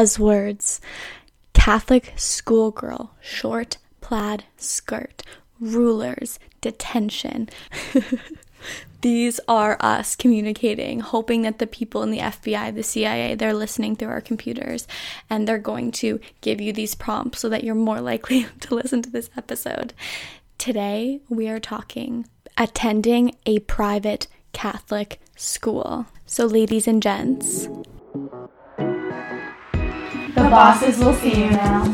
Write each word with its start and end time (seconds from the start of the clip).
buzzwords 0.00 0.80
Catholic 1.52 2.14
schoolgirl, 2.16 3.10
short 3.20 3.76
plaid 4.00 4.44
skirt, 4.56 5.22
rulers, 5.60 6.38
detention. 6.62 7.50
These 9.02 9.40
are 9.46 9.76
us 9.78 10.16
communicating, 10.16 11.00
hoping 11.00 11.42
that 11.42 11.58
the 11.58 11.66
people 11.66 12.02
in 12.02 12.10
the 12.10 12.18
FBI, 12.18 12.74
the 12.74 12.82
CIA, 12.82 13.34
they're 13.34 13.52
listening 13.52 13.94
through 13.94 14.08
our 14.08 14.22
computers 14.22 14.88
and 15.28 15.46
they're 15.46 15.58
going 15.58 15.90
to 15.92 16.18
give 16.40 16.62
you 16.62 16.72
these 16.72 16.94
prompts 16.94 17.40
so 17.40 17.50
that 17.50 17.62
you're 17.62 17.74
more 17.74 18.00
likely 18.12 18.46
to 18.60 18.74
listen 18.74 19.02
to 19.02 19.10
this 19.10 19.28
episode. 19.36 19.92
Today, 20.56 21.20
we 21.28 21.46
are 21.46 21.60
talking 21.60 22.26
attending 22.56 23.36
a 23.44 23.58
private 23.60 24.28
Catholic 24.54 25.20
school. 25.36 26.06
So, 26.24 26.46
ladies 26.46 26.88
and 26.88 27.02
gents, 27.02 27.68
bosses 30.50 30.98
will 30.98 31.14
see 31.14 31.44
you 31.44 31.50
now. 31.50 31.84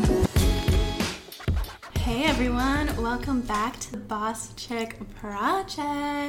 Hey 1.99 2.23
everyone, 2.23 2.87
welcome 3.01 3.41
back 3.41 3.79
to 3.81 3.91
the 3.91 3.97
Boss 3.97 4.53
Chick 4.55 4.97
Project. 5.15 5.77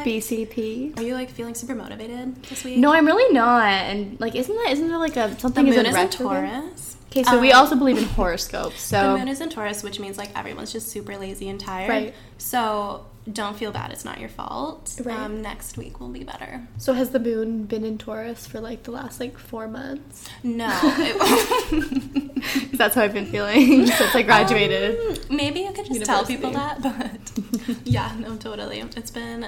BCP. 0.06 0.98
Are 0.98 1.02
you 1.02 1.14
like 1.14 1.30
feeling 1.30 1.55
super 1.55 1.74
motivated 1.74 2.42
this 2.45 2.64
week? 2.64 2.78
No, 2.78 2.92
I'm 2.92 3.06
really 3.06 3.33
not. 3.33 3.64
And 3.64 4.19
like, 4.20 4.34
isn't 4.34 4.55
that 4.55 4.72
isn't 4.72 4.88
there 4.88 4.98
like 4.98 5.16
a 5.16 5.38
something 5.38 5.64
the 5.64 5.70
is 5.70 5.77
moon 5.77 5.86
in 5.86 5.91
is 5.92 5.96
in 5.96 6.02
retrograde? 6.02 6.50
Taurus. 6.62 6.96
Okay, 7.10 7.22
so 7.22 7.41
we 7.41 7.52
Um, 7.52 7.60
also 7.60 7.77
believe 7.77 7.96
in 7.98 8.05
horoscopes. 8.19 8.80
So 8.83 9.12
The 9.12 9.19
moon 9.19 9.28
is 9.28 9.41
in 9.41 9.48
Taurus, 9.48 9.83
which 9.83 9.98
means 9.98 10.19
like 10.19 10.36
everyone's 10.36 10.72
just 10.72 10.88
super 10.88 11.16
lazy 11.16 11.48
and 11.48 11.58
tired. 11.58 11.88
Right. 11.88 12.14
So 12.36 13.06
don't 13.32 13.56
feel 13.56 13.70
bad; 13.73 13.91
it's 13.92 14.05
not 14.05 14.18
your 14.20 14.28
fault. 14.28 14.98
Right. 15.05 15.16
Um, 15.18 15.42
next 15.42 15.77
week 15.77 16.00
will 16.00 16.09
be 16.09 16.24
better. 16.24 16.66
so 16.78 16.92
has 16.95 17.10
the 17.10 17.19
moon 17.20 17.64
been 17.64 17.84
in 17.84 17.98
Taurus 17.98 18.46
for 18.46 18.60
like 18.60 18.84
the 18.84 18.91
last 18.91 19.20
like 19.20 19.38
four 19.38 19.69
months? 19.69 20.28
No, 20.42 20.69
it, 20.82 22.77
That's 22.78 22.95
how 22.95 23.02
I've 23.02 23.12
been 23.14 23.27
feeling 23.27 23.86
since 23.98 24.14
I 24.14 24.22
graduated. 24.22 24.98
Um, 25.30 25.36
maybe 25.36 25.61
you 25.61 25.72
could 25.72 25.86
just 25.86 26.05
tell 26.05 26.25
people 26.25 26.50
that, 26.53 26.83
but 26.83 27.77
yeah, 27.84 28.14
no, 28.19 28.36
totally. 28.36 28.80
It's 28.80 29.11
been 29.11 29.44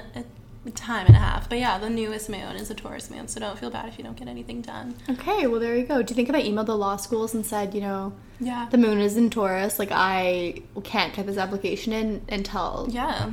a 0.65 0.69
time 0.75 1.07
and 1.07 1.15
a 1.15 1.19
half, 1.19 1.49
but 1.49 1.57
yeah, 1.57 1.79
the 1.79 1.89
newest 1.89 2.29
moon 2.29 2.55
is 2.55 2.69
a 2.69 2.75
Taurus 2.75 3.09
moon, 3.09 3.27
so 3.27 3.39
don't 3.39 3.57
feel 3.57 3.71
bad 3.71 3.87
if 3.87 3.97
you 3.97 4.03
don't 4.03 4.15
get 4.15 4.27
anything 4.27 4.61
done. 4.61 4.95
okay, 5.09 5.47
well 5.47 5.59
there 5.59 5.75
you 5.75 5.83
go. 5.85 6.03
Do 6.03 6.11
you 6.11 6.15
think 6.15 6.29
if 6.29 6.35
I 6.35 6.43
emailed 6.43 6.67
the 6.67 6.77
law 6.77 6.97
schools 6.97 7.33
and 7.33 7.43
said, 7.45 7.73
you 7.73 7.81
know, 7.81 8.13
Yeah. 8.39 8.67
the 8.69 8.77
moon 8.77 8.99
is 8.99 9.17
in 9.17 9.29
Taurus, 9.31 9.79
like 9.79 9.89
I 9.91 10.61
can't 10.83 11.13
type 11.15 11.25
this 11.25 11.37
application 11.37 11.93
in 11.93 12.21
until 12.29 12.85
yeah. 12.89 13.31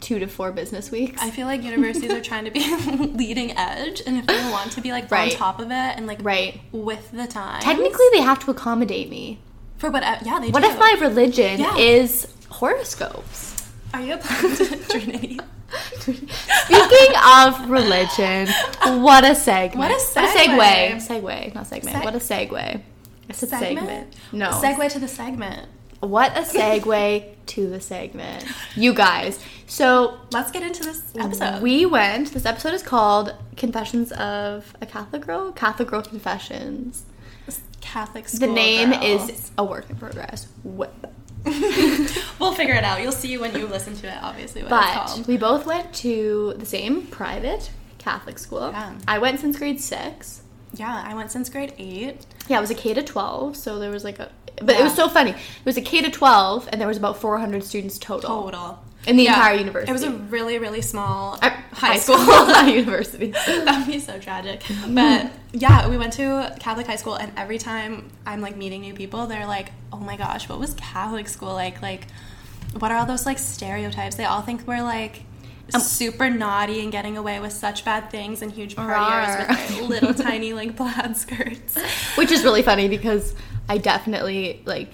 Two 0.00 0.18
to 0.18 0.26
four 0.26 0.50
business 0.52 0.90
weeks? 0.90 1.20
I 1.22 1.30
feel 1.30 1.46
like 1.46 1.62
universities 1.62 2.12
are 2.12 2.20
trying 2.22 2.44
to 2.46 2.50
be 2.50 2.60
leading 3.16 3.56
edge, 3.56 4.02
and 4.06 4.16
if 4.16 4.26
they 4.26 4.50
want 4.50 4.72
to 4.72 4.80
be 4.80 4.90
like 4.92 5.10
Right. 5.10 5.32
on 5.32 5.38
top 5.38 5.60
of 5.60 5.66
it 5.70 5.72
and 5.96 6.06
like 6.06 6.18
right. 6.22 6.60
with 6.72 7.10
the 7.12 7.26
time, 7.26 7.60
Technically, 7.60 8.06
they 8.12 8.20
have 8.20 8.38
to 8.44 8.50
accommodate 8.50 9.08
me. 9.10 9.38
for 9.78 9.90
what? 9.90 10.02
Uh, 10.02 10.16
yeah, 10.24 10.38
they 10.40 10.46
do. 10.46 10.52
What 10.52 10.62
do. 10.62 10.70
if 10.70 10.78
my 10.78 10.96
religion 11.00 11.60
Yeah. 11.60 11.76
is 11.76 12.26
horoscopes? 12.48 13.48
are 13.92 14.00
you 14.00 14.14
applying 14.14 14.54
to 14.56 14.76
Trinity? 14.88 15.40
Speaking 15.98 17.16
of 17.36 17.68
religion, 17.70 18.48
what 19.02 19.24
a 19.24 19.30
segue. 19.34 19.76
What 19.76 19.90
a 19.90 19.94
segue. 19.94 20.34
segue. 20.34 20.96
Segue, 21.08 21.54
not 21.54 21.66
segment. 21.66 21.96
Se- 21.96 22.04
what 22.04 22.14
a 22.14 22.18
segue. 22.18 22.82
It's 23.28 23.42
a 23.42 23.46
segment. 23.46 24.14
No. 24.32 24.50
segue 24.50 24.90
to 24.92 24.98
the 24.98 25.08
segment. 25.08 25.68
What 26.00 26.36
a 26.36 26.40
segue 26.40 27.24
to 27.46 27.66
the 27.68 27.80
segment. 27.80 28.44
You 28.74 28.94
guys. 28.94 29.38
So 29.70 30.18
Let's 30.32 30.50
get 30.50 30.64
into 30.64 30.82
this 30.82 31.00
episode. 31.16 31.62
we 31.62 31.86
went, 31.86 32.32
this 32.32 32.44
episode 32.44 32.74
is 32.74 32.82
called 32.82 33.34
Confessions 33.56 34.10
of 34.12 34.74
a 34.80 34.86
Catholic 34.86 35.24
Girl? 35.24 35.52
Catholic 35.52 35.88
Girl 35.88 36.02
Confessions. 36.02 37.04
Catholic 37.80 38.28
school. 38.28 38.48
The 38.48 38.52
name 38.52 38.92
is 38.92 39.52
a 39.56 39.62
work 39.64 39.88
in 39.88 39.94
progress. 39.96 40.48
What? 40.64 40.92
we'll 41.44 42.52
figure 42.54 42.74
it 42.74 42.82
out. 42.82 43.00
You'll 43.00 43.12
see 43.12 43.38
when 43.38 43.54
you 43.56 43.66
listen 43.68 43.94
to 43.96 44.08
it. 44.08 44.18
Obviously, 44.20 44.62
what 44.64 44.72
it's 44.72 44.94
But 44.96 45.06
called. 45.06 45.26
we 45.28 45.36
both 45.36 45.66
went 45.66 45.94
to 45.94 46.54
the 46.58 46.66
same 46.66 47.06
private 47.06 47.70
Catholic 47.98 48.38
school. 48.40 48.70
Yeah. 48.72 48.98
I 49.06 49.18
went 49.18 49.38
since 49.38 49.56
grade 49.56 49.80
six. 49.80 50.42
Yeah, 50.74 51.02
I 51.04 51.14
went 51.14 51.30
since 51.30 51.48
grade 51.48 51.74
eight. 51.78 52.26
Yeah, 52.48 52.58
it 52.58 52.60
was 52.60 52.70
a 52.70 52.74
K 52.74 52.94
to 52.94 53.02
12, 53.02 53.56
so 53.56 53.78
there 53.78 53.90
was 53.90 54.04
like 54.04 54.18
a. 54.18 54.30
But 54.60 54.76
it 54.76 54.82
was 54.82 54.94
so 54.94 55.08
funny. 55.08 55.30
It 55.30 55.36
was 55.64 55.76
a 55.76 55.80
K 55.80 56.02
to 56.02 56.10
12, 56.10 56.68
and 56.72 56.80
there 56.80 56.88
was 56.88 56.96
about 56.96 57.18
400 57.20 57.64
students 57.64 57.98
total. 57.98 58.42
Total. 58.44 58.78
In 59.06 59.16
the 59.16 59.22
Yeah. 59.24 59.34
entire 59.36 59.54
university. 59.54 59.90
It 59.90 59.92
was 59.94 60.02
a 60.02 60.10
really, 60.10 60.58
really 60.58 60.82
small 60.82 61.38
Uh, 61.40 61.50
high, 61.72 61.96
school. 61.96 62.18
not 62.26 62.68
university. 62.68 63.28
That'd 63.46 63.86
be 63.86 63.98
so 63.98 64.18
tragic. 64.18 64.62
But 64.88 65.30
yeah, 65.52 65.88
we 65.88 65.96
went 65.96 66.12
to 66.14 66.54
Catholic 66.60 66.86
high 66.86 66.96
school, 66.96 67.14
and 67.14 67.32
every 67.36 67.56
time 67.56 68.10
I'm 68.26 68.42
like 68.42 68.56
meeting 68.56 68.82
new 68.82 68.92
people, 68.92 69.26
they're 69.26 69.46
like, 69.46 69.72
"Oh 69.90 69.96
my 69.98 70.16
gosh, 70.16 70.48
what 70.50 70.58
was 70.58 70.74
Catholic 70.74 71.28
school 71.28 71.54
like? 71.54 71.80
Like, 71.80 72.08
what 72.78 72.90
are 72.90 72.98
all 72.98 73.06
those 73.06 73.24
like 73.24 73.38
stereotypes? 73.38 74.16
They 74.16 74.24
all 74.26 74.42
think 74.42 74.66
we're 74.66 74.82
like." 74.82 75.22
Um, 75.72 75.80
super 75.80 76.28
naughty 76.28 76.80
and 76.82 76.90
getting 76.90 77.16
away 77.16 77.38
with 77.38 77.52
such 77.52 77.84
bad 77.84 78.10
things 78.10 78.42
and 78.42 78.50
huge 78.50 78.74
partiers 78.74 79.48
with 79.48 79.68
their 79.68 79.82
little 79.86 80.14
tiny 80.26 80.52
like 80.52 80.74
plaid 80.76 81.16
skirts. 81.16 81.78
Which 82.16 82.32
is 82.32 82.42
really 82.42 82.62
funny 82.62 82.88
because 82.88 83.34
I 83.70 83.78
definitely, 83.78 84.62
like, 84.66 84.88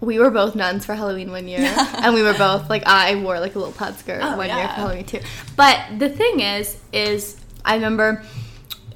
we 0.00 0.18
were 0.18 0.30
both 0.30 0.56
nuns 0.56 0.84
for 0.84 0.94
Halloween 0.94 1.30
one 1.30 1.46
year, 1.46 1.60
and 2.02 2.14
we 2.14 2.22
were 2.22 2.34
both, 2.34 2.68
like, 2.68 2.82
I 2.84 3.14
wore, 3.14 3.38
like, 3.38 3.54
a 3.54 3.58
little 3.58 3.72
plaid 3.72 3.96
skirt 3.96 4.20
Oh, 4.22 4.36
one 4.36 4.48
year 4.48 4.56
yeah. 4.56 4.74
for 4.74 4.80
Halloween 4.80 5.04
too. 5.04 5.20
But 5.56 5.80
the 5.98 6.08
thing 6.08 6.40
is, 6.40 6.76
is 6.92 7.36
I 7.64 7.74
remember 7.76 8.22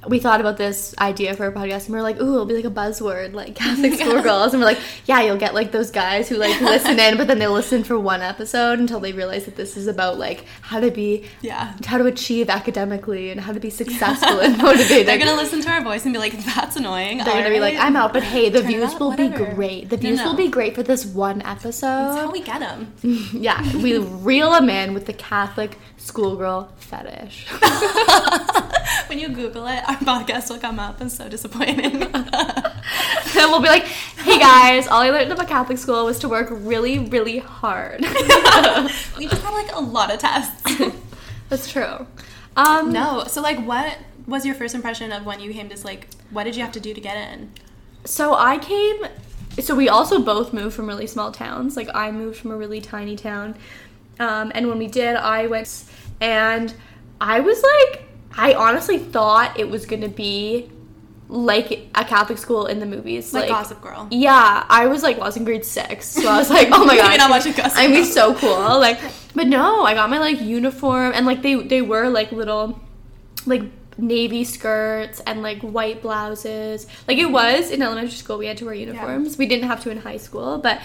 we 0.08 0.18
thought 0.18 0.40
about 0.40 0.56
this 0.56 0.94
idea 0.98 1.34
for 1.34 1.46
a 1.46 1.52
podcast 1.52 1.84
and 1.86 1.90
we 1.90 1.94
were 1.96 2.02
like, 2.02 2.20
ooh, 2.20 2.34
it'll 2.34 2.44
be 2.46 2.54
like 2.56 2.64
a 2.64 2.70
buzzword, 2.70 3.34
like 3.34 3.54
Catholic 3.54 3.94
schoolgirls. 3.94 4.52
And 4.52 4.60
we're 4.60 4.66
like, 4.66 4.80
yeah, 5.06 5.20
you'll 5.22 5.36
get 5.36 5.54
like 5.54 5.70
those 5.70 5.90
guys 5.90 6.28
who 6.28 6.36
like 6.36 6.60
listen 6.60 6.98
in, 6.98 7.16
but 7.16 7.26
then 7.28 7.38
they 7.38 7.46
listen 7.46 7.84
for 7.84 7.98
one 7.98 8.20
episode 8.20 8.80
until 8.80 8.98
they 9.00 9.12
realize 9.12 9.44
that 9.44 9.54
this 9.56 9.76
is 9.76 9.86
about 9.86 10.18
like 10.18 10.44
how 10.60 10.80
to 10.80 10.90
be, 10.90 11.24
Yeah. 11.40 11.74
how 11.86 11.98
to 11.98 12.06
achieve 12.06 12.50
academically 12.50 13.30
and 13.30 13.40
how 13.40 13.52
to 13.52 13.60
be 13.60 13.70
successful 13.70 14.40
and 14.40 14.58
motivated. 14.58 15.06
They're 15.06 15.18
gonna 15.18 15.36
listen 15.36 15.60
to 15.62 15.70
our 15.70 15.82
voice 15.82 16.04
and 16.04 16.12
be 16.12 16.18
like, 16.18 16.32
"That's 16.44 16.76
annoying." 16.76 17.18
They're 17.18 17.26
gonna 17.26 17.50
be 17.50 17.60
like, 17.60 17.76
I'm 17.76 17.94
out, 17.96 18.12
but 18.12 18.22
hey, 18.24 18.48
the 18.48 18.60
Turn 18.60 18.70
views 18.70 18.94
up, 18.94 19.00
will 19.00 19.16
be 19.16 19.28
great. 19.28 19.88
The 19.88 19.96
views 19.96 20.18
no. 20.18 20.26
will 20.26 20.36
be 20.36 20.48
great 20.48 20.74
for 20.74 20.82
this 20.82 21.06
one 21.06 21.38
That's 21.38 21.64
episode. 21.64 22.14
how 22.16 22.30
we 22.30 22.40
get 22.40 22.60
them. 22.60 22.92
yeah, 23.32 23.62
we 23.76 23.98
reel 23.98 24.50
them 24.50 24.68
in 24.68 24.94
with 24.94 25.06
the 25.06 25.12
Catholic 25.12 25.78
schoolgirl 26.02 26.70
fetish. 26.78 27.46
when 29.06 29.18
you 29.18 29.28
Google 29.28 29.66
it, 29.66 29.88
our 29.88 29.96
podcast 29.96 30.50
will 30.50 30.58
come 30.58 30.78
up. 30.78 31.00
It's 31.00 31.16
so 31.16 31.28
disappointing. 31.28 32.02
and 32.02 32.12
we'll 33.34 33.62
be 33.62 33.68
like, 33.68 33.84
hey 33.84 34.38
guys, 34.38 34.86
all 34.88 35.00
I 35.00 35.10
learned 35.10 35.32
about 35.32 35.48
Catholic 35.48 35.78
school 35.78 36.04
was 36.04 36.18
to 36.20 36.28
work 36.28 36.48
really, 36.50 36.98
really 36.98 37.38
hard. 37.38 38.00
we 38.00 39.26
just 39.26 39.42
had 39.42 39.52
like 39.52 39.74
a 39.74 39.80
lot 39.80 40.12
of 40.12 40.18
tests. 40.18 40.82
That's 41.48 41.70
true. 41.70 42.06
Um, 42.56 42.92
no, 42.92 43.24
so 43.28 43.40
like, 43.40 43.58
what 43.64 43.98
was 44.26 44.44
your 44.44 44.54
first 44.54 44.74
impression 44.74 45.12
of 45.12 45.24
when 45.24 45.40
you 45.40 45.52
came 45.52 45.68
to 45.68 45.84
like? 45.84 46.08
What 46.30 46.44
did 46.44 46.56
you 46.56 46.62
have 46.62 46.72
to 46.72 46.80
do 46.80 46.94
to 46.94 47.00
get 47.00 47.16
in? 47.16 47.52
So 48.04 48.34
I 48.34 48.58
came. 48.58 49.06
So 49.60 49.74
we 49.74 49.88
also 49.88 50.22
both 50.22 50.54
moved 50.54 50.74
from 50.74 50.86
really 50.86 51.06
small 51.06 51.30
towns. 51.30 51.76
Like 51.76 51.88
I 51.94 52.10
moved 52.10 52.38
from 52.38 52.50
a 52.50 52.56
really 52.56 52.80
tiny 52.80 53.16
town, 53.16 53.54
um, 54.22 54.52
and 54.54 54.68
when 54.68 54.78
we 54.78 54.86
did, 54.86 55.16
I 55.16 55.46
went 55.48 55.84
and 56.20 56.72
I 57.20 57.40
was 57.40 57.62
like, 57.62 58.04
I 58.36 58.54
honestly 58.54 58.98
thought 58.98 59.58
it 59.58 59.68
was 59.68 59.84
gonna 59.84 60.08
be 60.08 60.70
like 61.28 61.88
a 61.94 62.04
Catholic 62.04 62.38
school 62.38 62.66
in 62.66 62.78
the 62.78 62.86
movies, 62.86 63.32
Like, 63.32 63.48
Gossip 63.48 63.80
Girl. 63.80 64.06
Yeah, 64.10 64.64
I 64.68 64.86
was 64.86 65.02
like, 65.02 65.16
well, 65.16 65.24
I 65.24 65.28
was 65.28 65.36
in 65.36 65.44
grade 65.44 65.64
six, 65.64 66.06
so 66.06 66.28
I 66.28 66.38
was 66.38 66.50
like, 66.50 66.68
oh 66.70 66.84
my 66.84 66.96
god, 66.98 67.08
Maybe 67.08 67.18
not 67.18 67.30
watching 67.30 67.52
Gossip 67.52 67.76
I'm 67.76 67.90
gonna 67.90 68.02
be 68.02 68.06
so 68.06 68.34
cool. 68.34 68.78
Like, 68.78 69.00
but 69.34 69.48
no, 69.48 69.84
I 69.84 69.94
got 69.94 70.08
my 70.08 70.18
like 70.18 70.40
uniform, 70.40 71.12
and 71.14 71.26
like 71.26 71.42
they 71.42 71.56
they 71.56 71.82
were 71.82 72.08
like 72.08 72.30
little, 72.30 72.80
like 73.44 73.62
navy 73.98 74.44
skirts 74.44 75.20
and 75.26 75.42
like 75.42 75.60
white 75.62 76.00
blouses. 76.00 76.86
Like 77.08 77.18
it 77.18 77.26
was 77.26 77.70
in 77.70 77.82
elementary 77.82 78.16
school, 78.16 78.38
we 78.38 78.46
had 78.46 78.56
to 78.58 78.66
wear 78.66 78.74
uniforms. 78.74 79.36
We 79.36 79.46
didn't 79.46 79.68
have 79.68 79.82
to 79.82 79.90
in 79.90 79.98
high 79.98 80.16
school, 80.18 80.58
but 80.58 80.80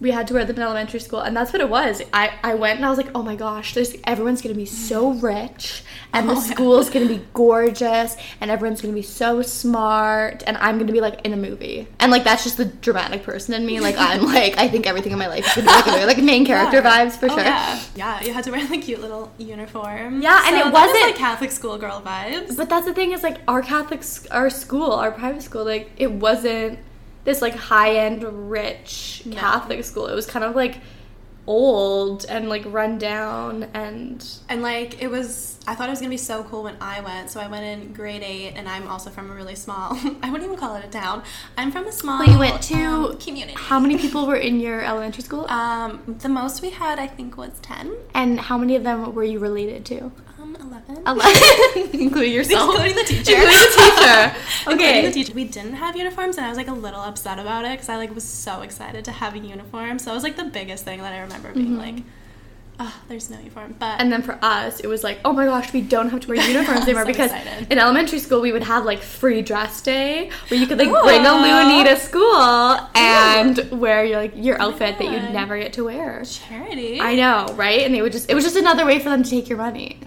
we 0.00 0.12
had 0.12 0.28
to 0.28 0.34
wear 0.34 0.44
them 0.44 0.56
in 0.56 0.62
elementary 0.62 1.00
school, 1.00 1.20
and 1.20 1.36
that's 1.36 1.52
what 1.52 1.60
it 1.60 1.68
was. 1.68 2.00
I 2.12 2.30
I 2.44 2.54
went 2.54 2.76
and 2.76 2.86
I 2.86 2.88
was 2.90 2.98
like, 2.98 3.10
oh 3.14 3.22
my 3.22 3.34
gosh, 3.36 3.74
there's 3.74 3.96
everyone's 4.04 4.40
gonna 4.42 4.54
be 4.54 4.64
so 4.66 5.10
rich, 5.10 5.82
and 6.12 6.28
the 6.28 6.32
Oh, 6.36 6.36
yeah. 6.36 6.40
school's 6.54 6.88
gonna 6.90 7.06
be 7.08 7.20
gorgeous, 7.34 8.16
and 8.40 8.50
everyone's 8.50 8.80
gonna 8.80 8.94
be 8.94 9.02
so 9.02 9.42
smart, 9.42 10.42
and 10.46 10.56
I'm 10.58 10.78
gonna 10.78 10.92
be 10.92 11.00
like 11.00 11.20
in 11.24 11.32
a 11.32 11.36
movie, 11.36 11.88
and 11.98 12.12
like 12.12 12.22
that's 12.24 12.44
just 12.44 12.56
the 12.58 12.64
dramatic 12.66 13.22
person 13.24 13.54
in 13.54 13.66
me. 13.66 13.80
Like 13.80 13.96
I'm 13.98 14.24
like 14.24 14.56
I 14.56 14.68
think 14.68 14.86
everything 14.86 15.12
in 15.12 15.18
my 15.18 15.26
life 15.26 15.44
is 15.46 15.54
gonna 15.64 15.66
be 15.68 15.72
like 15.74 15.86
a 15.86 15.90
movie, 15.90 16.04
like 16.06 16.22
main 16.22 16.46
character 16.46 16.76
Yeah. 16.78 17.06
vibes 17.06 17.12
for 17.18 17.26
Oh, 17.26 17.34
sure. 17.34 17.40
Yeah, 17.44 17.80
yeah. 17.96 18.22
You 18.24 18.32
had 18.32 18.44
to 18.44 18.50
wear 18.52 18.64
like 18.68 18.82
cute 18.82 19.00
little 19.00 19.32
uniform. 19.38 20.22
Yeah, 20.22 20.42
and 20.46 20.56
it 20.56 20.72
wasn't- 20.72 21.02
like 21.02 21.16
Catholic 21.16 21.50
school 21.50 21.76
girl 21.78 22.00
vibes. 22.04 22.56
But 22.56 22.68
that's 22.68 22.86
the 22.86 22.94
thing 22.94 23.12
is 23.12 23.22
like 23.22 23.38
our 23.48 23.62
Catholic, 23.62 24.02
our 24.30 24.48
school, 24.50 24.92
our 24.92 25.10
private 25.10 25.42
school, 25.42 25.64
like 25.64 25.90
it 25.96 26.10
wasn't 26.12 26.78
this 27.24 27.42
like 27.42 27.54
high 27.54 27.96
end 27.96 28.22
rich 28.50 29.22
No. 29.26 29.36
Catholic 29.36 29.84
school. 29.84 30.06
It 30.06 30.14
was 30.14 30.26
kind 30.26 30.44
of 30.44 30.54
like 30.56 30.78
old 31.46 32.26
and 32.28 32.48
like 32.50 32.62
run 32.66 32.98
down 32.98 33.64
and 33.72 34.22
And 34.50 34.60
like 34.62 35.02
it 35.02 35.08
was, 35.08 35.58
I 35.66 35.74
thought 35.74 35.88
it 35.88 35.90
was 35.90 35.98
gonna 36.00 36.10
be 36.10 36.16
so 36.18 36.44
cool 36.44 36.62
when 36.64 36.76
I 36.80 37.00
went. 37.00 37.30
So 37.30 37.40
I 37.40 37.48
went 37.48 37.64
in 37.64 37.92
grade 37.94 38.22
eight, 38.22 38.52
and 38.54 38.68
I'm 38.68 38.86
also 38.88 39.08
from 39.10 39.30
a 39.30 39.34
really 39.34 39.54
small. 39.54 39.92
I 40.22 40.30
wouldn't 40.30 40.44
even 40.44 40.56
call 40.58 40.76
it 40.76 40.84
a 40.84 40.88
town. 40.88 41.22
I'm 41.56 41.70
from 41.72 41.86
a 41.86 41.92
small. 41.92 42.22
You 42.24 42.38
went 42.38 42.62
to 42.64 42.74
um, 42.84 43.18
community. 43.18 43.54
how 43.56 43.80
many 43.80 43.96
people 43.96 44.26
were 44.26 44.36
in 44.36 44.60
your 44.60 44.82
elementary 44.82 45.22
school? 45.22 45.46
Um, 45.58 46.16
the 46.20 46.28
most 46.28 46.60
we 46.62 46.70
had, 46.70 46.98
I 46.98 47.06
think, 47.06 47.36
was 47.36 47.58
ten. 47.62 47.94
and 48.14 48.38
how 48.40 48.58
many 48.58 48.76
of 48.76 48.84
them 48.84 49.14
were 49.14 49.24
you 49.24 49.38
related 49.38 49.84
to? 49.86 50.12
Um, 50.60 50.66
eleven. 50.72 50.96
Eleven, 51.06 51.90
including 52.00 52.32
yourself, 52.32 52.70
Including 52.74 52.96
the 52.96 53.04
teacher. 53.04 53.32
Including 53.32 53.58
the 53.58 53.74
teacher. 53.76 54.36
Including 54.70 54.86
Okay. 54.86 55.06
the 55.06 55.12
teacher. 55.12 55.32
We 55.34 55.44
didn't 55.44 55.74
have 55.74 55.96
uniforms, 55.96 56.36
and 56.36 56.46
I 56.46 56.48
was 56.48 56.58
like 56.58 56.68
a 56.68 56.72
little 56.72 57.00
upset 57.00 57.38
about 57.38 57.64
it 57.64 57.72
because 57.72 57.88
I 57.88 57.96
like 57.96 58.14
was 58.14 58.24
so 58.24 58.62
excited 58.62 59.04
to 59.06 59.12
have 59.12 59.34
a 59.34 59.38
uniform. 59.38 59.98
So 59.98 60.10
it 60.10 60.14
was 60.14 60.22
like 60.24 60.36
the 60.36 60.44
biggest 60.44 60.84
thing 60.84 61.00
that 61.00 61.12
I 61.12 61.20
remember 61.20 61.52
being 61.52 61.76
like, 61.76 61.96
"Oh, 62.80 62.94
there's 63.08 63.30
no 63.30 63.38
uniform." 63.38 63.74
But 63.78 63.86
Mm-hmm. 63.88 64.00
And 64.02 64.12
then 64.12 64.22
for 64.22 64.38
us, 64.42 64.80
it 64.80 64.86
was 64.86 65.02
like, 65.04 65.18
oh 65.24 65.32
my 65.32 65.44
gosh, 65.46 65.72
we 65.72 65.80
don't 65.80 66.10
have 66.10 66.20
to 66.20 66.28
wear 66.28 66.36
uniforms 66.46 66.82
anymore 66.82 67.02
So 67.02 67.06
because 67.06 67.32
excited. 67.32 67.72
in 67.72 67.78
elementary 67.78 68.18
school 68.18 68.40
we 68.40 68.52
would 68.52 68.62
have 68.64 68.84
like 68.84 69.00
free 69.00 69.42
dress 69.42 69.80
day 69.82 70.30
where 70.48 70.60
you 70.60 70.66
could 70.66 70.78
like 70.78 70.88
bring 70.88 71.24
a. 71.24 71.28
Luanita 71.28 71.84
to 71.94 71.96
school 71.96 72.88
and 72.94 73.80
wear 73.80 74.04
your 74.04 74.18
like 74.18 74.32
your 74.36 74.60
outfit 74.60 74.98
that 74.98 75.04
you'd 75.10 75.32
never 75.32 75.58
get 75.58 75.72
to 75.74 75.84
wear. 75.84 76.22
charity. 76.24 77.00
I 77.00 77.14
know, 77.16 77.46
right? 77.54 77.80
And 77.82 77.94
they 77.94 78.02
would 78.02 78.12
just 78.12 78.28
it 78.30 78.34
was 78.34 78.44
just 78.44 78.56
another 78.56 78.84
way 78.86 78.98
for 78.98 79.08
them 79.10 79.22
to 79.22 79.30
take 79.30 79.48
your 79.48 79.58
money. 79.58 79.98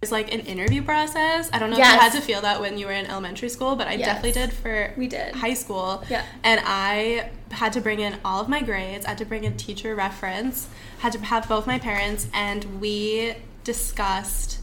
It's 0.00 0.12
like 0.12 0.32
an 0.32 0.40
interview 0.40 0.82
process. 0.82 1.50
I 1.52 1.58
don't 1.58 1.70
know 1.70 1.76
if 1.76 1.80
you 1.80 1.84
had 1.84 2.12
to 2.12 2.20
feel 2.20 2.40
that 2.42 2.60
when 2.60 2.78
you 2.78 2.86
were 2.86 2.92
in 2.92 3.06
elementary 3.06 3.48
school, 3.48 3.74
but 3.74 3.88
I 3.88 3.94
Yes. 3.94 4.06
definitely 4.06 4.32
did 4.32 4.52
for 4.52 4.92
We 4.96 5.08
did. 5.08 5.34
high 5.34 5.54
school. 5.54 6.04
Yeah. 6.08 6.22
And 6.44 6.60
I 6.64 7.30
had 7.50 7.72
to 7.72 7.80
bring 7.80 7.98
in 7.98 8.16
all 8.24 8.40
of 8.40 8.48
my 8.48 8.62
grades, 8.62 9.04
I 9.06 9.10
had 9.10 9.18
to 9.18 9.24
bring 9.24 9.42
in 9.44 9.56
teacher 9.56 9.94
reference, 9.96 10.68
had 11.00 11.12
to 11.12 11.18
have 11.20 11.48
both 11.48 11.66
my 11.66 11.78
parents, 11.80 12.28
and 12.32 12.80
we 12.80 13.34
discussed 13.64 14.58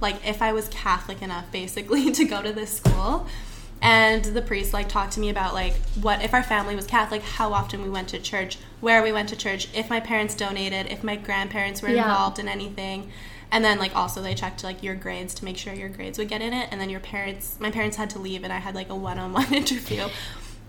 like 0.00 0.16
if 0.26 0.40
I 0.42 0.52
was 0.52 0.66
Catholic 0.68 1.22
enough 1.22 1.44
basically 1.52 2.10
to 2.18 2.24
go 2.24 2.42
to 2.42 2.52
this 2.52 2.76
school. 2.78 3.26
And 3.82 4.24
the 4.24 4.42
priest 4.42 4.72
like 4.74 4.88
talked 4.88 5.12
to 5.12 5.20
me 5.20 5.30
about 5.30 5.54
like 5.54 5.74
what 6.00 6.20
if 6.22 6.34
our 6.34 6.42
family 6.42 6.74
was 6.74 6.86
Catholic, 6.86 7.22
how 7.22 7.52
often 7.52 7.82
we 7.82 7.88
went 7.90 8.08
to 8.08 8.18
church, 8.18 8.58
where 8.80 9.02
we 9.04 9.12
went 9.12 9.28
to 9.28 9.36
church, 9.36 9.68
if 9.72 9.88
my 9.88 10.00
parents 10.00 10.34
donated, 10.34 10.88
if 10.90 11.04
my 11.04 11.14
grandparents 11.14 11.80
were 11.80 11.90
Yeah. 11.90 12.02
involved 12.02 12.40
in 12.40 12.48
anything. 12.48 13.12
And 13.52 13.64
then 13.64 13.78
like 13.78 13.96
also 13.96 14.22
they 14.22 14.34
checked 14.34 14.62
like 14.62 14.82
your 14.82 14.94
grades 14.94 15.34
to 15.34 15.44
make 15.44 15.56
sure 15.56 15.72
your 15.74 15.88
grades 15.88 16.18
would 16.18 16.28
get 16.28 16.40
in 16.42 16.52
it. 16.52 16.68
And 16.70 16.80
then 16.80 16.90
your 16.90 17.00
parents 17.00 17.56
my 17.60 17.70
parents 17.70 17.96
had 17.96 18.10
to 18.10 18.18
leave 18.18 18.44
and 18.44 18.52
I 18.52 18.58
had 18.58 18.74
like 18.74 18.88
a 18.90 18.94
one 18.94 19.18
on 19.18 19.32
one 19.32 19.52
interview 19.52 20.04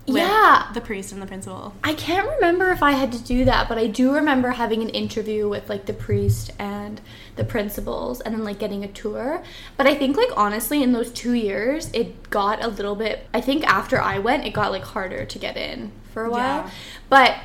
with 0.08 0.16
Yeah. 0.16 0.68
the 0.74 0.82
priest 0.82 1.12
and 1.12 1.22
the 1.22 1.28
principal. 1.28 1.76
I 1.84 1.94
can't 1.94 2.28
remember 2.28 2.72
if 2.72 2.82
I 2.82 2.94
had 2.94 3.12
to 3.12 3.24
do 3.24 3.46
that, 3.46 3.70
but 3.70 3.78
I 3.78 3.86
do 3.86 4.12
remember 4.14 4.50
having 4.50 4.82
an 4.82 4.90
interview 4.90 5.48
with 5.48 5.70
like 5.70 5.86
the 5.86 5.94
priest 5.94 6.52
and 6.58 7.00
the 7.36 7.44
principals 7.44 8.20
and 8.20 8.34
then 8.34 8.44
like 8.44 8.58
getting 8.58 8.84
a 8.84 8.88
tour. 8.88 9.44
But 9.78 9.86
I 9.86 9.94
think 9.94 10.18
like 10.18 10.36
honestly 10.36 10.82
in 10.82 10.92
those 10.92 11.12
2 11.12 11.34
years 11.34 11.92
it 11.94 12.32
got 12.32 12.64
a 12.64 12.68
little 12.68 12.96
bit 12.96 13.28
I 13.32 13.42
think 13.42 13.64
after 13.68 14.02
I 14.02 14.18
went 14.18 14.46
it 14.46 14.54
got 14.54 14.72
like 14.72 14.84
harder 14.84 15.24
to 15.24 15.38
get 15.40 15.56
in 15.56 15.92
for 16.14 16.26
a 16.26 16.32
while. 16.32 16.64
Yeah. 16.64 16.70
But 17.10 17.36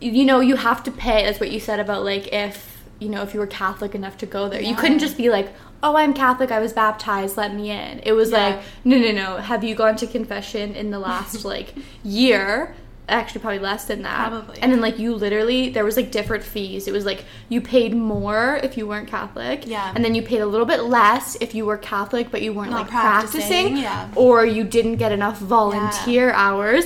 you 0.00 0.24
know, 0.24 0.40
you 0.40 0.56
have 0.56 0.82
to 0.84 0.90
pay 0.90 1.24
that's 1.26 1.38
what 1.40 1.52
you 1.52 1.60
said 1.60 1.78
about 1.78 2.04
like 2.04 2.32
if 2.32 2.71
you 3.02 3.08
know, 3.08 3.22
if 3.22 3.34
you 3.34 3.40
were 3.40 3.46
Catholic 3.46 3.94
enough 3.94 4.16
to 4.18 4.26
go 4.26 4.48
there. 4.48 4.60
You 4.62 4.74
couldn't 4.74 5.00
just 5.00 5.16
be 5.16 5.28
like, 5.28 5.52
"Oh, 5.82 5.96
I'm 5.96 6.14
Catholic. 6.14 6.50
I 6.50 6.60
was 6.60 6.72
baptized. 6.72 7.36
Let 7.36 7.54
me 7.54 7.70
in." 7.70 8.00
It 8.04 8.12
was 8.12 8.30
Yeah. 8.30 8.38
like, 8.46 8.60
"No, 8.84 8.96
no, 8.98 9.10
no. 9.12 9.36
Have 9.38 9.64
you 9.64 9.74
gone 9.74 9.96
to 9.96 10.06
confession 10.06 10.74
in 10.74 10.90
the 10.90 10.98
last 10.98 11.44
like 11.52 11.74
year?" 12.04 12.74
Actually, 13.08 13.40
probably 13.40 13.58
less 13.58 13.84
than 13.86 14.02
that. 14.02 14.28
Probably. 14.30 14.58
And 14.62 14.72
then 14.72 14.80
like 14.80 14.98
you 14.98 15.14
literally 15.14 15.68
there 15.70 15.84
was 15.84 15.96
like 15.96 16.12
different 16.12 16.44
fees. 16.44 16.86
It 16.86 16.92
was 16.92 17.04
like 17.04 17.24
you 17.48 17.60
paid 17.60 17.94
more 17.94 18.60
if 18.62 18.78
you 18.78 18.86
weren't 18.86 19.08
Catholic. 19.08 19.66
Yeah. 19.66 19.92
And 19.94 20.04
then 20.04 20.14
you 20.14 20.22
paid 20.22 20.40
a 20.40 20.46
little 20.46 20.64
bit 20.66 20.84
less 20.84 21.36
if 21.40 21.52
you 21.54 21.66
were 21.66 21.76
Catholic 21.76 22.30
but 22.30 22.42
you 22.42 22.52
weren't 22.52 22.70
Not 22.70 22.82
like 22.82 22.90
practicing. 22.90 23.40
practicing, 23.40 23.76
yeah. 23.78 24.08
Or 24.14 24.46
you 24.46 24.62
didn't 24.62 24.96
get 24.96 25.10
enough 25.10 25.38
volunteer 25.38 26.30
hours. 26.30 26.84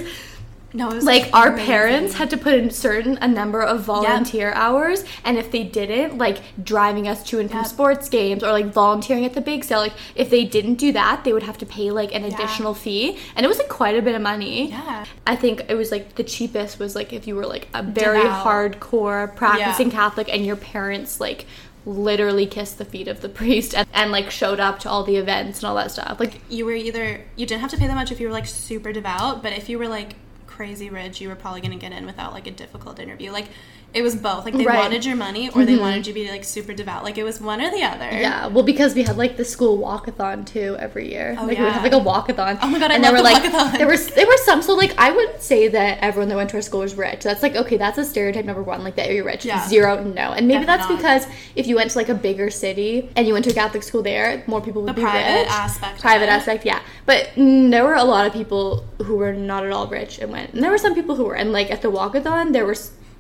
No, 0.77 0.89
Like 0.89 1.31
our 1.33 1.49
amazing. 1.49 1.67
parents 1.67 2.15
had 2.15 2.31
to 2.31 2.37
put 2.37 2.55
in 2.55 2.71
certain 2.71 3.17
a 3.23 3.27
number 3.29 3.63
of 3.63 3.81
volunteer 3.81 4.53
hours 4.53 5.05
and 5.25 5.39
if 5.39 5.51
they 5.51 5.65
didn't, 5.65 6.19
like 6.19 6.39
driving 6.63 7.09
us 7.09 7.23
to 7.25 7.41
and 7.41 7.51
from 7.51 7.61
Yep. 7.61 7.67
sports 7.67 8.09
games 8.09 8.43
or 8.45 8.53
like 8.53 8.67
volunteering 8.67 9.25
at 9.25 9.33
the 9.35 9.41
big 9.41 9.65
sale, 9.65 9.79
like 9.81 9.95
if 10.15 10.29
they 10.29 10.45
didn't 10.45 10.75
do 10.75 10.93
that, 10.93 11.25
they 11.25 11.33
would 11.33 11.45
have 11.45 11.59
to 11.59 11.67
pay 11.67 11.91
like 11.91 12.15
an 12.15 12.23
Yeah. 12.23 12.29
additional 12.35 12.75
fee. 12.75 13.17
And 13.35 13.45
it 13.45 13.49
was 13.49 13.59
like 13.59 13.69
quite 13.71 13.97
a 13.97 14.03
bit 14.03 14.15
of 14.15 14.21
money. 14.23 14.69
Yeah. 14.71 15.05
I 15.27 15.35
think 15.37 15.63
it 15.69 15.75
was 15.75 15.91
like 15.91 16.17
the 16.17 16.25
cheapest 16.25 16.79
was 16.79 16.95
like 16.95 17.13
if 17.13 17.27
you 17.27 17.37
were 17.37 17.47
like 17.47 17.69
a 17.73 17.83
very 17.83 18.23
Devout. 18.23 18.45
hardcore 18.47 19.35
practicing 19.35 19.89
Yeah. 19.91 19.95
Catholic 19.97 20.29
and 20.33 20.45
your 20.45 20.57
parents 20.57 21.21
like 21.21 21.47
literally 21.87 22.47
kissed 22.47 22.79
the 22.79 22.85
feet 22.85 23.09
of 23.09 23.21
the 23.21 23.29
priest 23.41 23.75
and, 23.75 23.87
and 23.95 24.11
like 24.13 24.31
showed 24.31 24.61
up 24.61 24.79
to 24.81 24.91
all 24.91 25.05
the 25.05 25.17
events 25.17 25.61
and 25.61 25.69
all 25.69 25.77
that 25.77 25.91
stuff. 25.91 26.17
Like 26.21 26.41
you 26.51 26.65
were 26.67 26.73
either 26.75 27.23
you 27.37 27.47
didn't 27.47 27.61
have 27.63 27.71
to 27.71 27.77
pay 27.77 27.87
that 27.87 27.95
much 27.95 28.11
if 28.13 28.21
you 28.21 28.27
were 28.27 28.33
like 28.33 28.47
super 28.47 28.93
devout, 28.93 29.43
but 29.43 29.53
if 29.53 29.69
you 29.69 29.79
were 29.79 29.89
like 29.89 30.15
crazy 30.57 30.89
rich, 30.89 31.21
you 31.21 31.29
were 31.29 31.37
probably 31.37 31.61
gonna 31.61 31.77
get 31.77 31.93
in 31.93 32.07
without 32.07 32.33
like 32.33 32.47
a 32.47 32.51
difficult 32.51 32.99
interview. 32.99 33.31
Like 33.31 33.49
it 33.95 34.03
was 34.03 34.15
both. 34.15 34.45
Like 34.45 34.55
they 34.55 34.65
Right. 34.67 34.77
wanted 34.79 35.05
your 35.07 35.17
money 35.17 35.49
or 35.49 35.65
they 35.65 35.77
wanted 35.79 36.07
you 36.07 36.13
to 36.13 36.21
be 36.21 36.31
like 36.31 36.45
super 36.45 36.75
devout. 36.75 37.03
Like 37.03 37.17
it 37.17 37.23
was 37.25 37.41
one 37.41 37.63
or 37.63 37.71
the 37.71 37.83
other. 37.83 38.11
Yeah, 38.11 38.47
well, 38.49 38.63
because 38.63 38.95
we 38.95 39.03
had 39.05 39.17
like 39.17 39.39
the 39.39 39.45
school 39.45 39.79
walkathon 39.79 40.45
too 40.45 40.77
every 40.79 41.11
year. 41.11 41.35
Oh, 41.39 41.47
like 41.47 41.57
we 41.57 41.65
would 41.65 41.73
have 41.73 41.85
yeah. 41.85 41.97
like 41.97 42.03
a 42.29 42.33
walkathon. 42.33 42.59
Oh 42.61 42.67
my 42.69 42.79
God, 42.79 42.91
I 42.91 42.95
and 42.97 43.03
love 43.03 43.13
there 43.15 43.23
were 43.23 43.25
like 43.25 43.43
walkathon. 43.43 43.79
there 43.79 43.87
was 43.89 44.09
there 44.09 44.27
were 44.27 44.37
some. 44.45 44.61
So 44.61 44.75
like 44.75 44.95
I 44.99 45.13
wouldn't 45.13 45.41
say 45.41 45.69
that 45.69 45.99
everyone 46.03 46.29
that 46.29 46.37
went 46.37 46.51
to 46.51 46.57
our 46.57 46.63
school 46.63 46.81
was 46.81 46.95
rich. 46.95 47.23
That's 47.23 47.43
like 47.43 47.57
okay, 47.57 47.79
that's 47.79 47.97
a 47.97 48.05
stereotype 48.05 48.45
number 48.45 48.63
one. 48.63 48.85
Like 48.85 48.97
that 48.97 49.11
you're 49.13 49.25
rich. 49.25 49.47
Yeah. 49.47 49.67
Zero, 49.67 50.03
no. 50.05 50.33
And 50.33 50.47
maybe 50.47 50.67
Definitely 50.67 50.97
that's 50.97 51.23
not. 51.25 51.27
because 51.27 51.37
if 51.55 51.67
you 51.67 51.77
went 51.77 51.91
to 51.93 51.99
like 51.99 52.11
a 52.11 52.15
bigger 52.15 52.51
city 52.51 53.09
and 53.17 53.27
you 53.27 53.33
went 53.33 53.45
to 53.47 53.51
a 53.51 53.55
Catholic 53.55 53.83
school 53.83 54.03
there, 54.03 54.45
more 54.47 54.61
people 54.61 54.83
would 54.83 54.91
The 54.91 54.95
be 54.95 55.03
private 55.03 55.41
rich. 55.41 55.49
aspect 55.49 56.01
Private 56.03 56.29
aspect, 56.29 56.67
yeah. 56.67 56.81
But 57.07 57.29
mm, 57.37 57.71
there 57.71 57.85
were 57.85 57.95
a 57.95 58.05
lot 58.05 58.27
of 58.27 58.33
people 58.35 58.85
who 59.05 59.17
were 59.17 59.33
not 59.33 59.65
at 59.65 59.73
all 59.73 59.87
rich 59.87 60.19
and 60.19 60.31
went. 60.31 60.53
And 60.53 60.63
there 60.63 60.71
were 60.71 60.77
some 60.79 60.95
people 60.95 61.15
who 61.17 61.25
were. 61.25 61.35
And 61.37 61.51
like 61.53 61.71
at 61.71 61.81
the 61.81 61.91
walkathon, 61.91 62.53
there 62.53 62.67
were 62.67 62.77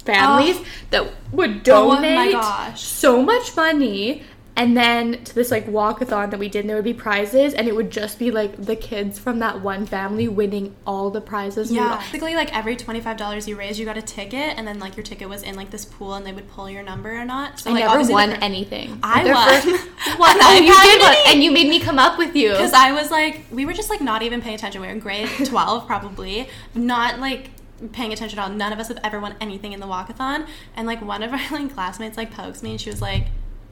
families 0.07 0.57
oh. 0.59 0.65
that 0.91 1.13
would 1.33 1.69
Oh 1.69 1.89
my 1.89 2.01
donate 2.01 2.33
gosh. 2.33 2.81
so 2.83 3.23
much 3.23 3.55
money 3.57 4.23
and 4.59 4.75
then 4.75 5.23
to 5.23 5.35
this 5.35 5.51
like 5.51 5.67
walkathon 5.67 6.31
that 6.31 6.41
we 6.41 6.49
did 6.49 6.61
and 6.61 6.71
there 6.71 6.77
would 6.77 6.85
be 6.85 6.95
prizes 6.95 7.53
and 7.53 7.69
it 7.69 7.77
would 7.77 7.91
just 7.91 8.19
be 8.19 8.31
like 8.31 8.57
the 8.65 8.75
kids 8.75 9.19
from 9.19 9.39
that 9.41 9.61
one 9.61 9.85
family 9.85 10.29
winning 10.29 10.75
all 10.87 11.11
the 11.11 11.21
prizes 11.21 11.69
and 11.69 11.77
Yeah. 11.77 11.99
Basically, 11.99 12.35
like 12.35 12.57
every 12.57 12.75
twenty 12.75 13.03
five 13.03 13.19
dollars 13.19 13.47
you 13.47 13.55
raised, 13.55 13.79
you 13.79 13.85
got 13.85 13.99
a 13.99 14.03
ticket, 14.03 14.57
and 14.57 14.67
then 14.67 14.79
like 14.79 14.97
your 14.97 15.05
ticket 15.05 15.29
was 15.29 15.43
in 15.43 15.57
like 15.57 15.69
this 15.71 15.85
pool, 15.85 16.15
and 16.15 16.25
they 16.25 16.33
would 16.33 16.49
pull 16.49 16.71
your 16.71 16.83
number 16.83 17.15
or 17.21 17.25
not. 17.27 17.61
So 17.61 17.69
I 17.71 17.75
like, 17.75 17.85
never 17.85 18.11
won 18.13 18.31
anything. 18.43 18.99
I 19.03 19.25
won. 19.31 19.61
first- 19.61 20.19
what? 20.19 20.37
An 20.37 20.43
Oh, 20.43 20.55
you 20.59 20.75
did 20.91 21.03
one, 21.03 21.17
and 21.35 21.45
you 21.45 21.51
made 21.51 21.69
me 21.69 21.79
come 21.79 21.99
up 21.99 22.17
with 22.17 22.35
you. 22.35 22.53
Because 22.53 22.73
I 22.73 22.93
was 22.93 23.11
like, 23.11 23.43
we 23.51 23.67
were 23.67 23.75
just 23.75 23.91
like 23.91 24.01
not 24.01 24.23
even 24.23 24.41
paying 24.41 24.55
attention. 24.55 24.81
We 24.81 24.87
were 24.87 24.93
in 24.95 25.01
grade 25.01 25.29
12 25.45 25.87
probably, 25.87 26.49
not 26.75 27.19
like 27.21 27.51
paying 27.93 28.13
attention 28.13 28.39
at 28.39 28.43
all. 28.49 28.51
None 28.55 28.73
of 28.73 28.79
us 28.79 28.89
have 28.89 28.99
ever 29.05 29.21
won 29.21 29.35
anything 29.41 29.73
in 29.73 29.81
the 29.81 29.87
walkathon. 29.87 30.47
And 30.77 30.87
like 30.87 31.01
one 31.03 31.23
of 31.23 31.33
our 31.35 31.41
like 31.51 31.73
classmates 31.75 32.17
like 32.17 32.31
pokes 32.33 32.63
me 32.63 32.73
and 32.73 32.81
she 32.81 32.91
was 32.91 33.01
like, 33.03 33.27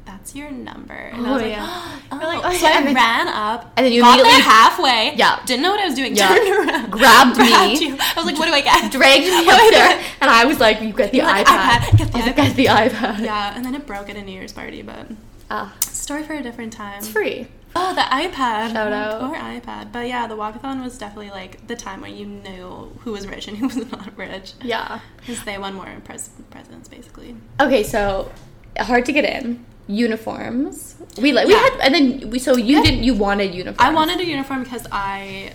that's 0.06 0.34
your 0.36 0.50
number. 0.50 0.92
And 0.92 1.26
I 1.26 1.30
Oh, 1.30 1.32
was 1.32 1.42
like, 1.42 1.52
yeah. 1.52 1.98
oh. 2.12 2.16
Like, 2.18 2.44
oh, 2.44 2.52
so. 2.58 2.66
I 2.66 2.70
And 2.72 2.94
ran 2.94 3.26
up 3.28 3.72
and 3.76 3.86
then 3.86 3.92
you 3.92 4.02
got 4.02 4.16
there 4.16 4.24
immediately- 4.26 4.42
halfway. 4.42 5.14
Yeah. 5.16 5.40
Didn't 5.46 5.62
know 5.62 5.70
what 5.70 5.80
I 5.80 5.86
was 5.86 5.94
doing. 5.94 6.14
Yeah. 6.14 6.28
Turned 6.28 6.68
around. 6.68 6.90
Grabbed 6.90 7.38
me. 7.38 7.78
you. 7.88 7.96
I 7.98 8.12
was 8.16 8.26
like, 8.26 8.38
what 8.38 8.46
do 8.46 8.52
I 8.52 8.60
get? 8.60 8.92
dragged 8.92 9.24
me 9.24 9.48
up 9.48 9.70
there, 9.70 10.04
and 10.20 10.30
I 10.30 10.44
was 10.44 10.60
like, 10.60 10.80
"You 10.82 10.92
get 10.92 11.10
the 11.12 11.22
like, 11.22 11.46
iPad. 11.46 11.78
iPad, 11.80 11.98
get 11.98 12.12
the 12.12 12.18
I 12.18 12.18
was 12.18 12.26
like, 12.26 12.36
iPad. 12.36 12.36
"Get 12.36 12.56
the 12.56 12.66
iPad." 12.66 13.20
Yeah, 13.24 13.56
and 13.56 13.64
then 13.64 13.74
it 13.74 13.86
broke 13.86 14.10
at 14.10 14.16
a 14.16 14.22
New 14.22 14.32
Year's 14.32 14.52
party, 14.52 14.82
but 14.82 15.06
Ah, 15.50 15.74
story 15.80 16.22
for 16.22 16.34
a 16.34 16.42
different 16.42 16.72
time. 16.74 16.98
it's 16.98 17.08
free. 17.08 17.48
Oh, 17.76 17.94
the 17.94 18.02
iPad. 18.02 18.72
Shout 18.72 18.92
oh, 18.92 18.96
out. 18.96 19.20
Poor 19.20 19.36
iPad. 19.36 19.92
But 19.92 20.06
yeah, 20.08 20.26
the 20.26 20.36
walkathon 20.36 20.82
was 20.82 20.96
definitely 20.96 21.30
like 21.30 21.66
the 21.66 21.76
time 21.76 22.00
where 22.00 22.10
you 22.10 22.26
knew 22.26 22.92
who 23.00 23.12
was 23.12 23.26
rich 23.26 23.48
and 23.48 23.56
who 23.56 23.66
was 23.72 23.90
not 23.90 24.16
rich. 24.16 24.52
Yeah. 24.62 25.00
Because 25.18 25.42
they 25.44 25.58
won 25.58 25.74
more 25.74 25.88
pres- 26.04 26.30
presidents, 26.50 26.88
basically. 26.88 27.36
Okay, 27.60 27.82
so 27.82 28.30
hard 28.78 29.04
to 29.06 29.12
get 29.12 29.24
in. 29.24 29.64
Uniforms. 29.86 30.96
We 31.20 31.32
like 31.32 31.46
we 31.46 31.52
had, 31.52 31.78
and 31.82 31.94
then 31.94 32.30
we. 32.30 32.38
So 32.38 32.56
you 32.56 32.82
didn't. 32.82 33.04
You 33.04 33.12
wanted 33.14 33.54
uniform. 33.54 33.86
I 33.86 33.92
wanted 33.92 34.18
a 34.18 34.24
uniform 34.26 34.62
because 34.62 34.86
I 34.90 35.52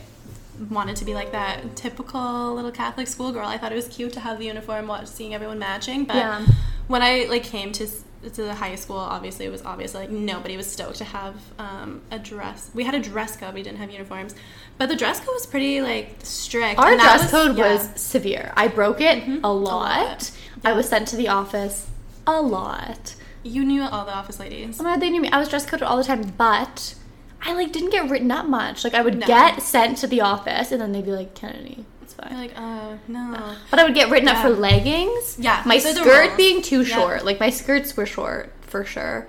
wanted 0.70 0.98
to 0.98 1.06
be 1.06 1.14
like 1.14 1.32
that 1.32 1.76
typical 1.76 2.54
little 2.54 2.72
Catholic 2.72 3.08
schoolgirl. 3.08 3.48
I 3.48 3.58
thought 3.58 3.72
it 3.72 3.76
was 3.76 3.88
cute 3.88 4.14
to 4.14 4.20
have 4.20 4.38
the 4.38 4.46
uniform, 4.46 4.88
watch, 4.88 5.08
seeing 5.08 5.34
everyone 5.34 5.58
matching. 5.58 6.06
But 6.06 6.18
Yeah. 6.18 6.46
when 6.88 7.02
I 7.02 7.26
like 7.30 7.44
came 7.44 7.72
to 7.74 7.88
to 8.24 8.44
the 8.44 8.54
high 8.54 8.76
school, 8.76 8.98
obviously 8.98 9.46
it 9.46 9.52
was 9.52 9.64
obvious 9.64 9.94
like 9.94 10.10
nobody 10.10 10.58
was 10.58 10.68
stoked 10.70 10.98
to 10.98 11.06
have 11.06 11.36
um, 11.58 12.02
a 12.12 12.20
dress. 12.20 12.70
We 12.74 12.84
had 12.84 12.94
a 12.94 13.00
dress 13.00 13.38
code. 13.38 13.54
We 13.54 13.64
didn't 13.64 13.78
have 13.80 13.92
uniforms, 13.92 14.36
but 14.78 14.90
the 14.90 14.96
dress 14.96 15.20
code 15.20 15.30
was 15.34 15.46
pretty 15.46 15.82
like 15.82 16.18
strict. 16.24 16.80
Our 16.80 16.96
dress 16.96 17.32
code 17.32 17.58
yeah. 17.58 17.74
was 17.74 17.90
severe. 17.96 18.52
I 18.58 18.68
broke 18.68 19.02
it 19.02 19.28
a 19.44 19.52
lot. 19.52 19.64
lot. 19.64 20.32
I 20.66 20.74
was 20.74 20.90
sent 20.90 21.08
to 21.10 21.16
the 21.16 21.30
office 21.30 21.88
a 22.28 22.42
lot. 22.42 23.16
You 23.44 23.64
knew 23.64 23.84
all 23.84 24.06
the 24.06 24.14
office 24.14 24.40
ladies. 24.40 24.80
Oh 24.80 24.84
my 24.84 24.92
god, 24.92 25.02
they 25.02 25.10
knew 25.10 25.22
me. 25.22 25.30
I 25.32 25.40
was 25.40 25.48
dress 25.48 25.66
coded 25.66 25.84
all 25.84 25.96
the 25.98 26.04
time, 26.04 26.34
but 26.38 26.96
I 27.42 27.54
like 27.54 27.72
didn't 27.72 27.92
get 27.92 28.10
written 28.10 28.32
up 28.32 28.48
much. 28.48 28.84
Like 28.84 28.94
I 28.94 29.02
would 29.02 29.18
No. 29.20 29.28
get 29.28 29.62
sent 29.62 29.98
to 30.00 30.08
the 30.08 30.22
office, 30.22 30.72
and 30.74 30.82
then 30.82 30.92
they'd 30.92 31.06
be 31.06 31.12
like, 31.12 31.36
Kennedy, 31.36 31.86
You're 32.30 32.40
like, 32.40 32.54
uh, 32.58 32.96
no. 33.08 33.56
But 33.72 33.80
I 33.80 33.84
would 33.84 33.94
get 33.94 34.10
written 34.10 34.28
up 34.28 34.42
for 34.42 34.50
leggings. 34.50 35.38
Yeah, 35.40 35.62
My 35.66 35.76
these 35.76 35.86
are 35.86 35.94
the 35.94 36.02
skirt 36.02 36.38
being 36.38 36.62
too 36.62 36.82
Yeah. 36.84 36.96
short. 36.96 37.26
Like 37.26 37.40
my 37.40 37.50
skirts 37.50 37.96
were 37.96 38.06
short 38.06 38.52
for 38.62 38.84
sure. 38.86 39.28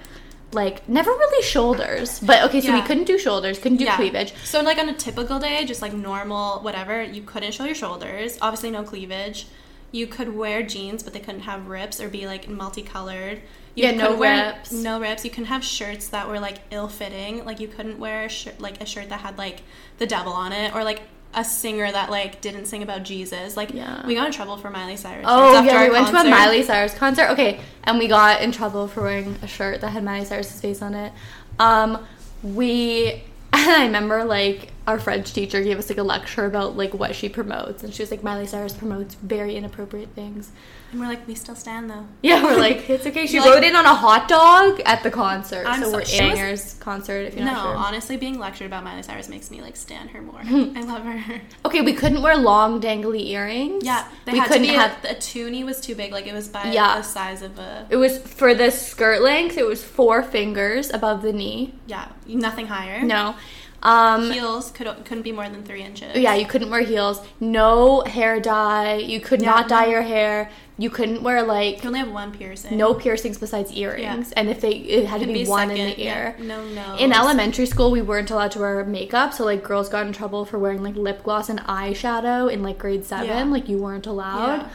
Like 0.53 0.89
never 0.89 1.11
really 1.11 1.43
shoulders. 1.45 2.19
But 2.21 2.43
okay, 2.45 2.61
so 2.61 2.73
we 2.73 2.83
couldn't 2.83 3.05
do 3.05 3.19
shoulders, 3.19 3.59
couldn't 3.59 3.79
do 3.79 3.85
Yeah. 3.85 3.97
cleavage. 3.97 4.35
So 4.45 4.61
like 4.63 4.79
on 4.79 4.89
a 4.89 4.95
typical 4.95 5.39
day, 5.39 5.65
just 5.65 5.81
like 5.83 5.93
normal, 5.93 6.61
whatever, 6.61 7.03
you 7.03 7.23
couldn't 7.23 7.53
show 7.55 7.65
your 7.65 7.75
shoulders. 7.75 8.37
Obviously, 8.43 8.71
no 8.71 8.83
cleavage. 8.83 9.47
You 9.93 10.07
could 10.07 10.37
wear 10.37 10.63
jeans, 10.63 11.03
but 11.03 11.13
they 11.13 11.21
couldn't 11.21 11.43
have 11.43 11.67
rips 11.69 12.01
or 12.01 12.09
be 12.09 12.27
like 12.27 12.49
multicolored. 12.49 13.43
You 13.77 13.85
Yeah, 13.85 13.91
no 13.93 14.17
wear- 14.17 14.55
rips. 14.55 14.73
No 14.73 15.01
rips. 15.01 15.25
You 15.25 15.31
couldn't 15.31 15.47
have 15.47 15.65
shirts 15.65 16.09
that 16.09 16.29
were 16.29 16.41
like 16.41 16.59
ill-fitting. 16.73 17.45
Like 17.45 17.61
you 17.61 17.69
couldn't 17.69 17.99
wear 18.01 18.25
a 18.27 18.31
like 18.61 18.81
a 18.81 18.87
shirt 18.87 19.09
that 19.11 19.21
had 19.21 19.39
like 19.39 19.63
the 19.99 20.07
devil 20.07 20.33
on 20.33 20.53
it, 20.53 20.75
or 20.75 20.83
like 20.83 21.03
a 21.33 21.45
singer 21.45 21.91
that 21.91 22.11
like 22.11 22.41
didn't 22.41 22.67
sing 22.67 22.83
about 22.83 23.03
Jesus. 23.05 23.57
Like 23.57 23.73
Yeah. 23.73 24.05
we 24.07 24.15
got 24.15 24.27
in 24.27 24.33
trouble 24.33 24.57
for 24.57 24.69
Miley 24.71 24.97
Cyrus. 24.97 25.25
Oh 25.29 25.55
after 25.57 25.71
yeah, 25.71 25.85
we 25.85 25.91
went 25.91 26.07
to 26.09 26.13
a 26.13 26.17
concert. 26.17 26.31
Miley 26.31 26.63
Cyrus 26.63 26.95
concert. 26.95 27.31
Okay, 27.31 27.61
and 27.85 27.99
we 27.99 28.09
got 28.09 28.43
in 28.43 28.51
trouble 28.53 28.89
for 28.89 29.03
wearing 29.03 29.37
a 29.43 29.47
shirt 29.47 29.81
that 29.83 29.91
had 29.91 30.03
Miley 30.05 30.25
Cyrus's 30.25 30.61
face 30.61 30.83
on 30.83 30.95
it. 30.95 31.13
Um, 31.59 32.05
we 32.43 33.23
I 33.53 33.85
remember 33.87 34.25
like 34.25 34.73
our 34.87 34.99
French 34.99 35.33
teacher 35.33 35.63
gave 35.63 35.79
us 35.79 35.89
like 35.89 35.99
a 35.99 36.03
lecture 36.03 36.47
about 36.47 36.77
like 36.77 36.95
what 36.95 37.15
she 37.15 37.29
promotes, 37.29 37.83
and 37.85 37.95
she 37.95 38.03
was 38.03 38.11
like 38.11 38.23
Miley 38.23 38.47
Cyrus 38.47 38.73
promotes 38.73 39.15
very 39.15 39.57
inappropriate 39.57 40.11
things. 40.11 40.51
And 40.93 41.01
we're 41.01 41.07
like, 41.07 41.27
we 41.29 41.35
still 41.35 41.55
stand 41.55 41.89
though. 41.89 42.07
Yeah, 42.23 42.43
we're 42.43 42.57
like 42.59 42.89
it's 42.91 43.07
okay. 43.07 43.27
She 43.27 43.39
like- 43.41 43.63
in 43.63 43.77
on 43.77 43.85
a 43.87 43.95
hot 43.95 44.29
dog 44.29 44.81
at 44.85 45.03
the 45.03 45.11
concert, 45.11 45.65
I'm 45.67 45.83
so 45.85 46.01
so- 46.03 46.19
we're 46.35 46.51
was- 46.51 46.75
concert. 46.81 47.27
If 47.27 47.37
you're 47.37 47.45
No, 47.45 47.53
not 47.53 47.63
sure. 47.63 47.75
honestly, 47.77 48.17
being 48.17 48.39
lectured 48.39 48.67
about 48.67 48.83
Miley 48.85 49.03
Cyrus 49.03 49.29
makes 49.29 49.51
me 49.51 49.63
like 49.63 49.77
stand 49.77 50.11
her 50.11 50.21
more. 50.23 50.41
I 50.45 50.83
love 50.83 51.05
her. 51.05 51.41
Okay, 51.65 51.81
we 51.83 51.93
couldn't 51.93 52.23
wear 52.23 52.37
long 52.37 52.81
dangly 52.81 53.27
earrings. 53.29 53.85
Yeah, 53.85 54.07
they 54.25 54.33
we 54.33 54.39
had 54.39 54.49
couldn't 54.49 54.65
to 54.65 54.69
be 54.71 54.75
have. 54.75 55.05
a, 55.05 55.11
a 55.11 55.15
toonie 55.15 55.65
was 55.65 55.81
too 55.81 55.95
big. 55.95 56.13
Like 56.13 56.27
it 56.27 56.35
was 56.35 56.49
by 56.49 56.73
Yeah. 56.73 56.97
the 56.97 57.03
size 57.03 57.43
of 57.43 57.59
a 57.59 57.87
it 57.91 57.97
was 57.97 58.19
for 58.19 58.55
the 58.55 58.71
skirt 58.71 59.23
length. 59.23 59.57
It 59.59 59.67
was 59.67 59.83
four 59.85 60.23
fingers 60.23 60.91
above 60.91 61.23
the 61.23 61.33
knee. 61.33 61.75
yeah, 61.87 62.09
nothing 62.27 62.67
higher. 62.67 63.03
No. 63.03 63.35
Um, 63.83 64.31
heels 64.31 64.71
could 64.73 64.87
couldn't 65.07 65.23
be 65.23 65.33
more 65.33 65.49
than 65.49 65.63
three 65.63 65.83
inches. 65.83 66.15
yeah, 66.17 66.35
you 66.35 66.45
couldn't 66.47 66.69
wear 66.71 66.83
heels. 66.83 67.19
No 67.41 68.03
hair 68.03 68.39
dye. 68.39 68.97
You 68.97 69.21
could 69.21 69.41
Yeah, 69.41 69.53
not 69.53 69.69
dye 69.69 69.87
no. 69.87 69.91
your 69.93 70.03
hair. 70.03 70.51
You 70.81 70.89
couldn't 70.89 71.23
wear 71.23 71.43
like 71.43 71.83
you 71.83 71.89
only 71.89 71.99
have 71.99 72.11
one 72.11 72.33
piercing. 72.33 72.79
no 72.79 72.95
piercings 72.95 73.37
besides 73.37 73.71
earrings. 73.71 74.33
And 74.33 74.49
if 74.49 74.63
they, 74.63 74.71
it 74.71 75.05
had 75.05 75.21
to 75.21 75.27
be, 75.27 75.35
be 75.35 75.45
one 75.45 75.71
in 75.71 75.77
second, 75.77 75.97
the 75.97 76.03
yeah, 76.03 76.17
ear. 76.17 76.37
no, 76.41 76.67
no. 76.69 76.97
In 76.97 77.13
elementary 77.13 77.67
school, 77.67 77.91
we 77.91 78.01
weren't 78.01 78.31
allowed 78.31 78.53
to 78.53 78.61
wear 78.61 78.83
makeup, 78.87 79.35
so 79.35 79.45
like 79.45 79.63
girls 79.63 79.91
got 79.91 80.07
in 80.07 80.15
trouble 80.15 80.47
for 80.47 80.59
wearing 80.59 80.83
like 80.83 80.95
lip 80.95 81.23
gloss 81.23 81.51
and 81.51 81.61
eyeshadow 81.61 82.51
in 82.51 82.63
like 82.63 82.79
grade 82.79 83.05
seven. 83.05 83.27
Yeah. 83.27 83.45
Like 83.45 83.69
you 83.69 83.77
weren't 83.77 84.07
allowed. 84.07 84.71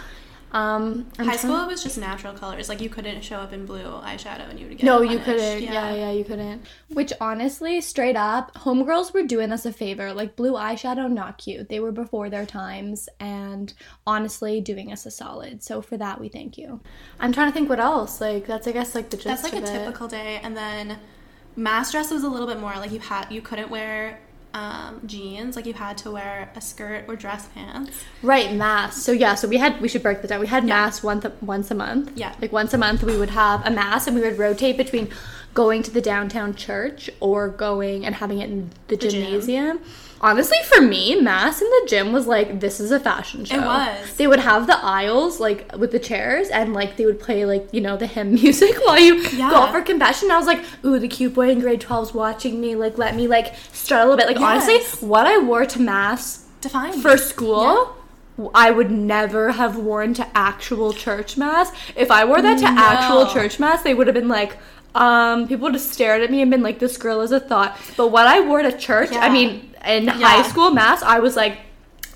Yeah. 0.56 0.76
Um, 0.76 1.08
high 1.18 1.24
trying- 1.26 1.38
school 1.38 1.62
it 1.64 1.68
was 1.68 1.84
just 1.84 1.98
natural 1.98 2.34
colors. 2.34 2.70
Like 2.70 2.80
you 2.82 2.90
couldn't 2.90 3.22
show 3.24 3.36
up 3.38 3.52
in 3.54 3.66
blue 3.66 3.84
eyeshadow 3.84 4.50
and 4.50 4.60
you 4.60 4.68
would 4.68 4.78
get 4.78 4.86
No, 4.86 5.02
you 5.02 5.20
couldn't. 5.20 5.64
Yeah. 5.64 5.94
yeah, 5.94 6.12
you 6.12 6.24
couldn't. 6.24 6.66
Which 6.90 7.12
honestly, 7.20 7.82
straight 7.82 8.16
up, 8.16 8.54
homegirls 8.56 9.14
were 9.14 9.24
doing 9.24 9.52
us 9.52 9.66
a 9.66 9.74
favor. 9.74 10.14
Like 10.14 10.36
blue 10.36 10.54
eyeshadow, 10.54 11.12
not 11.12 11.38
cute. 11.38 11.68
They 11.70 11.80
were 11.80 11.92
before 11.92 12.30
their 12.30 12.46
times 12.46 13.10
and 13.20 13.74
honestly 14.08 14.62
doing 14.62 14.92
us 14.92 15.06
a 15.06 15.12
solid. 15.12 15.62
So 15.64 15.82
for 15.82 15.98
that, 15.98 16.20
we 16.22 16.30
thank 16.30 16.58
you. 16.58 16.80
I'm 17.20 17.34
trying 17.34 17.50
to 17.50 17.54
think 17.54 17.70
what 17.70 17.80
else. 17.80 18.22
Like 18.22 18.48
that's 18.48 18.68
I 18.68 18.72
guess 18.72 18.96
like 18.96 19.10
the 19.10 19.18
gist 19.18 19.28
That's 19.28 19.44
like 19.44 19.54
a 19.54 19.58
it. 19.58 19.66
typical 19.66 20.08
day, 20.08 20.40
and 20.42 20.56
then 20.56 20.98
mass 21.58 21.92
dress 21.92 22.12
was 22.12 22.24
a 22.24 22.30
little 22.30 22.48
bit 22.48 22.60
more 22.60 22.74
like 22.76 22.92
you 22.92 23.00
had 23.00 23.32
you 23.32 23.42
couldn't 23.42 23.70
wear 23.70 24.20
um, 24.56 25.02
jeans. 25.06 25.56
Like 25.58 25.66
you 25.66 25.74
had 25.74 25.98
to 26.00 26.12
wear 26.12 26.50
a 26.56 26.62
skirt 26.62 27.06
or 27.08 27.16
dress 27.16 27.48
pants. 27.50 27.92
Right, 28.24 28.56
mass. 28.56 29.04
So 29.04 29.12
yeah, 29.12 29.36
so 29.36 29.48
we 29.48 29.58
had 29.58 29.80
we 29.82 29.90
should 29.90 30.02
break 30.02 30.22
that 30.22 30.30
down. 30.30 30.40
We 30.40 30.48
had 30.48 30.64
mass 30.64 31.04
once 31.04 31.26
once 31.42 31.70
a 31.70 31.76
month. 31.76 32.12
Yeah. 32.16 32.34
Like 32.42 32.54
once 32.54 32.74
a 32.74 32.78
month 32.78 33.04
we 33.04 33.18
would 33.18 33.32
have 33.32 33.66
a 33.66 33.70
mass 33.70 34.08
and 34.08 34.16
we 34.16 34.22
would 34.22 34.40
rotate 34.40 34.78
between 34.78 35.10
going 35.54 35.84
to 35.84 35.92
the 35.92 36.02
downtown 36.02 36.56
church 36.56 37.10
or 37.20 37.50
going 37.50 38.06
and 38.06 38.16
having 38.16 38.40
it 38.40 38.50
in 38.50 38.72
the, 38.88 38.96
The 38.96 39.42
gym. 39.42 39.80
Honestly, 40.22 40.58
for 40.74 40.82
me, 40.82 41.20
mass 41.20 41.62
in 41.62 41.68
the 41.70 41.86
gym 41.88 42.14
was 42.14 42.26
like 42.26 42.60
this 42.60 42.80
is 42.80 42.92
a 42.92 43.00
fashion 43.00 43.44
show. 43.46 43.62
was. 43.62 44.16
They 44.16 44.28
would 44.28 44.40
have 44.40 44.66
the 44.66 44.78
aisles 44.84 45.40
like 45.40 45.76
with 45.78 45.92
the 45.92 46.00
chairs 46.00 46.48
and 46.50 46.74
like 46.74 46.96
they 46.98 47.06
would 47.06 47.20
play 47.20 47.46
like 47.46 47.68
you 47.74 47.82
know 47.82 47.98
the 47.98 48.08
hymn 48.08 48.34
music 48.42 48.76
while 48.86 49.00
you 49.00 49.16
Yeah. 49.34 49.50
go 49.50 49.58
out 49.58 49.72
for 49.72 49.82
confession. 49.82 50.32
I 50.32 50.38
was 50.38 50.48
like, 50.48 50.64
ooh, 50.86 51.00
the 51.00 51.08
cute 51.08 51.34
boy 51.34 51.50
in 51.50 51.60
grade 51.60 51.82
12's 51.82 52.14
watching 52.14 52.60
me. 52.62 52.76
Like 52.76 52.98
let 52.98 53.16
me 53.16 53.28
like 53.28 53.56
strut 53.74 54.02
a 54.02 54.10
little 54.10 54.18
bit. 54.18 54.28
Like 54.28 54.40
Yes. 54.40 54.68
honestly, 54.70 55.08
what 55.08 55.28
I 55.28 55.38
wore 55.38 55.66
to 55.66 55.82
mass 55.82 56.46
Define 56.62 56.94
for 57.00 57.18
school 57.18 57.96
I 58.54 58.72
would 58.72 58.92
never 58.92 59.52
have 59.54 59.78
worn 59.78 60.14
to 60.16 60.28
actual 60.36 60.92
church 60.94 61.38
mass. 61.38 61.72
If 61.96 62.10
I 62.12 62.26
wore 62.26 62.42
that 62.42 62.58
to 62.60 62.66
No. 62.72 62.82
actual 62.82 63.26
church 63.28 63.60
mass, 63.60 63.82
they 63.84 63.94
would 63.94 64.08
have 64.08 64.14
been 64.14 64.28
like, 64.28 64.58
um, 64.94 65.48
people 65.48 65.64
would 65.66 65.74
have 65.74 65.82
stared 65.82 66.22
at 66.22 66.30
me 66.32 66.42
and 66.42 66.52
been 66.52 66.62
like, 66.64 66.80
this 66.80 66.98
girl 66.98 67.22
is 67.22 67.32
a 67.32 67.40
thought. 67.40 67.78
But 67.96 68.08
what 68.08 68.28
I 68.28 68.42
wore 68.42 68.62
to 68.62 68.78
church, 68.78 69.12
I 69.12 69.28
Yeah. 69.28 69.32
mean, 69.34 69.72
in 69.86 70.06
Yeah. 70.06 70.14
high 70.14 70.42
school 70.44 70.72
math, 70.72 71.04
I 71.04 71.20
was 71.20 71.36
like, 71.36 71.58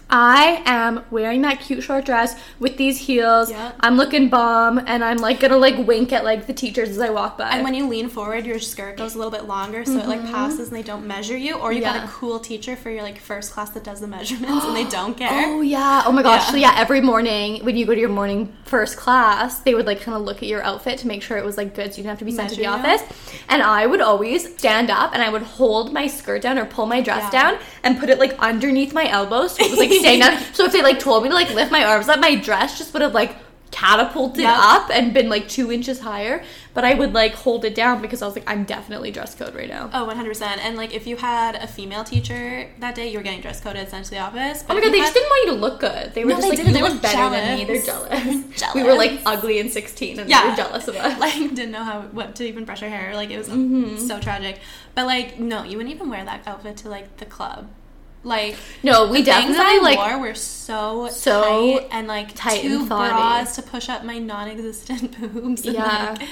I 0.10 0.64
am 0.66 1.04
wearing 1.12 1.42
that 1.44 1.60
cute 1.60 1.84
short 1.84 2.06
dress 2.06 2.36
with 2.60 2.78
these 2.78 2.98
heels. 2.98 3.52
Yeah. 3.52 3.74
I'm 3.80 3.96
looking 3.96 4.30
bomb, 4.30 4.80
and 4.80 5.04
I'm 5.04 5.18
like 5.18 5.40
gonna 5.40 5.58
like 5.58 5.78
wink 5.86 6.12
at 6.12 6.24
like 6.24 6.48
the 6.48 6.54
teachers 6.54 6.90
as 6.90 7.00
I 7.00 7.10
walk 7.10 7.38
by. 7.38 7.50
And 7.52 7.64
when 7.64 7.74
you 7.76 7.88
lean 7.88 8.10
forward, 8.10 8.46
your 8.46 8.60
skirt 8.60 8.98
goes 8.98 9.14
a 9.16 9.18
little 9.18 9.32
bit 9.32 9.46
longer, 9.46 9.86
so 9.86 9.98
it 10.00 10.08
like 10.08 10.24
passes 10.26 10.70
and 10.70 10.78
they 10.78 10.82
don't 10.84 11.06
measure 11.06 11.38
you. 11.38 11.56
Or 11.56 11.72
you 11.72 11.82
got 11.82 11.90
Mm-hmm. 12.00 12.08
A 12.08 12.12
cool 12.12 12.40
teacher 12.40 12.76
for 12.76 12.90
your 12.90 13.02
like 13.04 13.20
first 13.20 13.52
class 13.52 13.72
that 13.72 13.84
does 13.84 14.00
the 14.00 14.08
measurements 14.08 14.64
and 14.66 14.76
they 14.76 14.86
don't 14.90 15.18
care. 15.18 15.30
Oh 15.32 15.62
yeah. 15.62 16.04
Oh 16.06 16.12
my 16.12 16.22
gosh. 16.24 16.46
Yeah. 16.46 16.52
So 16.52 16.58
yeah, 16.58 16.74
every 16.78 17.02
morning 17.02 17.64
when 17.66 17.76
you 17.76 17.86
go 17.86 17.94
to 17.94 18.00
your 18.00 18.10
morning 18.10 18.56
first 18.66 18.96
class, 18.98 19.60
they 19.60 19.74
would 19.76 19.86
like 19.86 20.02
kind 20.02 20.16
of 20.16 20.24
look 20.24 20.38
at 20.38 20.44
your 20.50 20.62
outfit 20.64 20.98
to 21.00 21.08
make 21.08 21.22
sure 21.22 21.38
it 21.38 21.44
was 21.46 21.58
like 21.58 21.76
good, 21.76 21.94
so 21.94 21.98
you 21.98 22.04
didn't 22.04 22.10
have 22.12 22.20
to 22.20 22.26
be 22.26 22.32
sent 22.32 22.50
to 22.52 22.56
the 22.56 22.62
Measure 22.64 22.88
you. 22.88 22.92
office. 22.94 23.18
And 23.50 23.62
I 23.62 23.86
would 23.86 24.02
always 24.02 24.56
stand 24.58 24.90
up 24.90 25.14
and 25.14 25.22
I 25.22 25.30
would 25.30 25.42
hold 25.44 25.92
my 25.94 26.08
skirt 26.08 26.42
down 26.44 26.58
or 26.58 26.66
pull 26.66 26.86
my 26.86 27.02
dress 27.02 27.32
Yeah. 27.34 27.52
down 27.52 27.60
and 27.84 28.00
put 28.00 28.10
it 28.10 28.18
like 28.20 28.38
underneath 28.40 28.94
my 28.94 29.08
elbows, 29.10 29.56
so 29.56 29.64
it 29.66 29.72
was 29.72 29.80
like 29.80 29.90
staying 30.00 30.20
down. 30.22 30.42
So 30.54 30.66
if 30.66 30.72
they 30.72 30.82
like 30.82 31.00
told 31.00 31.24
me 31.24 31.30
to 31.30 31.36
like 31.36 31.50
lift 31.54 31.72
my 31.72 31.84
arms 31.84 32.10
up, 32.10 32.20
my 32.20 32.36
dress 32.36 32.78
just 32.78 32.94
would 32.94 33.02
have 33.02 33.14
like 33.14 33.36
catapulted 33.72 34.42
Yep. 34.44 34.56
up 34.58 34.90
and 34.92 35.14
been 35.14 35.30
like 35.30 35.48
two 35.48 35.72
inches 35.72 36.00
higher. 36.00 36.44
But 36.74 36.86
I 36.86 36.94
would 36.96 37.14
like 37.14 37.34
hold 37.34 37.66
it 37.66 37.76
down 37.76 38.02
because 38.02 38.22
I 38.22 38.26
was 38.26 38.36
like, 38.36 38.50
I'm 38.50 38.64
definitely 38.64 39.12
dress 39.12 39.36
code 39.36 39.54
right 39.54 39.68
now. 39.70 39.90
Oh, 39.94 40.08
100%. 40.12 40.42
And 40.60 40.76
like 40.76 40.94
if 40.94 41.06
you 41.06 41.18
had 41.18 41.56
a 41.56 41.68
female 41.68 42.04
teacher 42.04 42.68
that 42.80 42.96
day, 42.96 43.12
you 43.12 43.18
were 43.20 43.24
getting 43.24 43.42
dress 43.42 43.60
coded 43.62 43.88
sent 43.90 44.06
to 44.06 44.12
the 44.12 44.20
office. 44.20 44.64
Oh 44.70 44.74
my 44.74 44.82
god, 44.82 44.92
they 44.92 44.98
had- 44.98 45.04
just 45.06 45.14
didn't 45.14 45.30
want 45.30 45.46
you 45.48 45.54
to 45.54 45.60
look 45.60 45.80
good. 45.80 46.14
They 46.14 46.24
were 46.24 46.30
No, 46.32 46.36
just 46.38 46.44
they 46.44 46.50
like, 46.50 46.58
didn't. 46.58 46.70
you 46.70 46.74
They 46.78 46.82
were 46.84 46.90
look 46.90 47.02
better 47.02 47.30
than 47.30 47.58
me. 47.60 47.66
They're 47.66 47.82
jealous. 47.82 48.60
jealous. 48.60 48.76
We 48.76 48.84
were 48.84 48.96
like 48.96 49.20
ugly 49.26 49.60
and 49.60 49.70
16 49.72 50.20
and 50.20 50.30
yeah, 50.30 50.44
they 50.44 50.50
were 50.50 50.56
jealous 50.56 50.88
of 50.88 50.96
us. 50.96 51.20
Like 51.20 51.34
didn't 51.56 51.72
know 51.72 51.84
how 51.84 52.02
what 52.02 52.36
to 52.38 52.44
even 52.48 52.66
brush 52.66 52.80
her 52.82 52.90
hair. 52.90 53.14
Like 53.16 53.30
it 53.30 53.38
was 53.38 53.50
Mm-hmm. 53.50 53.98
so 54.08 54.20
tragic. 54.20 54.60
But 54.96 55.06
like 55.06 55.40
no, 55.40 55.64
you 55.64 55.78
wouldn't 55.78 55.94
even 55.94 56.10
wear 56.10 56.24
that 56.26 56.42
outfit 56.48 56.78
to 56.78 56.90
like 56.90 57.18
the 57.18 57.26
club. 57.26 57.68
Like 58.24 58.58
no, 58.84 59.10
we 59.10 59.24
definitely 59.24 59.60
I 59.64 59.80
like 59.82 59.98
wore 59.98 60.20
were 60.20 60.36
so 60.36 61.08
So 61.10 61.80
tight 61.80 61.88
and 61.92 62.08
like 62.08 62.36
tight 62.36 62.62
two 62.62 62.80
and 62.80 62.88
bras 62.90 63.56
to 63.56 63.62
push 63.62 63.88
up 63.88 64.04
my 64.04 64.18
non-existent 64.20 65.20
boobs. 65.34 65.66
And, 65.66 65.76
Yeah. 65.76 66.16
Like, 66.20 66.28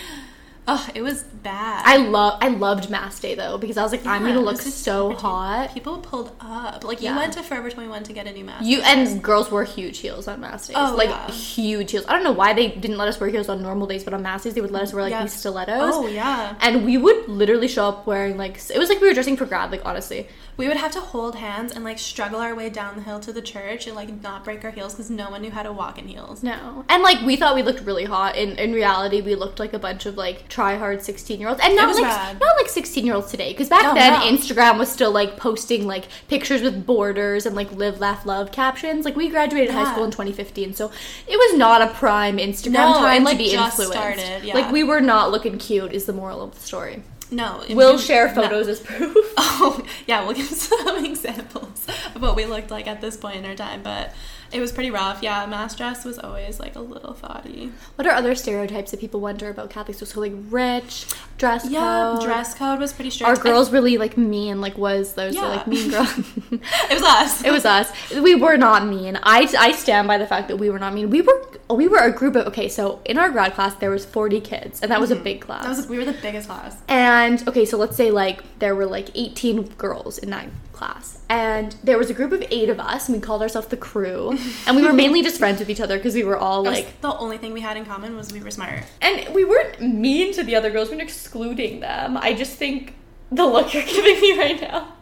oh, 0.68 0.90
it 0.94 1.02
was 1.02 1.24
bad. 1.24 1.84
I 1.86 1.96
love 1.96 2.40
I 2.42 2.50
loved 2.50 2.90
mass 2.90 3.22
day 3.22 3.36
though 3.36 3.58
because 3.58 3.78
I 3.78 3.84
was 3.84 3.94
like 3.94 4.06
I'm 4.06 4.22
gonna 4.24 4.42
look 4.42 4.60
so 4.62 5.14
hot. 5.14 5.74
People 5.74 6.00
pulled 6.00 6.36
up. 6.42 6.84
Like 6.84 7.02
Yeah. 7.02 7.14
you 7.14 7.20
went 7.20 7.32
to 7.34 7.42
Forever 7.44 7.72
21 7.72 8.04
to 8.04 8.12
get 8.12 8.28
a 8.28 8.34
new 8.34 8.44
mask. 8.44 8.66
You 8.66 8.82
and 8.82 9.24
girls 9.24 9.50
wore 9.50 9.64
huge 9.64 10.00
heels 10.00 10.28
on 10.28 10.42
mass 10.42 10.68
days. 10.68 10.76
Oh, 10.78 10.94
like 10.94 11.08
yeah. 11.10 11.32
huge 11.32 11.92
heels. 11.92 12.04
I 12.10 12.12
don't 12.12 12.24
know 12.26 12.34
why 12.34 12.52
they 12.52 12.68
didn't 12.68 12.98
let 12.98 13.08
us 13.08 13.18
wear 13.18 13.30
heels 13.30 13.48
on 13.48 13.62
normal 13.62 13.88
days, 13.88 14.04
but 14.04 14.14
on 14.14 14.22
mass 14.24 14.44
days 14.44 14.56
they 14.56 14.62
would 14.62 14.72
let 14.72 14.82
us 14.82 14.92
wear 14.94 15.04
like 15.04 15.12
Yeah. 15.12 15.22
these 15.22 15.32
stilettos. 15.32 15.94
Oh 15.96 16.06
yeah. 16.08 16.56
And 16.60 16.84
we 16.84 16.98
would 16.98 17.30
literally 17.30 17.70
show 17.70 17.88
up 17.88 18.06
wearing 18.06 18.36
like 18.38 18.60
it 18.70 18.78
was 18.78 18.90
like 18.90 19.00
we 19.00 19.08
were 19.08 19.14
dressing 19.14 19.38
for 19.38 19.46
grad, 19.46 19.72
like 19.72 19.86
honestly. 19.86 20.28
We 20.58 20.68
would 20.68 20.78
have 20.78 20.92
to 20.94 21.00
hold 21.00 21.36
hands 21.36 21.72
and 21.72 21.84
like 21.84 22.00
struggle 22.00 22.40
our 22.40 22.56
way 22.56 22.70
down 22.70 22.96
the 22.96 23.04
hill 23.04 23.20
to 23.22 23.32
the 23.32 23.42
church 23.44 23.86
and 23.86 23.96
like 23.96 24.22
not 24.24 24.44
break 24.44 24.66
our 24.66 24.72
heels 24.72 24.94
because 24.94 25.10
no 25.12 25.30
one 25.30 25.44
knew 25.44 25.52
how 25.52 25.62
to 25.62 25.72
walk 25.72 26.00
in 26.00 26.08
heels. 26.08 26.42
No. 26.42 26.84
And 26.90 27.04
like 27.04 27.22
we 27.22 27.36
thought 27.36 27.54
we 27.56 27.62
looked 27.62 27.82
really 27.82 28.06
hot. 28.06 28.36
In 28.36 28.58
in 28.58 28.74
reality, 28.74 29.22
we 29.22 29.36
looked 29.36 29.60
like 29.60 29.74
a 29.74 29.80
bunch 29.80 30.06
of 30.08 30.18
like 30.18 30.48
try 30.50 30.76
hard 30.76 31.04
sixteen 31.04 31.40
year 31.40 31.50
olds, 31.50 31.62
and 31.64 31.76
not 31.76 31.94
like 31.96 32.04
bad. 32.04 32.40
not 32.40 32.58
like 32.58 32.70
sixteen 32.70 33.06
year 33.06 33.14
olds 33.16 33.30
today. 33.30 33.52
Because 33.52 33.70
back 33.70 33.84
No, 33.84 33.94
then, 33.94 34.14
no. 34.14 34.20
Instagram 34.26 34.80
was 34.80 34.92
still 34.92 35.12
like 35.12 35.38
posting 35.38 35.86
like 35.86 36.06
pictures 36.28 36.62
with 36.64 36.86
borders 36.86 37.46
and 37.46 37.56
like 37.56 37.72
live, 37.72 38.00
laugh, 38.00 38.26
love 38.26 38.52
captions. 38.52 39.06
Like 39.06 39.16
we 39.16 39.30
graduated 39.30 39.70
high 39.74 39.92
school 39.92 40.06
in 40.06 40.12
2015, 40.12 40.74
so 40.74 40.92
it 41.28 41.38
was 41.38 41.58
not 41.58 41.84
a 41.84 41.88
prime 41.94 42.38
Instagram 42.38 42.72
No, 42.74 42.94
time 42.96 43.18
and, 43.18 43.26
to 43.26 43.32
like, 43.32 43.38
be 43.38 43.52
just 43.52 43.80
influenced. 43.80 43.94
started, 43.94 44.44
yeah. 44.44 44.56
Like 44.56 44.72
we 44.72 44.84
were 44.84 45.02
not 45.02 45.32
looking 45.32 45.58
cute. 45.60 45.94
Is 45.94 46.06
the 46.06 46.14
moral 46.14 46.42
of 46.42 46.56
the 46.56 46.60
story. 46.62 47.04
No. 47.32 47.64
We'll 47.70 47.98
share 47.98 48.28
no. 48.34 48.42
photos 48.44 48.68
as 48.68 48.80
proof. 48.80 49.16
Oh, 49.60 49.84
yeah, 50.06 50.24
we'll 50.24 50.36
give 50.36 50.46
some 50.48 51.04
examples 51.04 51.86
of 52.16 52.22
what 52.22 52.36
we 52.36 52.46
looked 52.46 52.70
like 52.72 52.86
at 52.88 53.02
this 53.02 53.18
point 53.18 53.38
in 53.38 53.46
our 53.46 53.56
time. 53.56 53.82
But 53.82 54.14
It 54.52 54.60
was 54.60 54.72
pretty 54.72 54.92
rough. 54.92 55.22
Yeah, 55.24 55.46
mass 55.48 55.76
dress 55.76 56.06
was 56.06 56.20
always 56.20 56.60
like 56.60 56.76
a 56.76 56.80
little 56.80 57.14
thoughty. 57.14 57.72
What 57.96 58.08
are 58.08 58.12
other 58.14 58.36
stereotypes 58.36 58.92
that 58.92 59.00
people 59.00 59.20
wonder 59.20 59.50
about 59.50 59.70
Catholic 59.72 59.96
schools? 59.98 60.12
So 60.12 60.20
like 60.20 60.34
rich, 60.50 61.06
dress 61.38 61.68
Yeah, 61.70 62.14
code. 62.18 62.24
dress 62.26 62.54
code 62.54 62.80
was 62.80 62.94
pretty 62.94 63.10
strict. 63.10 63.30
Are 63.30 63.42
girls 63.42 63.72
really 63.72 63.98
like 63.98 64.16
mean? 64.18 64.62
Like 64.62 64.78
was 64.78 65.14
those 65.16 65.34
Yeah. 65.36 65.48
like 65.48 65.68
mean 65.68 65.90
girls? 65.92 66.14
It 66.52 66.94
was 66.94 67.04
us. 67.04 67.44
It 67.44 67.52
was 67.52 67.66
us. 67.66 67.92
We 68.16 68.36
were 68.36 68.58
not 68.58 68.86
mean. 68.88 69.20
I, 69.24 69.48
I 69.58 69.72
stand 69.72 70.08
by 70.08 70.18
the 70.18 70.28
fact 70.28 70.48
that 70.50 70.58
we 70.58 70.70
were 70.70 70.80
not 70.80 70.94
mean. 70.94 71.10
We 71.10 71.22
were 71.22 71.46
Oh, 71.70 71.76
we 71.76 71.88
were 71.88 71.98
a 71.98 72.12
group 72.12 72.36
of 72.36 72.48
okay. 72.48 72.70
So 72.70 73.02
in 73.06 73.18
our 73.18 73.30
grad 73.30 73.54
class 73.54 73.76
there 73.76 73.90
was 73.90 74.06
forty 74.06 74.40
kids, 74.40 74.82
and 74.82 74.92
that 74.92 75.02
was 75.02 75.12
a 75.12 75.16
mm-hmm. 75.16 75.24
big 75.24 75.42
class. 75.42 75.64
That 75.64 75.76
was 75.76 75.88
we 75.88 75.98
were 75.98 76.06
the 76.06 76.14
biggest 76.14 76.48
class. 76.48 76.78
And 76.88 77.46
okay, 77.48 77.66
so 77.66 77.78
let's 77.78 77.96
say 77.98 78.12
like 78.12 78.44
there 78.60 78.76
were 78.76 78.86
like 78.86 79.10
18 79.16 79.64
girls 79.78 80.18
in 80.18 80.30
that 80.30 80.48
class. 80.78 81.20
And 81.30 81.76
there 81.84 81.98
was 81.98 82.10
a 82.10 82.14
group 82.14 82.32
of 82.32 82.44
8 82.50 82.70
of 82.70 82.80
us 82.80 83.10
and 83.10 83.18
we 83.18 83.22
called 83.22 83.42
ourselves 83.42 83.68
the 83.68 83.78
crew. 83.78 84.38
And 84.66 84.78
we 84.78 84.84
were 84.84 84.94
mainly 85.04 85.22
just 85.24 85.38
friends 85.38 85.60
with 85.60 85.70
each 85.70 85.82
other 85.82 85.98
because 85.98 86.14
we 86.14 86.24
were 86.24 86.38
all 86.38 86.64
That 86.64 86.74
like 86.74 87.02
the 87.02 87.18
only 87.18 87.38
thing 87.38 87.52
we 87.54 87.62
had 87.62 87.76
in 87.76 87.86
common 87.86 88.16
was 88.16 88.32
we 88.32 88.40
were 88.40 88.52
smart. 88.52 88.84
and 89.02 89.34
we 89.34 89.44
weren't 89.44 89.82
mean 89.82 90.34
to 90.34 90.44
the 90.44 90.56
other 90.56 90.70
girls, 90.70 90.90
we 90.90 90.96
weren't 90.96 91.10
excluding 91.10 91.80
them. 91.82 92.16
I 92.18 92.34
just 92.34 92.54
think 92.54 92.94
the 93.32 93.46
look 93.46 93.74
you're 93.74 93.84
giving 93.98 94.22
me 94.22 94.38
right 94.38 94.62
now. 94.62 94.94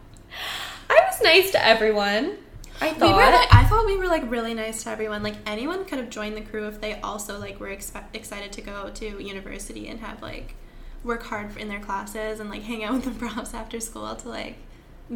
I 0.88 1.00
was 1.10 1.20
nice 1.22 1.50
to 1.52 1.64
everyone. 1.64 2.38
I 2.80 2.92
thought 2.92 3.08
We 3.08 3.14
were 3.14 3.30
like, 3.30 3.54
I 3.54 3.64
thought 3.64 3.86
we 3.86 3.96
were 3.96 4.06
like 4.06 4.30
really 4.30 4.54
nice 4.54 4.82
to 4.84 4.90
everyone. 4.90 5.22
Like 5.22 5.36
anyone 5.46 5.84
could 5.84 5.98
have 5.98 6.10
joined 6.10 6.36
the 6.36 6.40
crew 6.42 6.66
if 6.68 6.80
they 6.80 7.00
also 7.00 7.38
like 7.38 7.58
were 7.60 7.68
expe- 7.68 8.04
excited 8.14 8.52
to 8.52 8.60
go 8.60 8.90
to 8.94 9.22
university 9.22 9.88
and 9.88 10.00
have 10.00 10.22
like 10.22 10.54
work 11.04 11.22
hard 11.22 11.56
in 11.56 11.68
their 11.68 11.80
classes 11.80 12.40
and 12.40 12.50
like 12.50 12.62
hang 12.62 12.84
out 12.84 12.92
with 12.94 13.04
the 13.04 13.10
profs 13.12 13.54
after 13.54 13.80
school 13.80 14.14
to 14.16 14.28
like 14.28 14.56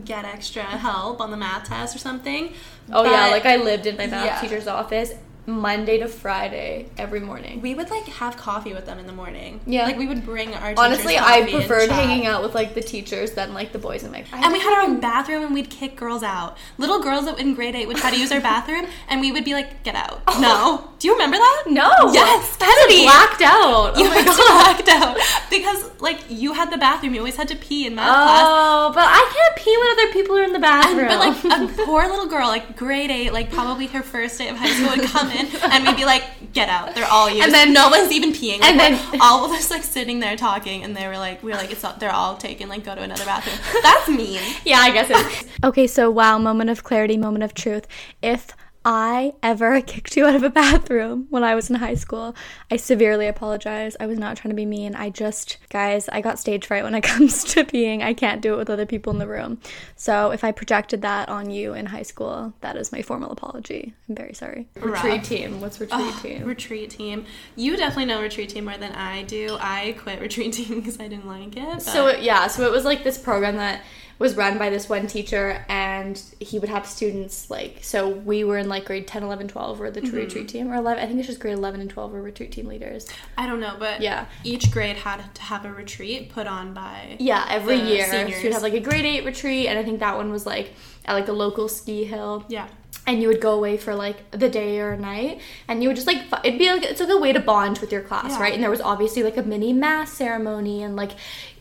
get 0.04 0.24
extra 0.24 0.62
help 0.62 1.20
on 1.20 1.30
the 1.30 1.36
math 1.36 1.68
test 1.68 1.94
or 1.94 1.98
something. 1.98 2.52
Oh 2.92 3.04
yeah, 3.04 3.26
like 3.28 3.44
I 3.44 3.56
lived 3.56 3.86
in 3.86 3.96
my 3.96 4.06
math 4.06 4.24
Yeah. 4.26 4.40
teacher's 4.40 4.66
office 4.68 5.12
Monday 5.50 5.98
to 5.98 6.08
Friday 6.08 6.86
every 6.96 7.20
morning. 7.20 7.60
we 7.60 7.74
would 7.74 7.90
like 7.90 8.04
have 8.04 8.36
coffee 8.36 8.72
with 8.72 8.86
them 8.86 8.98
in 8.98 9.06
the 9.06 9.12
morning. 9.12 9.60
Yeah. 9.66 9.84
like 9.86 9.98
we 9.98 10.06
would 10.06 10.24
bring 10.24 10.54
our 10.54 10.74
Honestly, 10.76 11.16
I 11.16 11.38
and 11.38 11.50
preferred 11.50 11.90
hanging 11.90 12.26
out 12.26 12.42
with 12.42 12.54
like 12.54 12.74
the 12.74 12.80
teachers 12.82 13.32
than 13.32 13.52
like 13.54 13.72
the 13.72 13.78
boys 13.78 14.02
in 14.04 14.12
my 14.12 14.22
class. 14.22 14.44
And 14.44 14.52
we 14.52 14.60
had 14.60 14.72
our 14.78 14.82
own 14.82 15.00
bathroom 15.00 15.42
and 15.44 15.52
we'd 15.54 15.70
kick 15.70 15.96
girls 15.96 16.22
out. 16.22 16.56
Little 16.78 17.02
girls 17.02 17.26
in 17.38 17.54
grade 17.54 17.74
eight 17.74 17.86
would 17.88 17.96
try 17.96 18.10
to 18.10 18.18
use 18.18 18.32
our 18.32 18.40
bathroom 18.40 18.86
and 19.08 19.20
we 19.20 19.32
would 19.32 19.44
be 19.44 19.54
like, 19.54 19.82
get 19.82 19.94
out. 19.94 20.22
Oh. 20.26 20.38
No. 20.40 20.90
Do 20.98 21.08
you 21.08 21.14
remember 21.14 21.36
that? 21.36 21.64
Oh. 21.66 21.70
no. 21.70 22.12
Yes, 22.12 22.56
Kennedy. 22.58 23.02
blacked 23.04 23.42
out. 23.42 23.96
You 23.98 24.06
oh 24.06 24.10
my 24.10 24.24
god. 24.24 24.36
blacked 24.84 24.88
out. 24.88 25.18
Because 25.50 25.90
like 26.00 26.18
you 26.28 26.52
had 26.52 26.70
the 26.70 26.78
bathroom, 26.78 27.14
you 27.14 27.20
always 27.20 27.36
had 27.36 27.48
to 27.48 27.56
pee 27.56 27.86
in 27.86 27.94
math 27.94 28.08
oh, 28.08 28.12
class. 28.12 28.44
Oh, 28.46 28.92
but 28.94 29.04
I 29.06 29.32
can't 29.34 29.56
pee 29.56 29.76
when 29.76 29.90
other 29.92 30.12
people 30.12 30.36
are 30.38 30.42
in 30.44 30.50
the 30.52 30.56
And, 30.56 30.62
bathroom. 30.62 31.08
but 31.08 31.18
like 31.18 31.80
a 31.80 31.84
poor 31.84 32.06
little 32.08 32.26
girl, 32.26 32.48
like 32.48 32.76
grade 32.76 33.10
eight, 33.10 33.32
like 33.32 33.50
probably 33.50 33.86
her 33.88 34.02
first 34.02 34.38
day 34.38 34.48
of 34.48 34.56
high 34.56 34.70
school 34.70 34.90
would 34.96 35.08
come 35.10 35.30
in 35.30 35.39
and 35.48 35.86
we'd 35.86 35.96
be 35.96 36.04
like, 36.04 36.24
get 36.52 36.68
out. 36.68 36.94
They're 36.94 37.06
all 37.06 37.30
you. 37.30 37.42
And 37.42 37.52
then- 37.52 37.72
no 37.72 37.88
one's 37.88 38.12
even 38.12 38.32
peeing. 38.32 38.60
Like, 38.60 38.70
and 38.70 38.80
then- 38.80 39.20
all 39.20 39.44
of 39.44 39.50
us 39.52 39.70
like 39.70 39.82
sitting 39.84 40.20
there 40.20 40.36
talking 40.36 40.82
and 40.84 40.96
they 40.96 41.06
were 41.06 41.16
like, 41.18 41.42
we 41.42 41.50
were 41.50 41.56
like, 41.56 41.70
it's 41.70 41.82
not, 41.82 42.00
they're 42.00 42.12
all 42.12 42.36
taken, 42.36 42.68
like 42.68 42.84
go 42.84 42.94
to 42.94 43.02
another 43.02 43.24
bathroom. 43.24 43.56
That's 43.82 44.08
mean. 44.08 44.40
yeah, 44.64 44.78
I 44.78 44.90
guess 44.90 45.08
it's 45.10 45.48
okay. 45.64 45.86
So 45.86 46.10
wow, 46.10 46.38
moment 46.38 46.70
of 46.70 46.82
clarity, 46.84 47.16
moment 47.16 47.44
of 47.44 47.54
truth. 47.54 47.86
If 48.22 48.48
I 48.84 49.34
ever 49.42 49.80
kicked 49.86 50.16
you 50.16 50.26
out 50.26 50.34
of 50.34 50.42
a 50.42 50.48
bathroom 50.50 51.26
when 51.28 51.44
I 51.44 51.54
was 51.54 51.68
in 51.68 51.76
high 51.76 51.94
school, 51.94 52.34
I 52.70 52.76
severely 52.76 53.26
apologize. 53.26 53.96
I 54.00 54.06
was 54.06 54.18
not 54.18 54.36
trying 54.38 54.50
to 54.50 54.56
be 54.56 54.64
mean. 54.64 54.94
I 54.94 55.10
just, 55.10 55.58
guys, 55.68 56.08
I 56.08 56.20
got 56.22 56.38
stage 56.38 56.66
fright 56.66 56.82
when 56.84 56.94
it 56.94 57.02
comes 57.04 57.44
to 57.52 57.64
peeing. 57.64 58.02
I 58.02 58.14
can't 58.14 58.40
do 58.40 58.54
it 58.54 58.56
with 58.56 58.70
other 58.70 58.86
people 58.86 59.12
in 59.12 59.18
the 59.18 59.26
room. 59.26 59.58
So 59.96 60.30
if 60.30 60.44
I 60.44 60.52
projected 60.52 61.02
that 61.02 61.28
on 61.28 61.50
you 61.50 61.74
in 61.74 61.86
high 61.86 62.02
school, 62.02 62.54
that 62.62 62.76
is 62.76 62.90
my 62.90 63.02
formal 63.02 63.30
apology. 63.30 63.92
I'm 64.08 64.14
very 64.14 64.32
sorry. 64.32 64.66
Retreat 64.76 65.14
Rough. 65.14 65.28
team. 65.28 65.60
What's 65.60 65.78
retreat 65.78 66.00
Ugh, 66.00 66.22
team? 66.22 66.44
Retreat 66.44 66.90
team. 66.90 67.26
You 67.56 67.76
definitely 67.76 68.06
know 68.06 68.22
retreat 68.22 68.48
team 68.48 68.64
more 68.64 68.78
than 68.78 68.92
I 68.92 69.24
do. 69.24 69.58
I 69.60 69.94
quit 69.98 70.20
retreat 70.20 70.52
team 70.54 70.76
because 70.80 70.98
I 70.98 71.08
didn't 71.08 71.26
like 71.26 71.54
it. 71.56 71.68
But 71.68 71.82
So 71.82 72.16
yeah, 72.16 72.46
so 72.46 72.62
it 72.64 72.72
was 72.72 72.84
like 72.86 73.04
this 73.04 73.18
program 73.18 73.56
that 73.56 73.82
was 74.20 74.36
run 74.36 74.58
by 74.58 74.68
this 74.68 74.86
one 74.86 75.06
teacher 75.06 75.64
and 75.70 76.22
he 76.38 76.58
would 76.58 76.68
have 76.68 76.86
students 76.86 77.50
like 77.50 77.78
so 77.80 78.06
we 78.10 78.44
were 78.44 78.58
in 78.58 78.68
like 78.68 78.84
grade 78.84 79.06
10 79.06 79.22
11 79.22 79.48
12 79.48 79.78
were 79.80 79.90
the 79.90 80.02
mm-hmm. 80.02 80.14
retreat 80.14 80.46
team 80.46 80.70
or 80.70 80.76
11 80.76 81.02
i 81.02 81.06
think 81.06 81.18
it's 81.18 81.26
just 81.26 81.40
grade 81.40 81.54
11 81.56 81.80
and 81.80 81.88
12 81.88 82.12
were 82.12 82.20
retreat 82.22 82.52
team 82.52 82.66
leaders 82.66 83.08
I 83.38 83.46
don't 83.46 83.60
know, 83.60 83.76
but 83.78 84.02
Yeah. 84.02 84.26
each 84.44 84.70
grade 84.70 84.96
had 84.96 85.34
to 85.34 85.42
have 85.42 85.64
a 85.64 85.72
retreat 85.72 86.30
put 86.30 86.46
on 86.46 86.74
by 86.74 87.16
yeah 87.18 87.46
every 87.48 87.80
year 87.80 88.04
so 88.04 88.12
seniors. 88.12 88.44
you'd 88.44 88.52
have 88.52 88.62
like 88.62 88.74
a 88.74 88.80
grade 88.80 89.06
8 89.06 89.24
retreat 89.24 89.66
and 89.66 89.78
i 89.78 89.82
think 89.82 90.00
that 90.00 90.16
one 90.16 90.30
was 90.30 90.44
like 90.44 90.74
at 91.06 91.14
like 91.14 91.28
a 91.28 91.32
local 91.32 91.66
ski 91.66 92.04
hill 92.04 92.44
yeah. 92.48 92.68
and 93.06 93.22
you 93.22 93.28
would 93.28 93.40
go 93.40 93.54
away 93.54 93.78
for 93.78 93.94
like 93.94 94.30
the 94.32 94.50
day 94.50 94.80
or 94.80 94.98
night 94.98 95.40
and 95.66 95.82
you 95.82 95.88
would 95.88 95.96
just 95.96 96.06
like 96.06 96.18
it'd 96.44 96.58
be 96.58 96.70
like 96.70 96.82
it's 96.82 97.00
like 97.00 97.08
a 97.08 97.18
way 97.18 97.32
to 97.32 97.40
bond 97.40 97.78
with 97.78 97.90
your 97.90 98.02
class 98.02 98.32
Yeah. 98.32 98.42
right 98.42 98.52
and 98.52 98.62
there 98.62 98.70
was 98.70 98.82
obviously 98.82 99.22
like 99.22 99.38
a 99.38 99.42
mini 99.42 99.72
mass 99.72 100.12
ceremony 100.12 100.82
and 100.82 100.94
like 100.94 101.12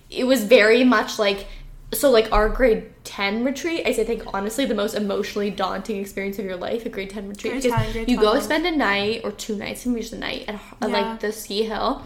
it 0.10 0.26
was 0.26 0.43
very 0.43 0.84
much 0.84 1.19
like 1.19 1.48
so 1.91 2.12
like 2.12 2.32
our 2.32 2.49
grade 2.49 2.91
10 3.04 3.43
retreat 3.43 3.86
is 3.88 3.97
i 3.99 4.04
think 4.04 4.23
honestly 4.34 4.65
the 4.65 4.75
most 4.75 4.93
emotionally 4.93 5.49
daunting 5.49 5.99
experience 5.99 6.38
of 6.38 6.45
your 6.45 6.56
life 6.56 6.86
a 6.86 6.89
grade 6.89 7.10
10 7.10 7.28
retreat 7.30 7.54
Grade 7.54 7.63
because 7.63 7.82
10, 7.82 7.91
grade 7.93 8.10
you 8.10 8.15
go 8.17 8.32
12. 8.32 8.43
spend 8.43 8.65
a 8.67 8.71
night 8.71 9.21
or 9.23 9.32
two 9.32 9.56
nights 9.56 9.86
and 9.86 9.97
just 9.97 10.13
a 10.13 10.17
night 10.17 10.45
at, 10.47 10.56
at 10.82 10.89
Yeah. 10.89 10.97
like 11.02 11.19
the 11.19 11.32
ski 11.32 11.63
hill 11.63 12.04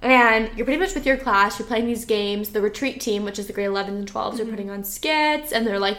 and 0.00 0.50
you're 0.56 0.64
pretty 0.64 0.80
much 0.80 0.94
with 0.94 1.06
your 1.06 1.16
class 1.16 1.58
you're 1.58 1.66
playing 1.68 1.86
these 1.86 2.04
games 2.04 2.50
the 2.50 2.60
retreat 2.60 3.00
team 3.00 3.24
which 3.24 3.38
is 3.38 3.46
the 3.46 3.52
grade 3.52 3.68
11s 3.68 3.88
and 3.88 4.12
12s 4.12 4.34
Mm-hmm. 4.34 4.42
are 4.42 4.50
putting 4.50 4.70
on 4.70 4.84
skits 4.84 5.52
and 5.52 5.66
they're 5.66 5.78
like 5.78 5.98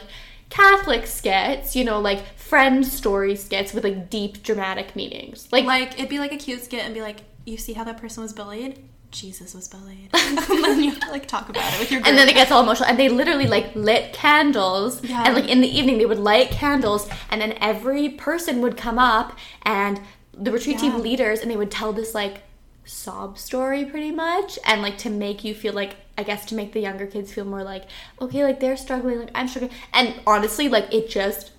catholic 0.50 1.08
skits 1.08 1.76
you 1.76 1.84
know 1.84 2.00
like 2.00 2.38
friend 2.38 2.86
story 2.86 3.36
skits 3.36 3.74
with 3.74 3.84
like 3.84 4.10
deep 4.10 4.44
dramatic 4.44 4.96
meanings 4.96 5.48
like, 5.52 5.66
Like 5.66 5.94
it'd 5.96 6.10
be 6.10 6.20
like 6.20 6.32
a 6.32 6.38
cute 6.38 6.64
skit 6.64 6.84
and 6.86 6.94
be 6.94 7.02
like, 7.02 7.22
you 7.46 7.58
see 7.58 7.74
how 7.74 7.84
that 7.86 7.98
person 7.98 8.24
was 8.24 8.32
bullied? 8.34 8.78
Jesus 9.14 9.54
was 9.54 9.68
bullied. 9.68 10.10
and 10.14 10.38
then 10.64 10.84
you 10.84 10.90
have 10.92 11.00
to 11.00 11.10
like 11.12 11.28
talk 11.28 11.48
about 11.50 11.74
it 11.74 11.80
with 11.80 11.92
your 11.92 12.02
group. 12.02 12.10
and 12.10 12.18
then 12.18 12.28
it 12.28 12.34
gets 12.34 12.52
all 12.52 12.62
emotional 12.64 12.90
and 12.90 13.00
they 13.00 13.08
literally 13.10 13.48
like 13.48 13.74
lit 13.76 14.12
candles 14.12 15.02
Yeah. 15.04 15.24
and 15.26 15.36
like 15.36 15.48
in 15.48 15.62
the 15.62 15.68
evening 15.68 15.98
they 16.00 16.06
would 16.06 16.20
light 16.20 16.50
candles 16.52 17.08
and 17.32 17.40
then 17.40 17.54
every 17.62 18.10
person 18.10 18.62
would 18.62 18.76
come 18.76 19.00
up 19.00 19.38
and 19.62 20.02
the 20.34 20.52
retreat 20.52 20.82
Yeah. 20.82 20.92
team 20.92 21.02
leaders 21.02 21.40
and 21.40 21.50
they 21.50 21.56
would 21.56 21.72
tell 21.72 21.94
this 21.94 22.14
like 22.14 22.42
sob 22.86 23.38
story 23.38 23.86
pretty 23.86 24.12
much 24.12 24.60
and 24.66 24.82
like 24.82 24.98
to 24.98 25.10
make 25.10 25.46
you 25.46 25.54
feel 25.56 25.72
like 25.74 25.96
i 26.18 26.24
guess 26.24 26.44
to 26.46 26.54
make 26.54 26.74
the 26.74 26.82
younger 26.82 27.08
kids 27.08 27.32
feel 27.32 27.46
more 27.46 27.64
like 27.64 27.84
okay 28.20 28.44
like 28.44 28.60
they're 28.60 28.76
struggling 28.76 29.20
like 29.20 29.30
i'm 29.36 29.48
struggling 29.48 29.72
and 29.94 30.14
honestly 30.28 30.68
like 30.68 30.94
it 30.94 31.10
just 31.10 31.52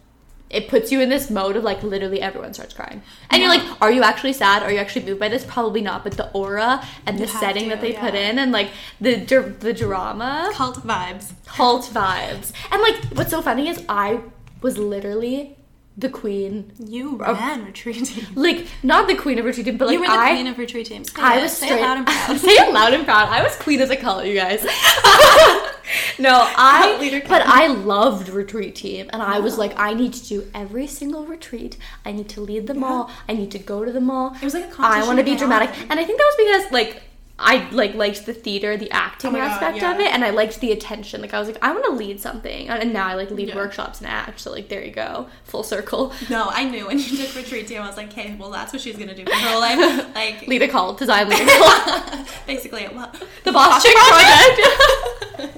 it 0.54 0.68
puts 0.68 0.92
you 0.92 1.00
in 1.00 1.08
this 1.08 1.30
mode 1.30 1.56
of 1.56 1.64
like 1.64 1.82
literally 1.82 2.20
everyone 2.20 2.54
starts 2.54 2.74
crying. 2.74 3.02
And 3.30 3.42
you're 3.42 3.50
like 3.50 3.82
are 3.82 3.90
you 3.90 4.02
actually 4.02 4.32
sad? 4.32 4.62
Are 4.62 4.72
you 4.72 4.78
actually 4.78 5.04
moved 5.04 5.20
by 5.20 5.28
this? 5.28 5.44
Probably 5.44 5.80
not 5.80 6.04
but 6.04 6.14
the 6.14 6.30
aura 6.32 6.86
and 7.06 7.18
the 7.18 7.22
You 7.22 7.28
have 7.28 7.40
setting 7.40 7.64
to, 7.64 7.68
that 7.70 7.80
they 7.80 7.92
put 7.92 8.14
in 8.14 8.38
and 8.38 8.52
like 8.52 8.70
the 9.00 9.16
the 9.16 9.72
drama. 9.72 10.50
Cult 10.52 10.76
vibes. 10.86 11.32
cult 11.46 11.84
vibes. 11.84 12.52
And 12.70 12.80
like, 12.80 12.96
what's 13.16 13.30
so 13.30 13.42
funny 13.42 13.68
is 13.68 13.82
I 13.88 14.20
was 14.62 14.78
literally 14.78 15.56
the 15.96 16.08
queen. 16.08 16.72
You 16.78 17.16
ran 17.16 17.64
retreat 17.64 18.04
team. 18.04 18.26
Like, 18.34 18.66
not 18.82 19.06
the 19.06 19.14
queen 19.14 19.38
of 19.38 19.44
retreat, 19.44 19.66
team, 19.66 19.76
but 19.76 19.86
like 19.86 19.94
you 19.94 20.00
were 20.00 20.06
the 20.06 20.12
I. 20.12 20.32
queen 20.32 20.46
of 20.48 20.58
retreat 20.58 20.86
teams. 20.86 21.12
Say 21.12 21.22
I 21.22 21.38
it. 21.38 21.42
was 21.42 21.56
Say 21.56 21.68
it 21.68 21.80
loud 21.80 21.98
and 21.98 22.06
proud. 22.06 22.38
Say 22.40 22.50
it 22.50 22.72
loud 22.72 22.94
and 22.94 23.04
proud. 23.04 23.28
I 23.28 23.42
was 23.42 23.54
queen 23.56 23.80
as 23.80 23.90
a 23.90 23.96
cult, 23.96 24.24
you 24.24 24.34
guys. 24.34 24.64
no, 26.18 26.46
I. 26.56 27.22
But. 27.28 27.42
I 27.46 27.68
loved 27.68 28.28
retreat 28.28 28.74
team, 28.74 29.08
and 29.12 29.22
I 29.22 29.38
was 29.38 29.56
like, 29.62 29.78
I 29.78 29.94
need 29.94 30.12
to 30.14 30.26
do 30.26 30.50
every 30.54 30.86
single 30.86 31.24
retreat. 31.26 31.76
I 32.04 32.12
need 32.12 32.28
to 32.30 32.40
lead 32.40 32.66
them 32.66 32.82
all. 32.82 33.10
I 33.28 33.34
need 33.34 33.50
to 33.52 33.58
go 33.58 33.84
to 33.84 33.92
them 33.92 34.10
all. 34.10 34.34
It 34.34 34.42
was 34.42 34.54
like 34.54 34.64
a 34.64 34.74
I 34.78 35.04
want 35.06 35.18
to 35.18 35.24
be 35.24 35.36
dramatic, 35.36 35.70
and 35.90 36.00
I 36.00 36.04
think 36.04 36.18
that 36.18 36.32
was 36.36 36.36
because 36.62 36.72
like. 36.72 37.02
I 37.36 37.68
like 37.70 37.94
liked 37.94 38.26
the 38.26 38.32
theater, 38.32 38.76
the 38.76 38.90
acting 38.92 39.30
Oh 39.30 39.32
my 39.32 39.38
God, 39.40 39.50
aspect 39.50 39.78
yeah. 39.78 39.92
of 39.92 39.98
it, 39.98 40.12
and 40.14 40.24
I 40.24 40.30
liked 40.30 40.60
the 40.60 40.70
attention. 40.70 41.20
Like 41.20 41.34
I 41.34 41.40
was 41.40 41.48
like, 41.48 41.58
I 41.62 41.72
want 41.72 41.84
to 41.86 41.90
lead 41.90 42.20
something, 42.20 42.68
and 42.68 42.92
now 42.92 43.08
I 43.08 43.14
like 43.14 43.30
lead 43.32 43.48
Yeah. 43.48 43.56
workshops 43.56 44.00
and 44.00 44.08
act. 44.08 44.38
So 44.38 44.52
like, 44.52 44.68
there 44.68 44.84
you 44.84 44.92
go, 44.92 45.26
full 45.42 45.64
circle. 45.64 46.12
No, 46.30 46.48
I 46.50 46.62
knew 46.64 46.86
when 46.86 46.98
you 47.00 47.16
took 47.16 47.34
retreat 47.34 47.66
team, 47.66 47.82
I 47.82 47.88
was 47.88 47.96
like, 47.96 48.12
okay, 48.12 48.36
well, 48.38 48.50
that's 48.50 48.72
what 48.72 48.80
she's 48.80 48.96
gonna 48.96 49.16
do 49.16 49.24
for 49.24 49.32
her 49.34 49.48
whole 49.48 49.60
life. 49.60 50.06
Like, 50.14 50.46
Lead 50.46 50.62
a 50.62 50.68
cult, 50.68 50.96
design 50.98 51.28
lead 51.28 51.42
a 51.42 51.46
cult. 51.58 52.28
basically, 52.46 52.86
well, 52.94 53.12
the 53.42 53.50
Boss 53.50 53.82
Chick 53.82 53.96
Project. 53.96 54.60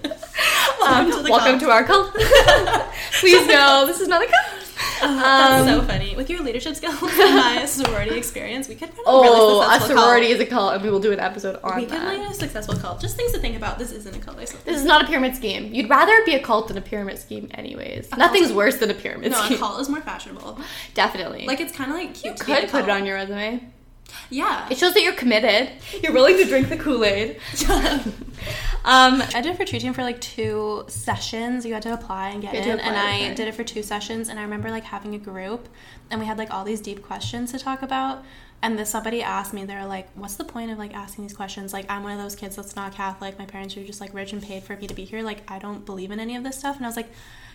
um, 0.83 1.09
Welcome 1.09 1.11
to 1.13 1.23
the 1.25 1.31
welcome 1.31 1.59
to 1.61 1.71
our 1.71 1.85
cult. 1.85 2.15
Please 3.21 3.47
know 3.47 3.85
this 3.87 4.01
is 4.01 4.09
not 4.09 4.23
a 4.23 4.27
cult. 4.27 4.56
That's 5.07 5.69
Um, 5.71 5.81
so 5.81 5.87
funny. 5.87 6.17
With 6.17 6.29
your 6.31 6.43
leadership 6.43 6.75
skills 6.77 6.97
and 7.03 7.37
my 7.37 7.65
sorority 7.67 8.17
experience, 8.17 8.69
we 8.69 8.75
could 8.75 8.89
run 8.91 8.99
a 8.99 9.03
Oh, 9.07 9.23
really 9.23 9.77
a 9.77 9.81
sorority 9.81 10.27
cult. 10.27 10.41
is 10.41 10.41
a 10.41 10.47
cult, 10.47 10.75
and 10.75 10.83
we 10.83 10.91
will 10.91 11.01
do 11.01 11.13
an 11.13 11.21
episode 11.21 11.59
on 11.63 11.77
We 11.77 11.83
could 11.87 11.93
that. 12.01 12.19
lead 12.19 12.31
a 12.31 12.35
successful 12.35 12.75
cult. 12.77 13.01
Just 13.01 13.17
things 13.17 13.33
to 13.33 13.39
think 13.39 13.57
about. 13.57 13.79
This 13.79 13.93
isn't 13.93 14.15
a 14.15 14.19
cult. 14.19 14.37
This 14.39 14.55
is 14.67 14.85
not 14.85 15.03
a 15.05 15.07
pyramid 15.07 15.35
scheme. 15.37 15.73
You'd 15.75 15.89
rather 15.91 16.13
be 16.25 16.35
a 16.35 16.43
cult 16.43 16.69
than 16.69 16.77
a 16.79 16.83
pyramid 16.83 17.19
scheme, 17.19 17.49
anyways. 17.55 18.09
A 18.13 18.17
Nothing's 18.17 18.53
worse 18.53 18.77
than 18.77 18.91
a 18.91 18.95
pyramid 18.95 19.33
No, 19.33 19.47
a 19.47 19.57
cult 19.57 19.81
is 19.81 19.89
more 19.89 20.01
fashionable. 20.01 20.59
Definitely. 20.95 21.47
Like 21.47 21.61
it's 21.61 21.73
kind 21.73 21.91
of 21.91 21.97
like 21.97 22.15
cute. 22.15 22.37
to 22.37 22.45
be 22.45 22.53
could 22.55 22.69
put 22.71 22.85
it 22.85 22.91
on 22.91 23.07
your 23.07 23.17
resume. 23.17 23.63
Yeah. 24.31 24.67
It 24.71 24.79
shows 24.79 24.95
that 24.95 25.03
you're 25.03 25.15
committed. 25.15 25.71
You're 26.03 26.13
willing 26.13 26.37
to 26.37 26.45
drink 26.45 26.69
the 26.69 26.77
Kool 26.77 27.05
Aid. 27.05 27.41
um, 28.85 29.23
I 29.23 29.41
did 29.41 29.47
it 29.47 29.57
for 29.57 29.65
team 29.65 29.93
for 29.93 30.03
like 30.03 30.21
two 30.21 30.85
sessions. 30.89 31.65
You 31.65 31.75
had 31.75 31.83
to 31.83 31.93
apply 31.93 32.31
and 32.31 32.43
get 32.43 32.55
You 32.55 32.61
had 32.61 32.67
to 32.67 32.73
in, 32.73 32.81
and 32.81 32.97
I 32.97 33.35
did 33.35 33.49
it 33.49 33.55
for 33.55 33.65
two 33.65 33.83
sessions. 33.83 34.29
And 34.29 34.39
I 34.39 34.43
remember 34.43 34.71
like 34.71 34.85
having 34.85 35.15
a 35.15 35.19
group, 35.19 35.69
and 36.11 36.21
we 36.21 36.27
had 36.27 36.39
like 36.39 36.53
all 36.53 36.65
these 36.65 36.81
deep 36.81 37.03
questions 37.03 37.53
to 37.53 37.59
talk 37.59 37.83
about. 37.83 38.25
And 38.63 38.79
this 38.79 38.91
somebody 38.91 39.23
asked 39.23 39.53
me, 39.53 39.65
they're 39.65 39.87
like, 39.87 40.09
"What's 40.15 40.37
the 40.37 40.45
point 40.45 40.71
of 40.71 40.79
like 40.79 40.95
asking 40.95 41.25
these 41.25 41.37
questions? 41.37 41.73
Like, 41.73 41.91
I'm 41.91 42.03
one 42.03 42.13
of 42.13 42.19
those 42.19 42.35
kids 42.35 42.57
that's 42.57 42.75
not 42.75 42.95
Catholic. 42.95 43.39
My 43.39 43.45
parents 43.45 43.77
are 43.77 43.85
just 43.85 44.01
like 44.01 44.15
rich 44.15 44.33
and 44.33 44.43
paid 44.43 44.63
for 44.63 44.77
me 44.77 44.87
to 44.87 44.95
be 44.95 45.05
here. 45.05 45.23
Like, 45.23 45.49
I 45.51 45.59
don't 45.59 45.85
believe 45.85 46.11
in 46.11 46.21
any 46.21 46.37
of 46.37 46.43
this 46.43 46.59
stuff." 46.59 46.77
And 46.77 46.87
I 46.87 46.89
was 46.89 46.97
like, 46.97 47.11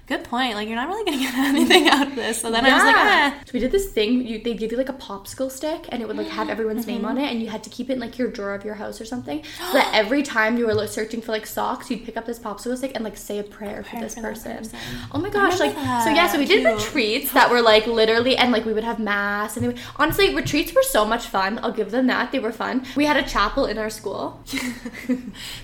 "Good 0.07 0.23
point. 0.23 0.55
Like, 0.55 0.67
you're 0.67 0.75
not 0.75 0.87
really 0.87 1.05
gonna 1.05 1.17
get 1.23 1.33
anything 1.55 1.87
out 1.89 2.07
of 2.07 2.15
this." 2.15 2.41
So 2.41 2.51
then 2.51 2.65
I 2.65 2.73
was 2.75 2.83
like, 2.83 2.95
Yeah. 2.95 3.31
"Eh." 3.39 3.43
So 3.45 3.51
we 3.53 3.59
did 3.59 3.71
this 3.71 3.91
thing. 3.91 4.25
You, 4.27 4.41
they 4.43 4.53
give 4.53 4.71
you 4.71 4.77
like 4.77 4.89
a 4.89 4.93
popsicle 4.93 5.49
stick, 5.51 5.85
and 5.89 6.01
it 6.01 6.07
would 6.07 6.17
like 6.17 6.27
have 6.27 6.49
everyone's 6.55 6.87
name 6.87 6.99
Mm-hmm. 7.01 7.05
on 7.05 7.17
it, 7.17 7.31
and 7.31 7.41
you 7.41 7.49
had 7.49 7.63
to 7.63 7.69
keep 7.69 7.89
it 7.89 7.93
in 7.93 7.99
like 7.99 8.17
your 8.17 8.27
drawer 8.29 8.53
of 8.53 8.63
your 8.65 8.75
house 8.75 8.99
or 9.01 9.05
something. 9.05 9.43
So 9.67 9.73
that 9.73 9.91
every 9.93 10.23
time 10.23 10.57
you 10.57 10.65
were 10.65 10.73
like, 10.73 10.89
searching 10.89 11.21
for 11.21 11.31
like 11.31 11.45
socks, 11.45 11.89
you'd 11.89 12.03
pick 12.05 12.17
up 12.17 12.25
this 12.25 12.39
popsicle 12.39 12.77
stick 12.77 12.91
and 12.95 13.03
like 13.03 13.17
say 13.17 13.39
a 13.39 13.43
prayer, 13.43 13.83
for 13.83 13.89
Prayer 13.91 14.01
this 14.03 14.15
for 14.15 14.21
person. 14.21 14.57
person. 14.57 14.79
Oh 15.13 15.19
my 15.19 15.29
gosh! 15.29 15.59
Like 15.59 15.75
remember 15.75 16.03
so, 16.03 16.09
yeah. 16.09 16.27
So 16.27 16.37
we 16.39 16.45
did. 16.45 16.61
Cute. 16.65 16.77
retreats 16.77 17.31
that 17.33 17.49
were 17.49 17.61
like 17.61 17.87
literally, 17.87 18.35
and 18.37 18.51
like 18.51 18.65
we 18.65 18.73
would 18.73 18.83
have 18.83 18.99
mass, 18.99 19.55
and 19.55 19.63
they 19.63 19.67
would, 19.69 19.79
honestly, 19.97 20.35
retreats 20.35 20.73
were 20.75 20.83
so 20.83 21.05
much 21.05 21.25
fun. 21.27 21.59
I'll 21.63 21.71
give 21.71 21.91
them 21.91 22.07
that. 22.07 22.31
They 22.31 22.39
were 22.39 22.51
fun. 22.51 22.85
We 22.95 23.05
had 23.05 23.17
a 23.17 23.23
chapel 23.27 23.65
in 23.65 23.77
our 23.77 23.89
school. 23.89 24.43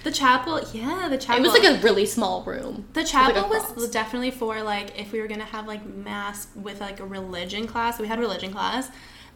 The 0.04 0.12
chapel, 0.12 0.62
yeah, 0.74 1.08
the 1.10 1.18
chapel. 1.18 1.44
It 1.44 1.48
was 1.48 1.54
like 1.60 1.70
a 1.70 1.82
really 1.82 2.06
small 2.06 2.44
room. 2.44 2.88
The 2.94 3.02
with, 3.02 3.14
like, 3.14 3.34
chapel 3.34 3.74
was 3.76 3.90
definitely 3.90 4.27
for 4.32 4.62
like 4.64 5.00
if 5.00 5.12
we 5.12 5.20
were 5.22 5.28
gonna 5.28 5.46
have 5.46 5.68
like 5.68 5.86
mass 5.86 6.48
with 6.56 6.80
like 6.82 7.00
a 7.00 7.06
religion 7.06 7.68
class. 7.68 8.00
We 8.00 8.08
had 8.08 8.20
religion 8.20 8.52
class, 8.52 8.90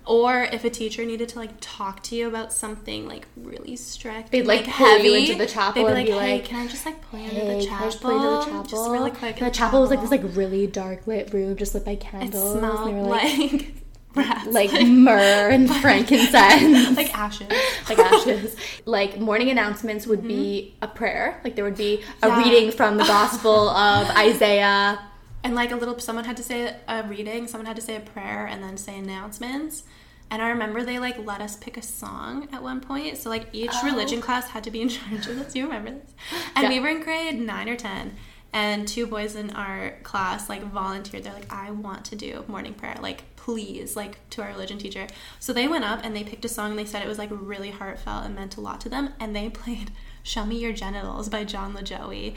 or 0.05 0.43
if 0.43 0.63
a 0.65 0.69
teacher 0.69 1.05
needed 1.05 1.29
to 1.29 1.39
like 1.39 1.51
talk 1.61 2.01
to 2.03 2.15
you 2.15 2.27
about 2.27 2.51
something 2.53 3.07
like 3.07 3.27
really 3.35 3.75
strict, 3.75 4.31
They'd, 4.31 4.39
and, 4.39 4.47
like, 4.47 4.67
pull 4.67 4.97
you 4.97 5.13
into 5.15 5.35
the 5.35 5.45
chapel 5.47 5.83
They'd 5.85 5.93
be 5.93 5.99
and 5.99 5.99
like, 5.99 6.07
be 6.07 6.11
"Hey, 6.13 6.33
like, 6.35 6.45
can 6.45 6.59
I 6.65 6.67
just 6.67 6.85
like 6.85 7.01
play 7.01 7.27
under 7.27 7.41
Hey, 7.41 7.47
the 7.59 7.65
chapel? 7.65 7.85
just 7.87 8.01
play 8.01 8.15
into 8.15 8.29
the 8.29 8.39
chapel? 8.39 8.63
Just 8.63 8.89
really 8.89 9.11
quick." 9.11 9.39
And 9.41 9.47
the 9.47 9.51
chapel 9.55 9.81
was 9.81 9.89
like 9.89 10.01
this 10.01 10.11
like 10.11 10.23
really 10.23 10.67
dark 10.67 11.07
lit 11.07 11.33
room, 11.33 11.55
just 11.55 11.73
lit 11.75 11.85
by 11.85 11.91
it 11.91 11.99
candles. 12.01 12.55
and 12.55 12.59
smelled 12.59 12.83
they 12.83 12.93
were, 14.15 14.23
like 14.23 14.29
rats, 14.29 14.47
like 14.47 14.87
myrrh 14.87 15.49
and 15.49 15.73
frankincense, 15.81 16.97
like 16.97 17.17
ashes. 17.17 17.47
like 17.89 17.99
ashes. 17.99 18.55
Like 18.85 19.19
morning 19.19 19.49
announcements 19.49 20.07
would 20.07 20.27
be 20.27 20.73
mm-hmm. 20.75 20.83
a 20.83 20.87
prayer. 20.87 21.39
Like 21.43 21.55
there 21.55 21.65
would 21.65 21.77
be 21.77 22.03
a 22.21 22.27
Yeah. 22.27 22.43
reading 22.43 22.71
from 22.71 22.97
the 22.97 23.03
Gospel 23.05 23.69
of 23.89 24.09
Isaiah. 24.11 24.99
And 25.43 25.55
like 25.55 25.71
a 25.71 25.75
little, 25.75 25.97
someone 25.99 26.25
had 26.25 26.37
to 26.37 26.43
say 26.43 26.75
a 26.87 27.03
reading, 27.03 27.47
someone 27.47 27.65
had 27.65 27.75
to 27.75 27.81
say 27.81 27.95
a 27.95 27.99
prayer, 27.99 28.45
and 28.45 28.63
then 28.63 28.77
say 28.77 28.97
announcements. 28.97 29.83
And 30.29 30.41
I 30.41 30.49
remember 30.49 30.83
they 30.83 30.97
like 30.99 31.17
let 31.25 31.41
us 31.41 31.57
pick 31.57 31.75
a 31.77 31.81
song 31.81 32.47
at 32.53 32.63
one 32.63 32.79
point. 32.79 33.17
So 33.17 33.29
like 33.29 33.47
each 33.51 33.71
oh. 33.73 33.85
religion 33.85 34.21
class 34.21 34.49
had 34.49 34.63
to 34.63 34.71
be 34.71 34.81
in 34.81 34.89
charge 34.89 35.27
of 35.27 35.35
this. 35.37 35.53
Do 35.53 35.59
you 35.59 35.65
remember 35.65 35.91
this? 35.91 36.13
And 36.55 36.63
Yeah. 36.63 36.69
we 36.69 36.79
were 36.79 36.87
in 36.87 37.03
grade 37.03 37.39
nine 37.39 37.67
or 37.67 37.75
ten, 37.75 38.15
and 38.53 38.87
two 38.87 39.07
boys 39.07 39.35
in 39.35 39.49
our 39.51 39.91
class 40.03 40.47
like 40.47 40.63
volunteered. 40.63 41.23
They're 41.23 41.33
like, 41.33 41.51
I 41.51 41.71
want 41.71 42.05
to 42.05 42.15
do 42.15 42.45
morning 42.47 42.73
prayer. 42.73 42.97
Like 43.01 43.23
please, 43.43 43.95
like 43.95 44.19
to 44.29 44.41
our 44.41 44.49
religion 44.49 44.77
teacher. 44.77 45.07
So 45.39 45.51
they 45.51 45.67
went 45.67 45.83
up 45.83 46.01
and 46.03 46.15
they 46.15 46.23
picked 46.23 46.45
a 46.45 46.49
song. 46.49 46.71
and 46.71 46.79
They 46.79 46.85
said 46.85 47.03
it 47.03 47.07
was 47.07 47.17
like 47.17 47.29
really 47.31 47.71
heartfelt 47.71 48.25
and 48.25 48.35
meant 48.35 48.57
a 48.57 48.61
lot 48.61 48.79
to 48.81 48.89
them. 48.89 49.13
And 49.19 49.35
they 49.35 49.49
played 49.61 49.91
"Show 50.23 50.45
Me 50.45 50.57
Your 50.59 50.73
Genitals" 50.73 51.29
by 51.29 51.43
Jon 51.43 51.73
Lajoie. 51.73 52.35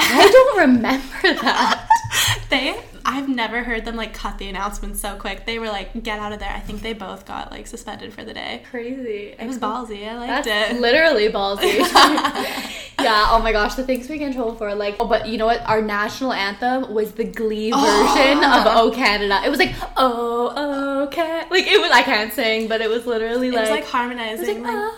I 0.00 0.30
don't 0.30 0.58
remember 0.60 1.40
that. 1.42 1.88
they 2.50 2.80
I've 3.04 3.28
never 3.28 3.64
heard 3.64 3.84
them 3.84 3.96
like 3.96 4.14
cut 4.14 4.38
the 4.38 4.48
announcement 4.48 4.96
so 4.96 5.16
quick. 5.16 5.44
They 5.44 5.58
were 5.58 5.68
like, 5.68 6.02
get 6.02 6.18
out 6.20 6.32
of 6.32 6.38
there. 6.38 6.52
I 6.52 6.60
think 6.60 6.82
they 6.82 6.92
both 6.92 7.26
got 7.26 7.50
like 7.50 7.66
suspended 7.66 8.12
for 8.12 8.22
the 8.24 8.32
day. 8.34 8.62
Crazy. 8.70 9.34
It 9.38 9.46
was 9.46 9.58
ballsy. 9.58 10.06
I 10.08 10.16
liked 10.16 10.44
That's 10.44 10.72
it. 10.72 10.80
literally 10.80 11.28
ballsy. 11.28 11.78
yeah. 13.00 13.28
Oh 13.30 13.40
my 13.42 13.52
gosh, 13.52 13.74
the 13.74 13.84
things 13.84 14.08
we 14.08 14.18
get 14.18 14.28
in 14.28 14.34
trouble 14.34 14.54
for. 14.54 14.74
Like, 14.74 14.96
oh, 15.00 15.06
but 15.06 15.28
you 15.28 15.38
know 15.38 15.46
what? 15.46 15.66
Our 15.68 15.82
national 15.82 16.32
anthem 16.32 16.92
was 16.92 17.12
the 17.12 17.24
Glee 17.24 17.70
version 17.70 18.38
of 18.44 18.66
"Oh 18.66 18.92
Canada." 18.94 19.40
It 19.44 19.50
was 19.50 19.58
like 19.58 19.74
"Oh, 19.96 20.52
oh, 20.56 20.87
can." 21.06 21.48
Like 21.50 21.66
it 21.66 21.80
was. 21.80 21.90
I 21.90 22.02
can't 22.02 22.32
sing, 22.32 22.68
but 22.68 22.80
it 22.80 22.88
was 22.90 23.06
literally 23.06 23.48
it 23.48 23.54
like. 23.54 23.60
was 23.62 23.70
like 23.70 23.78
it 23.80 23.84
was 23.84 23.90
harmonizing. 23.92 24.62
like, 24.62 24.74
like, 24.74 24.92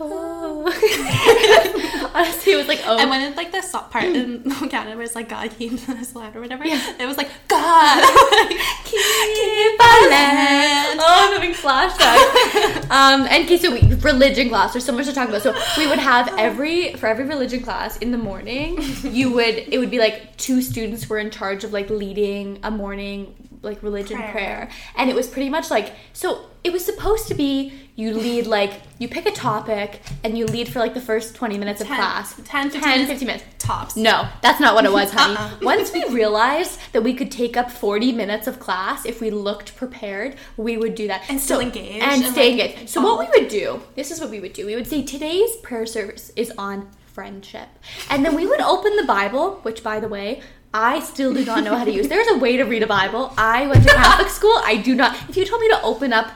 oh. 0.00 2.10
Honestly, 2.14 2.52
it 2.52 2.56
was 2.56 2.68
like 2.68 2.80
oh. 2.86 2.98
and 2.98 3.10
when 3.10 3.20
it's 3.22 3.36
like 3.36 3.52
the 3.52 3.60
so- 3.62 3.80
part 3.90 4.04
in 4.04 4.42
Canada 4.70 4.96
where 4.96 5.04
it's 5.04 5.14
like 5.14 5.28
God 5.28 5.50
keep 5.50 5.72
this 5.80 6.14
land 6.14 6.36
or 6.36 6.40
whatever, 6.40 6.64
Yeah. 6.64 6.80
it 6.98 7.06
was 7.06 7.16
like 7.16 7.28
God 7.48 8.02
keep 8.84 9.80
our 9.80 10.08
land. 10.10 11.00
Oh, 11.00 11.06
I'm 11.06 11.32
having 11.32 11.52
flashbacks. 11.54 12.90
um, 12.90 13.26
and 13.30 13.44
okay, 13.44 13.58
so 13.58 13.72
we, 13.72 13.80
religion 13.96 14.48
class. 14.48 14.72
There's 14.72 14.84
so 14.84 14.92
much 14.92 15.06
to 15.06 15.12
talk 15.12 15.28
about. 15.28 15.42
So 15.42 15.54
we 15.76 15.86
would 15.88 15.98
have 15.98 16.32
every 16.38 16.94
for 16.94 17.06
every 17.06 17.24
religion 17.24 17.62
class 17.62 17.96
in 17.98 18.10
the 18.12 18.18
morning. 18.18 18.78
You 19.02 19.30
would 19.32 19.56
it 19.56 19.78
would 19.78 19.90
be 19.90 19.98
like 19.98 20.36
two 20.36 20.62
students 20.62 21.08
were 21.08 21.18
in 21.18 21.30
charge 21.30 21.64
of 21.64 21.72
like 21.72 21.90
leading 21.90 22.58
a 22.62 22.70
morning 22.70 23.34
like 23.64 23.82
religion 23.82 24.16
prayer, 24.18 24.32
Prayer. 24.32 24.70
and 24.96 25.10
it 25.10 25.16
was 25.16 25.26
pretty 25.28 25.50
much 25.50 25.70
like 25.70 25.92
so. 26.12 26.46
It 26.62 26.72
was 26.72 26.82
supposed 26.84 27.28
to 27.28 27.34
be 27.34 27.72
you 27.94 28.12
lead 28.14 28.46
like 28.46 28.80
you 28.98 29.06
pick 29.06 29.26
a 29.26 29.30
topic 29.30 30.00
and 30.24 30.36
you 30.38 30.46
lead 30.46 30.66
for 30.68 30.78
like 30.78 30.94
the 30.94 31.00
first 31.00 31.34
20 31.34 31.58
minutes 31.58 31.80
of 31.82 31.86
10, 31.86 31.96
class 31.96 32.34
10, 32.46 32.70
15 32.70 32.80
10 32.80 32.90
minutes. 32.90 33.10
15 33.10 33.26
minutes 33.26 33.44
tops. 33.58 33.96
no, 33.96 34.28
that's 34.42 34.60
not 34.60 34.74
what 34.74 34.84
it 34.86 34.92
was, 34.92 35.10
honey. 35.12 35.36
Uh-uh. 35.36 35.50
Once 35.62 35.92
we 35.92 36.02
realized 36.08 36.80
that 36.92 37.02
we 37.02 37.12
could 37.12 37.30
take 37.30 37.56
up 37.56 37.70
40 37.70 38.12
minutes 38.12 38.46
of 38.46 38.58
class 38.60 39.04
if 39.04 39.20
we 39.20 39.30
looked 39.30 39.76
prepared, 39.76 40.36
we 40.56 40.76
would 40.78 40.94
do 40.94 41.06
that. 41.08 41.22
And 41.28 41.38
still 41.40 41.60
engaged 41.60 42.02
And 42.02 42.22
and, 42.24 42.32
stay 42.32 42.56
like, 42.56 42.70
engaged. 42.72 42.90
So 42.90 43.02
what 43.02 43.18
we 43.18 43.28
would 43.40 43.50
do, 43.50 43.82
this 43.94 44.10
is 44.10 44.20
what 44.20 44.30
we 44.30 44.40
would 44.40 44.54
do. 44.54 44.64
We 44.66 44.74
would 44.74 44.86
say 44.86 45.02
today's 45.02 45.54
prayer 45.56 45.84
service 45.86 46.32
is 46.34 46.50
on 46.56 46.88
friendship. 47.12 47.68
And 48.10 48.24
then 48.24 48.34
we 48.34 48.46
would 48.46 48.60
open 48.60 48.96
the 48.96 49.04
Bible, 49.04 49.56
which 49.62 49.82
by 49.84 50.00
the 50.00 50.08
way, 50.08 50.40
I 50.76 51.00
still 51.00 51.32
do 51.32 51.44
not 51.44 51.62
know 51.64 51.76
how 51.76 51.84
to 51.84 51.90
use. 51.92 52.08
There's 52.08 52.26
a 52.28 52.36
way 52.36 52.56
to 52.56 52.64
read 52.64 52.82
a 52.82 52.86
Bible. 52.86 53.32
I 53.38 53.66
went 53.68 53.84
to 53.84 53.90
Catholic 53.94 54.28
school. 54.40 54.60
I 54.64 54.76
do 54.76 54.94
not. 54.94 55.16
If 55.28 55.36
you 55.36 55.44
told 55.46 55.60
me 55.60 55.68
to 55.68 55.80
open 55.82 56.12
up 56.12 56.32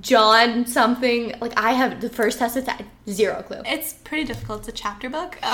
John 0.00 0.66
something, 0.66 1.32
like 1.40 1.54
I 1.58 1.72
have 1.72 2.00
the 2.02 2.10
first 2.10 2.38
test, 2.38 2.56
it's 2.58 2.68
zero 3.08 3.42
clue. 3.42 3.62
It's 3.64 3.94
pretty 3.94 4.24
difficult. 4.24 4.60
It's 4.60 4.68
a 4.68 4.72
chapter 4.72 5.08
book. 5.10 5.38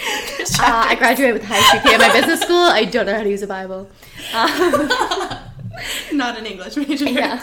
Um, 0.00 0.60
Uh, 0.60 0.86
I 0.90 0.94
graduated 0.94 1.34
with 1.34 1.44
high 1.44 1.60
GPA 1.78 1.94
in 1.94 1.98
my 2.00 2.12
business 2.12 2.40
school. 2.42 2.56
I 2.56 2.84
don't 2.84 3.06
know 3.06 3.14
how 3.16 3.22
to 3.24 3.28
use 3.28 3.42
a 3.42 3.48
Bible. 3.48 3.90
Um, 4.34 4.88
Not 6.12 6.38
an 6.38 6.46
English 6.46 6.76
major. 6.76 7.06
yeah. 7.08 7.40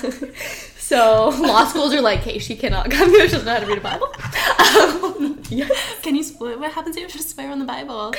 So 0.78 1.30
law 1.42 1.66
schools 1.68 1.94
are 1.94 2.02
like, 2.02 2.20
hey, 2.20 2.38
she 2.40 2.56
cannot 2.56 2.90
come 2.92 3.10
here. 3.10 3.28
She 3.28 3.34
doesn't 3.34 3.46
know 3.46 3.54
how 3.56 3.60
to 3.60 3.66
read 3.66 3.78
a 3.78 3.82
Bible. 3.82 4.08
Um, 4.14 5.05
yes. 5.50 5.72
Can 6.02 6.16
you 6.16 6.24
split? 6.24 6.60
What 6.60 6.72
happens 6.72 6.96
if 6.96 7.04
you 7.04 7.08
just 7.10 7.30
swear 7.30 7.52
on 7.52 7.60
the 7.60 7.66
Bible? 7.66 8.14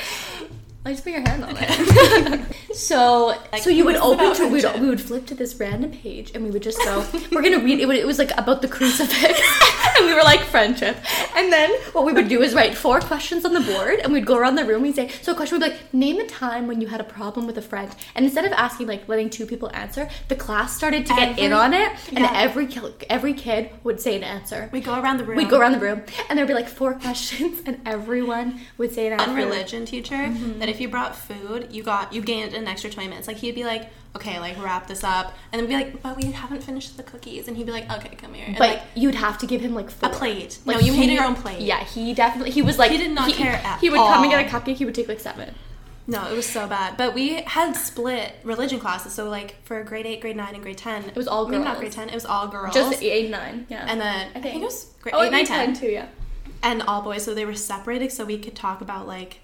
I 0.85 0.91
just 0.91 1.03
put 1.03 1.11
your 1.11 1.21
hand 1.21 1.43
on 1.43 1.55
it. 1.59 2.55
so, 2.73 3.35
Like, 3.51 3.61
so 3.61 3.69
you 3.69 3.83
would 3.83 3.97
open 3.97 4.33
to 4.35 4.45
we 4.47 4.63
would, 4.63 4.79
we 4.79 4.87
would 4.87 5.01
flip 5.01 5.25
to 5.27 5.35
this 5.35 5.55
random 5.59 5.91
page 5.91 6.31
and 6.33 6.45
we 6.45 6.49
would 6.51 6.63
just 6.63 6.77
go. 6.79 7.05
We're 7.31 7.41
gonna 7.41 7.59
read 7.59 7.79
it. 7.79 7.87
Would, 7.87 7.97
it 7.97 8.07
was 8.07 8.19
like 8.19 8.31
about 8.37 8.61
the 8.61 8.69
crucifix, 8.69 9.41
and 9.97 10.05
we 10.07 10.13
were 10.13 10.23
like 10.23 10.41
friendship. 10.41 10.97
And 11.35 11.51
then 11.51 11.71
what 11.93 12.05
we 12.05 12.13
would 12.13 12.27
do 12.27 12.41
is 12.41 12.53
write 12.53 12.75
four 12.75 12.99
questions 12.99 13.45
on 13.45 13.53
the 13.53 13.61
board, 13.61 13.99
and 13.99 14.13
we'd 14.13 14.25
go 14.25 14.37
around 14.37 14.55
the 14.55 14.65
room. 14.65 14.81
We'd 14.81 14.95
say, 14.95 15.09
so 15.21 15.31
a 15.31 15.35
question 15.35 15.59
would 15.59 15.65
be 15.65 15.71
like, 15.71 15.93
name 15.93 16.19
a 16.19 16.25
time 16.27 16.67
when 16.67 16.81
you 16.81 16.87
had 16.87 17.01
a 17.01 17.03
problem 17.03 17.45
with 17.47 17.57
a 17.57 17.61
friend. 17.61 17.93
And 18.15 18.25
instead 18.25 18.45
of 18.45 18.51
asking 18.53 18.87
like 18.87 19.07
letting 19.07 19.29
two 19.29 19.45
people 19.45 19.69
answer, 19.73 20.09
the 20.27 20.35
class 20.35 20.75
started 20.75 21.05
to 21.07 21.13
get 21.15 21.37
in 21.39 21.53
on 21.53 21.73
it, 21.73 21.91
and 22.09 22.19
yeah. 22.19 22.31
every 22.35 22.67
every 23.09 23.33
kid 23.33 23.69
would 23.83 23.99
say 24.01 24.15
an 24.15 24.23
answer. 24.23 24.69
We 24.71 24.81
go 24.81 24.99
around 24.99 25.17
the 25.17 25.23
room. 25.23 25.37
We'd 25.37 25.49
go 25.49 25.59
around 25.59 25.73
the 25.73 25.79
room, 25.79 26.03
and 26.29 26.37
there'd 26.37 26.47
be 26.47 26.53
like 26.53 26.69
four 26.69 26.93
questions, 27.05 27.61
and 27.65 27.79
everyone 27.85 28.59
would 28.77 28.93
say 28.93 29.07
an 29.07 29.13
answer. 29.13 29.27
one 29.27 29.35
religion 29.37 29.85
teacher 29.85 30.15
Mm-hmm. 30.17 30.59
that 30.59 30.69
if 30.69 30.79
you 30.81 30.87
brought 30.89 31.15
food, 31.15 31.67
you 31.71 31.83
got 31.83 32.11
you 32.13 32.21
gained 32.21 32.53
an 32.53 32.67
extra 32.67 32.89
twenty 32.89 33.09
minutes. 33.09 33.27
Like 33.27 33.37
he'd 33.37 33.55
be 33.55 33.63
like, 33.63 33.89
okay, 34.17 34.39
like 34.39 34.61
wrap 34.61 34.87
this 34.87 35.03
up, 35.03 35.33
and 35.51 35.59
then 35.61 35.67
be 35.69 35.73
like, 35.75 36.01
but 36.03 36.17
we 36.17 36.31
haven't 36.31 36.61
finished 36.63 36.97
the 36.97 37.03
cookies, 37.03 37.47
and 37.47 37.55
he'd 37.57 37.65
be 37.65 37.71
like, 37.71 37.89
okay, 37.91 38.13
come 38.15 38.33
here, 38.33 38.45
and 38.47 38.57
But 38.57 38.69
like 38.69 38.81
you'd 38.95 39.15
have 39.15 39.37
to 39.39 39.47
give 39.47 39.61
him 39.61 39.73
like 39.73 39.89
four. 39.89 40.09
a 40.09 40.13
plate. 40.13 40.59
Like 40.65 40.77
no, 40.77 40.81
you 40.85 40.93
he- 40.93 40.99
made 41.01 41.11
your 41.13 41.23
own 41.23 41.35
plate. 41.35 41.61
Yeah, 41.61 41.83
he 41.83 42.13
definitely 42.13 42.51
he 42.51 42.61
was 42.61 42.77
like 42.77 42.91
He 42.91 42.97
did 42.97 43.11
not 43.11 43.31
care 43.33 43.53
at 43.63 43.79
He 43.79 43.89
would 43.89 43.97
come 43.97 44.23
and 44.23 44.31
get 44.31 44.45
a 44.45 44.49
cupcake. 44.49 44.75
He 44.77 44.85
would 44.85 44.95
take 44.95 45.07
like 45.07 45.19
seven. 45.19 45.53
No, 46.09 46.25
it 46.31 46.35
was 46.35 46.45
so 46.47 46.67
bad. 46.67 46.95
But 46.95 47.13
we 47.13 47.41
had 47.41 47.73
split 47.75 48.31
religion 48.43 48.79
classes, 48.79 49.11
so 49.13 49.27
like 49.29 49.61
for 49.65 49.83
grade 49.83 50.05
eight, 50.05 50.21
grade 50.21 50.37
nine, 50.37 50.53
and 50.53 50.63
grade 50.63 50.77
ten, 50.77 51.03
it 51.03 51.15
was 51.15 51.27
all 51.27 51.47
Maybe 51.47 51.63
not 51.63 51.79
grade 51.79 51.91
ten. 51.91 52.07
It 52.09 52.13
was 52.15 52.25
all 52.25 52.47
girls. 52.47 52.73
Just 52.73 53.03
eight 53.03 53.23
and 53.23 53.31
nine. 53.31 53.65
Yeah. 53.69 53.85
and 53.89 53.99
then 53.99 54.27
I 54.27 54.29
I 54.29 54.31
think. 54.33 54.43
think, 54.45 54.61
it 54.61 54.65
was 54.65 54.85
grade 55.01 55.15
oh, 55.17 55.23
eight, 55.23 55.31
nine, 55.31 55.45
ten, 55.45 55.73
too. 55.73 55.87
Yeah. 55.87 56.07
and 56.63 56.81
all 56.83 57.01
boys. 57.01 57.23
So 57.23 57.33
they 57.33 57.45
were 57.45 57.55
separated, 57.55 58.11
so 58.13 58.23
we 58.23 58.37
could 58.37 58.55
talk 58.55 58.79
about 58.81 59.05
like 59.05 59.41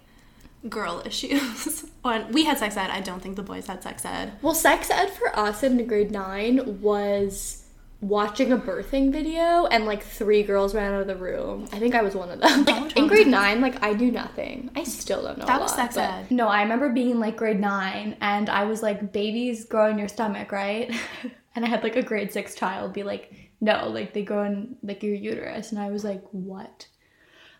girl 0.69 1.01
issues. 1.05 1.85
when 2.01 2.31
we 2.31 2.45
had 2.45 2.57
sex 2.57 2.77
ed, 2.77 2.89
I 2.89 3.01
don't 3.01 3.21
think 3.21 3.35
the 3.35 3.43
boys 3.43 3.67
had 3.67 3.83
sex 3.83 4.05
ed. 4.05 4.33
Well, 4.41 4.55
sex 4.55 4.89
ed 4.89 5.09
for 5.11 5.37
us 5.37 5.63
in 5.63 5.85
grade 5.87 6.11
nine 6.11 6.81
was 6.81 7.59
watching 8.01 8.51
a 8.51 8.57
birthing 8.57 9.11
video 9.13 9.65
and 9.67 9.85
like 9.85 10.03
three 10.03 10.43
girls 10.43 10.75
ran 10.75 10.93
out 10.93 11.01
of 11.01 11.07
the 11.07 11.15
room. 11.15 11.67
I 11.71 11.79
think 11.79 11.95
I 11.95 12.01
was 12.01 12.15
one 12.15 12.29
of 12.29 12.39
them. 12.41 12.65
Like, 12.65 12.97
in 12.97 13.07
grade 13.07 13.27
nine, 13.27 13.61
like 13.61 13.81
I 13.81 13.93
knew 13.93 14.11
nothing. 14.11 14.69
I 14.75 14.83
still 14.83 15.21
don't 15.23 15.37
know. 15.37 15.45
That 15.45 15.59
a 15.59 15.63
was 15.63 15.71
lot, 15.71 15.77
sex 15.77 15.95
but- 15.95 16.09
ed. 16.09 16.31
No, 16.31 16.47
I 16.47 16.61
remember 16.63 16.89
being 16.89 17.11
in 17.11 17.19
like 17.19 17.37
grade 17.37 17.59
nine 17.59 18.17
and 18.21 18.49
I 18.49 18.65
was 18.65 18.83
like, 18.83 19.13
babies 19.13 19.65
grow 19.65 19.89
in 19.89 19.97
your 19.97 20.09
stomach, 20.09 20.51
right? 20.51 20.91
and 21.55 21.63
I 21.65 21.67
had 21.69 21.83
like 21.83 21.95
a 21.95 22.03
grade 22.03 22.31
six 22.33 22.55
child 22.55 22.93
be 22.93 23.03
like, 23.03 23.33
no, 23.61 23.87
like 23.87 24.13
they 24.13 24.23
grow 24.23 24.43
in 24.43 24.75
like 24.83 25.01
your 25.01 25.15
uterus. 25.15 25.71
And 25.71 25.79
I 25.79 25.89
was 25.89 26.03
like, 26.03 26.21
what? 26.31 26.87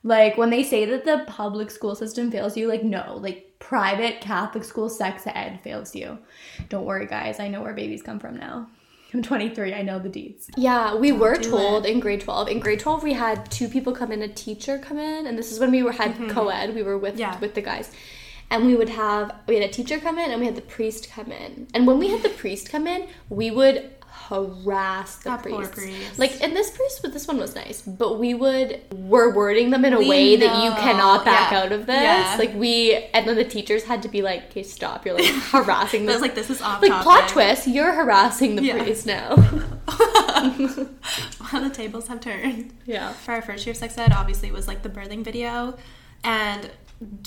Like 0.04 0.38
when 0.38 0.50
they 0.50 0.63
say 0.63 0.86
that 0.86 1.06
the 1.06 1.24
public 1.28 1.72
school 1.72 1.96
system 1.96 2.30
fails 2.30 2.58
you, 2.58 2.68
like 2.68 2.84
no, 2.84 3.18
like 3.22 3.56
private 3.60 4.20
Catholic 4.20 4.66
school 4.66 4.89
sex 4.89 5.24
ed 5.26 5.62
fails 5.63 5.96
you. 5.96 6.18
Don't 6.68 6.86
worry, 6.86 7.08
guys. 7.08 7.39
I 7.39 7.48
know 7.48 7.62
where 7.62 7.74
babies 7.74 8.02
come 8.04 8.20
from 8.20 8.38
now. 8.38 8.68
I'm 9.13 9.22
23. 9.22 9.74
I 9.74 9.82
know 9.84 10.00
the 10.00 10.10
deeds. 10.10 10.50
Yeah, 10.58 10.96
we 10.96 11.12
were 11.12 11.36
do 11.38 11.52
told 11.52 11.86
in 11.86 12.00
grade 12.00 12.22
12. 12.22 12.48
In 12.50 12.60
grade 12.60 12.80
12, 12.80 13.04
we 13.04 13.13
had 13.13 13.50
two 13.52 13.70
people 13.70 13.94
come 13.94 14.12
in, 14.12 14.22
a 14.22 14.28
teacher 14.28 14.80
come 14.80 14.98
in, 14.98 15.28
and 15.28 15.38
this 15.38 15.52
is 15.52 15.60
when 15.60 15.72
we 15.72 15.84
were 15.84 15.92
had 15.92 16.13
mm-hmm. 16.13 16.30
co-ed. 16.30 16.74
We 16.74 16.84
were 16.84 16.98
with 16.98 17.18
Yeah. 17.18 17.39
with 17.39 17.54
the 17.54 17.62
guys, 17.62 17.92
and 18.50 18.66
we 18.66 18.76
would 18.76 18.89
have 18.89 19.32
we 19.48 19.56
had 19.56 19.70
a 19.70 19.72
teacher 19.72 20.00
come 20.00 20.18
in, 20.18 20.32
and 20.32 20.39
we 20.39 20.48
had 20.48 20.56
the 20.56 20.62
priest 20.62 21.10
come 21.12 21.32
in. 21.32 21.68
And 21.74 21.86
when 21.88 22.00
we 22.00 22.10
had 22.10 22.24
the 22.24 22.30
priest 22.30 22.70
come 22.70 22.88
in, 22.88 23.08
we 23.30 23.52
would 23.52 23.92
harass 24.34 25.17
the 25.17 25.30
That 25.30 25.43
priests. 25.43 25.74
priest. 25.74 26.17
Like, 26.19 26.41
and 26.41 26.56
this 26.56 26.69
priest, 26.72 27.02
but 27.02 27.13
this 27.13 27.28
one 27.28 27.38
was 27.38 27.54
nice, 27.56 27.82
but 27.82 28.19
we 28.19 28.34
would 28.34 28.82
we're 28.93 29.34
wording 29.34 29.69
them 29.69 29.86
in 29.86 29.93
a 29.93 30.00
We 30.00 30.10
way 30.10 30.36
that 30.38 30.63
you 30.63 30.72
cannot 30.72 31.24
back 31.26 31.52
yeah. 31.52 31.60
out 31.60 31.72
of 31.72 31.86
this. 31.86 32.02
Yeah. 32.02 32.36
Like 32.39 32.54
we, 32.56 32.96
and 33.13 33.28
then 33.28 33.36
the 33.36 33.43
teachers 33.46 33.84
had 33.84 34.02
to 34.04 34.10
be 34.10 34.22
like, 34.22 34.46
"Okay, 34.50 34.63
stop! 34.63 35.06
You're 35.06 35.15
like 35.15 35.26
harassing 35.52 36.10
it's 36.10 36.22
like 36.22 36.36
this 36.36 36.50
is 36.50 36.62
off 36.62 36.82
like 36.82 36.91
topic. 36.91 37.04
plot 37.04 37.30
twist. 37.30 37.67
You're 37.67 37.91
harassing 37.93 38.56
the 38.56 38.63
Yeah. 38.63 38.82
priest 38.84 39.06
now." 39.06 39.36
How 41.41 41.60
the 41.60 41.69
tables 41.72 42.08
have 42.08 42.19
turned. 42.22 42.74
yeah. 42.86 43.13
For 43.13 43.34
our 43.34 43.41
first 43.41 43.65
year 43.65 43.72
of 43.72 43.78
sex 43.78 43.98
ed, 43.98 44.12
obviously 44.13 44.48
it 44.48 44.54
was 44.54 44.67
like 44.67 44.82
the 44.82 44.89
birthing 44.89 45.24
video, 45.24 45.78
and 46.24 46.69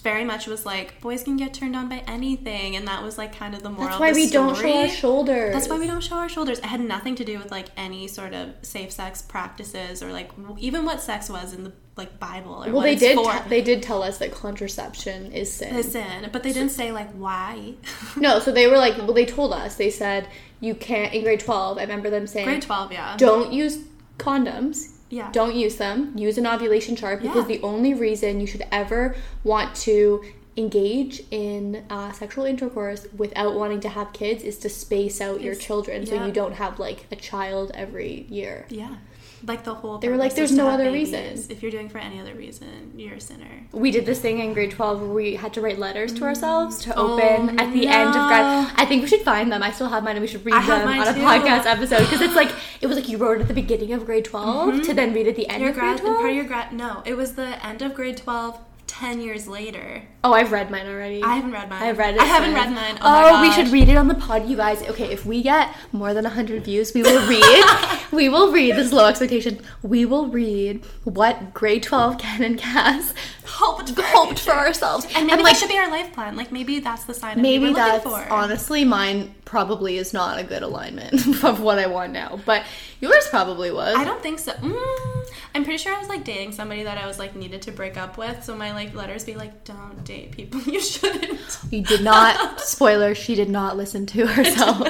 very 0.02 0.24
much 0.24 0.46
was 0.46 0.64
like 0.66 1.00
boys 1.00 1.22
can 1.22 1.36
get 1.36 1.54
turned 1.54 1.74
on 1.76 1.88
by 1.88 2.02
anything, 2.06 2.76
and 2.76 2.86
that 2.88 3.02
was 3.02 3.18
like 3.18 3.36
kind 3.36 3.54
of 3.54 3.62
the 3.62 3.70
moral. 3.70 3.88
That's 3.88 4.00
why 4.00 4.12
we 4.12 4.28
don't 4.28 4.56
show 4.56 4.82
our 4.82 4.88
shoulders. 4.88 5.52
That's 5.54 5.68
why 5.68 5.78
we 5.78 5.86
don't 5.86 6.02
show 6.02 6.16
our 6.16 6.28
shoulders. 6.28 6.58
It 6.58 6.64
had 6.66 6.80
nothing 6.80 7.14
to 7.16 7.24
do 7.24 7.38
with 7.38 7.50
like 7.50 7.66
any 7.76 8.08
sort 8.08 8.34
of 8.34 8.50
safe 8.62 8.92
sex 8.92 9.22
practices 9.22 10.02
or 10.02 10.12
like 10.12 10.30
even 10.58 10.84
what 10.84 11.00
sex 11.00 11.28
was 11.28 11.52
in 11.52 11.64
the 11.64 11.72
like 11.96 12.18
Bible 12.20 12.52
or 12.52 12.66
Well, 12.66 12.72
what 12.74 12.82
they 12.84 12.94
did. 12.94 13.16
for. 13.16 13.32
te- 13.32 13.48
they 13.48 13.62
did 13.62 13.82
tell 13.82 14.02
us 14.02 14.18
that 14.18 14.30
contraception 14.32 15.32
is 15.32 15.50
sin. 15.52 15.74
It's 15.74 15.92
sin, 15.92 16.28
but 16.30 16.42
they 16.42 16.52
didn't 16.52 16.72
say 16.72 16.92
like 16.92 17.10
why. 17.12 17.74
No, 18.16 18.38
so 18.38 18.52
they 18.52 18.66
were 18.66 18.76
like, 18.78 18.96
well, 18.98 19.12
they 19.14 19.26
told 19.26 19.52
us. 19.52 19.76
They 19.76 19.90
said 19.90 20.28
you 20.60 20.74
can't 20.74 21.12
in 21.14 21.22
grade 21.22 21.40
twelve. 21.40 21.78
I 21.78 21.82
remember 21.82 22.10
them 22.10 22.26
saying, 22.26 22.46
Grade 22.46 22.62
twelve, 22.62 22.92
yeah, 22.92 23.16
don't 23.16 23.52
use 23.52 23.78
condoms. 24.18 24.92
Yeah, 25.10 25.30
Don't 25.32 25.54
use 25.54 25.76
them. 25.76 26.12
Use 26.16 26.36
an 26.38 26.46
ovulation 26.46 26.96
chart 26.96 27.22
because 27.22 27.48
Yeah. 27.48 27.56
the 27.56 27.62
only 27.62 27.94
reason 27.94 28.40
you 28.40 28.46
should 28.46 28.64
ever 28.72 29.14
want 29.44 29.74
to 29.76 30.24
engage 30.56 31.22
in 31.30 31.84
uh, 31.90 32.10
sexual 32.12 32.44
intercourse 32.44 33.06
without 33.16 33.54
wanting 33.54 33.78
to 33.80 33.88
have 33.90 34.12
kids 34.12 34.42
is 34.42 34.56
to 34.58 34.68
space 34.70 35.20
out 35.20 35.40
your 35.42 35.52
Is- 35.52 35.58
children 35.58 36.06
so 36.06 36.24
you 36.24 36.32
don't 36.32 36.54
have 36.54 36.78
like 36.78 37.06
a 37.12 37.16
child 37.16 37.70
every 37.74 38.26
year. 38.30 38.66
yeah. 38.70 38.96
Like 39.46 39.64
the 39.64 39.74
whole. 39.74 39.98
Thing. 39.98 40.08
They 40.10 40.16
were 40.16 40.20
like, 40.22 40.34
"There's 40.34 40.52
no 40.52 40.68
other 40.68 40.84
babies. 40.84 41.12
reason." 41.12 41.50
If 41.50 41.62
you're 41.62 41.70
doing 41.70 41.88
for 41.88 41.98
any 41.98 42.20
other 42.20 42.34
reason, 42.34 42.92
you're 42.96 43.14
a 43.14 43.20
sinner. 43.20 43.66
We 43.72 43.90
did 43.90 44.06
this 44.06 44.20
thing 44.20 44.40
in 44.40 44.52
grade 44.54 44.72
12 44.72 45.00
where 45.00 45.10
we 45.10 45.36
had 45.36 45.52
to 45.54 45.60
write 45.60 45.78
letters 45.78 46.12
to 46.14 46.20
mm. 46.20 46.24
ourselves 46.24 46.78
to 46.84 46.94
Oh, 46.96 47.12
open 47.12 47.58
at 47.60 47.72
the 47.72 47.86
end 47.86 48.10
of 48.10 48.16
no. 48.16 48.28
grad. 48.28 48.72
I 48.76 48.84
think 48.86 49.02
we 49.02 49.08
should 49.08 49.22
find 49.22 49.52
them. 49.52 49.62
I 49.62 49.70
still 49.70 49.88
have 49.88 50.02
mine 50.02 50.16
and 50.16 50.22
we 50.22 50.26
should 50.28 50.44
read 50.44 50.54
I 50.54 50.66
them 50.66 50.88
on 50.88 51.08
a 51.08 51.14
too. 51.14 51.20
podcast 51.20 51.66
episode 51.66 52.00
because 52.00 52.20
it's 52.20 52.34
like 52.34 52.50
it 52.80 52.86
was 52.86 52.96
like 52.96 53.08
you 53.08 53.18
wrote 53.18 53.38
it 53.38 53.42
at 53.42 53.48
the 53.48 53.54
beginning 53.54 53.92
of 53.92 54.04
grade 54.04 54.24
12 54.24 54.66
to 54.66 54.80
mm-hmm. 54.80 54.96
then 54.96 55.12
read 55.14 55.28
at 55.28 55.36
the 55.36 55.48
end 55.48 55.60
Your 55.60 55.70
of 55.70 55.76
grade 55.78 55.98
12. 55.98 56.16
part 56.16 56.30
of 56.30 56.36
your 56.36 56.44
grad. 56.44 56.72
No, 56.72 57.02
it 57.04 57.14
was 57.16 57.34
the 57.34 57.64
end 57.64 57.82
of 57.82 57.94
grade 57.94 58.16
twelve. 58.16 58.58
Ten 58.86 59.20
years 59.20 59.46
later, 59.48 60.02
oh, 60.24 60.32
I've 60.32 60.52
read 60.52 60.70
mine 60.70 60.86
already. 60.86 61.22
I 61.22 61.34
haven't 61.34 61.52
read 61.52 61.68
mine. 61.68 61.82
I've 61.82 61.98
read 61.98 62.14
it. 62.14 62.20
I 62.20 62.24
haven't 62.24 62.54
read 62.54 62.72
mine. 62.72 62.96
Oh, 63.02 63.36
Oh, 63.36 63.42
we 63.42 63.50
should 63.52 63.68
read 63.68 63.88
it 63.88 63.96
on 63.96 64.08
the 64.08 64.14
pod, 64.14 64.46
you 64.48 64.56
guys. 64.56 64.80
Okay, 64.82 65.12
if 65.12 65.26
we 65.26 65.42
get 65.42 65.74
more 65.92 66.14
than 66.14 66.24
100 66.24 66.64
views, 66.64 66.94
we 66.94 67.02
will 67.02 67.28
read. 67.28 67.64
we 68.12 68.28
will 68.28 68.52
read. 68.52 68.76
This 68.76 68.86
is 68.86 68.92
low 68.92 69.06
expectation. 69.06 69.60
We 69.82 70.04
will 70.06 70.28
read 70.28 70.84
what 71.04 71.52
grade 71.52 71.82
12 71.82 72.16
Kenn 72.18 72.42
and 72.42 72.58
Cass 72.58 73.12
hoped 73.56 73.90
for, 73.90 74.02
hoped 74.02 74.38
for 74.38 74.52
ourselves. 74.52 75.06
And 75.16 75.26
maybe 75.26 75.42
like, 75.42 75.54
that 75.54 75.60
should 75.60 75.68
be 75.70 75.78
our 75.78 75.90
life 75.90 76.12
plan. 76.12 76.36
Like 76.36 76.52
maybe 76.52 76.80
that's 76.80 77.04
the 77.04 77.14
sign. 77.14 77.38
Of 77.38 77.42
maybe 77.42 77.64
what 77.64 77.74
we're 77.74 77.76
that's 77.76 78.04
looking 78.04 78.26
for. 78.26 78.32
honestly 78.32 78.84
mine 78.84 79.34
probably 79.44 79.96
is 79.96 80.12
not 80.12 80.38
a 80.38 80.44
good 80.44 80.62
alignment 80.62 81.14
of 81.44 81.60
what 81.60 81.78
I 81.78 81.86
want 81.86 82.12
now, 82.12 82.38
but 82.44 82.64
yours 83.00 83.26
probably 83.28 83.70
was. 83.70 83.96
I 83.96 84.04
don't 84.04 84.22
think 84.22 84.38
so. 84.38 84.52
Mm, 84.52 85.30
I'm 85.54 85.64
pretty 85.64 85.78
sure 85.78 85.94
I 85.94 85.98
was 85.98 86.08
like 86.08 86.24
dating 86.24 86.52
somebody 86.52 86.82
that 86.82 86.98
I 86.98 87.06
was 87.06 87.18
like 87.18 87.34
needed 87.34 87.62
to 87.62 87.72
break 87.72 87.96
up 87.96 88.18
with. 88.18 88.44
So 88.44 88.54
my 88.54 88.72
like 88.72 88.94
letters 88.94 89.24
be 89.24 89.34
like, 89.34 89.64
"Don't 89.64 90.04
date 90.04 90.32
people 90.32 90.60
you 90.66 90.80
shouldn't." 90.80 91.58
You 91.70 91.82
did 91.82 92.02
not. 92.02 92.60
spoiler: 92.76 93.14
she 93.14 93.34
did 93.34 93.48
not 93.48 93.76
listen 93.76 94.04
to 94.06 94.26
herself. 94.26 94.86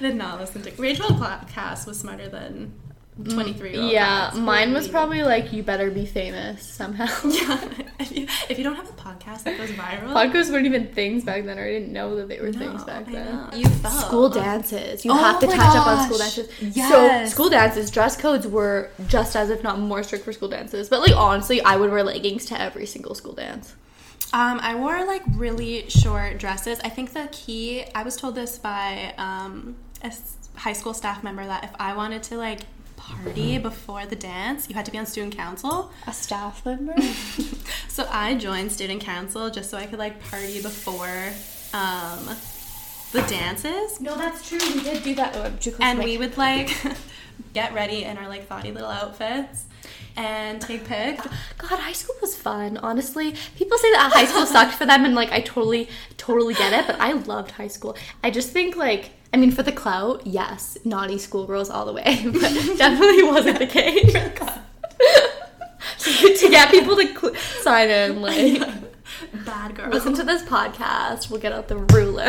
Did 0.00 0.14
not 0.14 0.38
listen 0.38 0.62
to 0.62 0.70
Rachel 0.80 1.08
Cass 1.48 1.86
was 1.86 1.98
smarter 1.98 2.28
than 2.28 2.72
23 3.24 3.72
year 3.72 3.80
old. 3.82 3.90
yeah, 3.92 4.30
mine 4.34 4.72
was 4.74 4.88
probably 4.88 5.22
like, 5.22 5.52
"You 5.52 5.62
better 5.62 5.90
be 5.90 6.04
famous 6.04 6.62
somehow." 6.62 7.06
Yeah, 7.24 7.68
if 7.98 8.12
you, 8.14 8.26
if 8.50 8.58
you 8.58 8.64
don't 8.64 8.76
have 8.76 8.88
a 8.88 8.92
podcast 8.92 9.44
that 9.44 9.56
goes 9.56 9.70
viral, 9.70 10.12
Podcasts 10.12 10.50
weren't 10.50 10.66
even 10.66 10.88
things 10.88 11.24
back 11.24 11.44
then, 11.46 11.58
or 11.58 11.62
I 11.64 11.68
didn't 11.72 11.92
know 11.92 12.14
that 12.16 12.28
they 12.28 12.40
were 12.40 12.52
things 12.52 12.84
back 12.84 13.08
I 13.08 13.12
then. 13.12 13.34
know. 13.34 13.50
You 13.54 13.68
fell. 13.68 13.90
School 13.90 14.28
dances. 14.28 15.04
You 15.04 15.12
Oh 15.12 15.14
have 15.14 15.40
to 15.40 15.46
my 15.46 15.54
catch 15.54 15.74
up 15.76 15.86
on 15.86 16.04
school 16.06 16.18
dances. 16.18 16.48
Yes. 16.76 16.90
So 17.30 17.34
school 17.34 17.48
dances, 17.50 17.90
dress 17.90 18.16
codes 18.18 18.46
were 18.46 18.90
just 19.06 19.34
as 19.34 19.48
if 19.48 19.62
not 19.62 19.78
more 19.78 20.02
strict 20.02 20.24
for 20.24 20.32
school 20.34 20.48
dances. 20.48 20.88
But 20.90 21.00
like 21.00 21.16
honestly, 21.16 21.62
I 21.62 21.76
would 21.76 21.90
wear 21.90 22.02
leggings 22.02 22.44
to 22.46 22.60
every 22.60 22.84
single 22.86 23.14
school 23.14 23.32
dance. 23.32 23.74
Um, 24.34 24.58
I 24.60 24.74
wore 24.74 25.06
like 25.06 25.22
really 25.36 25.88
short 25.88 26.36
dresses. 26.38 26.80
I 26.84 26.90
think 26.90 27.14
the 27.14 27.28
key, 27.32 27.84
I 27.94 28.02
was 28.02 28.16
told 28.16 28.34
this 28.34 28.58
by 28.58 29.14
um, 29.16 29.76
a 30.02 30.06
s- 30.08 30.36
high 30.56 30.72
school 30.74 30.92
staff 30.92 31.22
member 31.24 31.46
that 31.46 31.64
if 31.64 31.70
I 31.78 31.94
wanted 31.94 32.22
to 32.24 32.36
like 32.36 32.60
party 33.06 33.58
before 33.58 34.04
the 34.06 34.16
dance, 34.16 34.68
you 34.68 34.74
had 34.74 34.84
to 34.86 34.90
be 34.90 34.98
on 34.98 35.06
student 35.06 35.36
council. 35.36 35.90
A 36.06 36.12
staff 36.12 36.64
member. 36.64 36.94
So 37.88 38.06
I 38.10 38.34
joined 38.34 38.72
student 38.72 39.00
council 39.00 39.48
just 39.48 39.70
so 39.70 39.78
I 39.78 39.86
could 39.86 39.98
like 39.98 40.22
party 40.28 40.60
before 40.60 41.32
um, 41.72 42.28
the 43.12 43.22
dances. 43.22 44.02
no, 44.02 44.18
that's 44.18 44.46
true. 44.46 44.58
We 44.74 44.82
did 44.82 45.02
do 45.02 45.14
that. 45.14 45.34
Oh, 45.34 45.72
And 45.80 46.04
we 46.04 46.18
would 46.18 46.36
like 46.36 46.76
get 47.54 47.72
ready 47.72 48.04
in 48.04 48.18
our 48.18 48.28
like 48.28 48.48
thoughty 48.48 48.70
little 48.70 48.90
outfits 48.90 49.64
and 50.14 50.60
take 50.60 50.84
pics. 50.84 51.26
God, 51.58 51.78
high 51.78 51.92
school 51.92 52.16
was 52.20 52.36
fun. 52.36 52.76
Honestly, 52.76 53.34
people 53.56 53.78
say 53.78 53.90
that 53.92 54.12
high 54.14 54.26
school 54.26 54.44
sucked 54.44 54.74
for 54.74 54.84
them, 54.84 55.06
and 55.06 55.14
like 55.14 55.32
I 55.32 55.40
totally, 55.40 55.88
totally 56.18 56.52
get 56.52 56.74
it. 56.74 56.86
But 56.86 57.00
I 57.00 57.12
loved 57.12 57.52
high 57.52 57.68
school. 57.68 57.96
I 58.22 58.30
just 58.30 58.50
think 58.50 58.76
like, 58.76 59.10
I 59.32 59.36
mean, 59.38 59.50
for 59.50 59.62
the 59.62 59.72
clout, 59.72 60.26
yes, 60.26 60.78
naughty 60.84 61.18
schoolgirls 61.18 61.68
all 61.70 61.84
the 61.84 61.92
way, 61.92 62.22
but 62.24 62.40
definitely 62.78 63.22
wasn't 63.24 63.58
the 63.58 63.66
case. 63.66 64.12
to, 65.98 66.34
to 66.38 66.48
get 66.50 66.70
people 66.70 66.96
to 66.96 67.06
cl- 67.18 67.34
sign 67.62 67.90
in, 67.90 68.22
like, 68.22 68.62
Bad 69.44 69.74
girl. 69.76 69.88
listen 69.90 70.14
to 70.14 70.22
this 70.24 70.42
podcast. 70.42 71.30
We'll 71.30 71.40
get 71.40 71.52
out 71.52 71.68
the 71.68 71.76
ruler. 71.76 72.24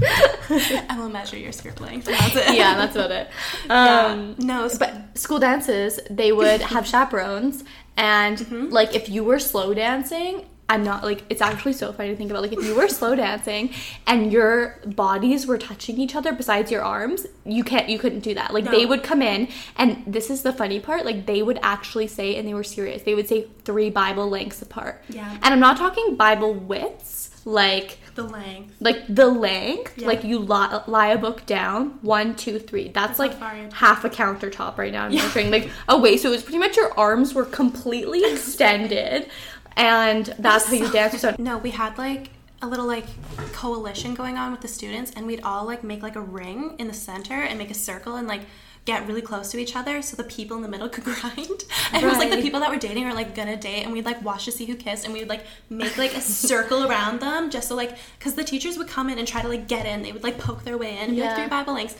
I 0.00 0.96
will 0.98 1.08
measure 1.08 1.36
your 1.38 1.52
skirt 1.52 1.80
length. 1.80 2.06
That's 2.06 2.36
it. 2.36 2.54
yeah, 2.56 2.74
that's 2.74 2.94
about 2.96 3.10
it. 3.10 3.28
Yeah. 3.66 4.06
Um, 4.06 4.34
no, 4.38 4.68
But 4.78 5.16
school 5.18 5.38
dances, 5.38 5.98
they 6.10 6.32
would 6.32 6.60
have 6.62 6.86
chaperones, 6.86 7.64
and 7.96 8.38
Mm-hmm. 8.38 8.68
like 8.70 8.94
if 8.94 9.08
you 9.08 9.24
were 9.24 9.38
slow 9.38 9.74
dancing, 9.74 10.46
I'm 10.70 10.82
not 10.84 11.02
like 11.02 11.22
it's 11.30 11.40
actually 11.40 11.72
so 11.72 11.92
funny 11.92 12.10
to 12.10 12.16
think 12.16 12.30
about. 12.30 12.42
Like 12.42 12.52
if 12.52 12.62
you 12.62 12.74
were 12.74 12.88
slow 12.88 13.14
dancing 13.14 13.70
and 14.06 14.30
your 14.30 14.78
bodies 14.84 15.46
were 15.46 15.56
touching 15.56 15.98
each 15.98 16.14
other 16.14 16.32
besides 16.32 16.70
your 16.70 16.82
arms, 16.82 17.26
you 17.46 17.64
can't, 17.64 17.88
you 17.88 17.98
couldn't 17.98 18.20
do 18.20 18.34
that. 18.34 18.52
Like 18.52 18.64
they 18.64 18.84
would 18.84 19.02
come 19.02 19.22
in, 19.22 19.48
and 19.76 20.02
this 20.06 20.28
is 20.28 20.42
the 20.42 20.52
funny 20.52 20.78
part. 20.78 21.04
Like 21.06 21.24
they 21.26 21.42
would 21.42 21.58
actually 21.62 22.06
say, 22.06 22.36
and 22.36 22.46
they 22.46 22.52
were 22.54 22.64
serious. 22.64 23.02
They 23.02 23.14
would 23.14 23.28
say 23.28 23.46
three 23.64 23.88
Bible 23.88 24.28
lengths 24.28 24.60
apart. 24.60 25.02
Yeah. 25.08 25.30
And 25.42 25.54
I'm 25.54 25.60
not 25.60 25.78
talking 25.78 26.16
Bible 26.16 26.52
widths, 26.52 27.30
like 27.46 27.98
the 28.14 28.24
length. 28.24 28.74
like 28.80 29.02
the 29.08 29.28
length, 29.28 29.96
Yeah. 29.96 30.06
like 30.08 30.22
you 30.24 30.38
lie, 30.40 30.82
lie 30.86 31.08
a 31.08 31.18
book 31.18 31.46
down, 31.46 31.98
one, 32.02 32.34
two, 32.34 32.58
three. 32.58 32.88
That's, 32.88 33.16
how 33.18 33.24
like 33.28 33.72
half 33.72 34.04
a 34.04 34.10
countertop 34.10 34.76
right 34.76 34.92
now. 34.92 35.04
I'm 35.06 35.14
measuring 35.14 35.50
like 35.50 35.70
away, 35.88 36.16
so 36.18 36.28
it 36.28 36.32
was 36.32 36.42
pretty 36.42 36.58
much 36.58 36.76
your 36.76 36.92
arms 36.98 37.32
were 37.32 37.44
completely 37.46 38.22
extended, 38.32 39.30
and 39.78 40.26
that's 40.38 40.66
how 40.66 40.74
you 40.74 40.90
dance. 40.92 41.18
So 41.20 41.34
No, 41.38 41.56
we 41.58 41.70
had 41.70 41.96
like 41.96 42.30
a 42.60 42.66
little 42.66 42.86
like 42.86 43.06
coalition 43.52 44.14
going 44.14 44.36
on 44.36 44.50
with 44.50 44.60
the 44.60 44.68
students, 44.68 45.12
and 45.16 45.26
we'd 45.26 45.40
all 45.42 45.64
like 45.64 45.82
make 45.84 46.02
like 46.02 46.16
a 46.16 46.20
ring 46.20 46.74
in 46.78 46.88
the 46.88 46.94
center 46.94 47.34
and 47.42 47.58
make 47.58 47.70
a 47.70 47.74
circle 47.74 48.16
and 48.16 48.26
like 48.28 48.42
get 48.84 49.06
really 49.06 49.20
close 49.20 49.50
to 49.50 49.58
each 49.58 49.76
other 49.76 50.00
so 50.00 50.16
the 50.16 50.24
people 50.24 50.56
in 50.56 50.62
the 50.62 50.68
middle 50.68 50.88
could 50.94 51.04
grind. 51.04 51.64
And 51.92 52.02
it 52.02 52.06
was 52.06 52.18
like 52.18 52.30
the 52.30 52.40
people 52.42 52.60
that 52.60 52.70
were 52.70 52.78
dating 52.78 53.04
or 53.06 53.14
like 53.14 53.34
gonna 53.34 53.56
date, 53.56 53.84
and 53.84 53.92
we'd 53.92 54.04
like 54.04 54.22
watch 54.24 54.44
to 54.46 54.52
see 54.52 54.66
who 54.66 54.74
kissed, 54.74 55.04
and 55.04 55.12
we'd 55.14 55.28
like 55.28 55.44
make 55.70 55.96
like 55.96 56.14
a 56.14 56.20
circle 56.20 56.84
around 56.88 57.20
them 57.20 57.50
just 57.50 57.68
so 57.68 57.76
like 57.76 57.96
because 58.18 58.34
the 58.34 58.44
teachers 58.44 58.76
would 58.78 58.88
come 58.88 59.08
in 59.08 59.18
and 59.18 59.28
try 59.28 59.40
to 59.42 59.48
like 59.48 59.68
get 59.68 59.86
in, 59.86 60.02
they 60.02 60.12
would 60.12 60.24
like 60.24 60.38
poke 60.38 60.64
their 60.64 60.76
way 60.76 60.92
in, 60.96 60.98
and 61.08 61.14
be 61.14 61.20
like 61.22 61.30
Yeah. 61.30 61.36
three 61.36 61.48
Bible 61.48 61.74
links. 61.74 61.94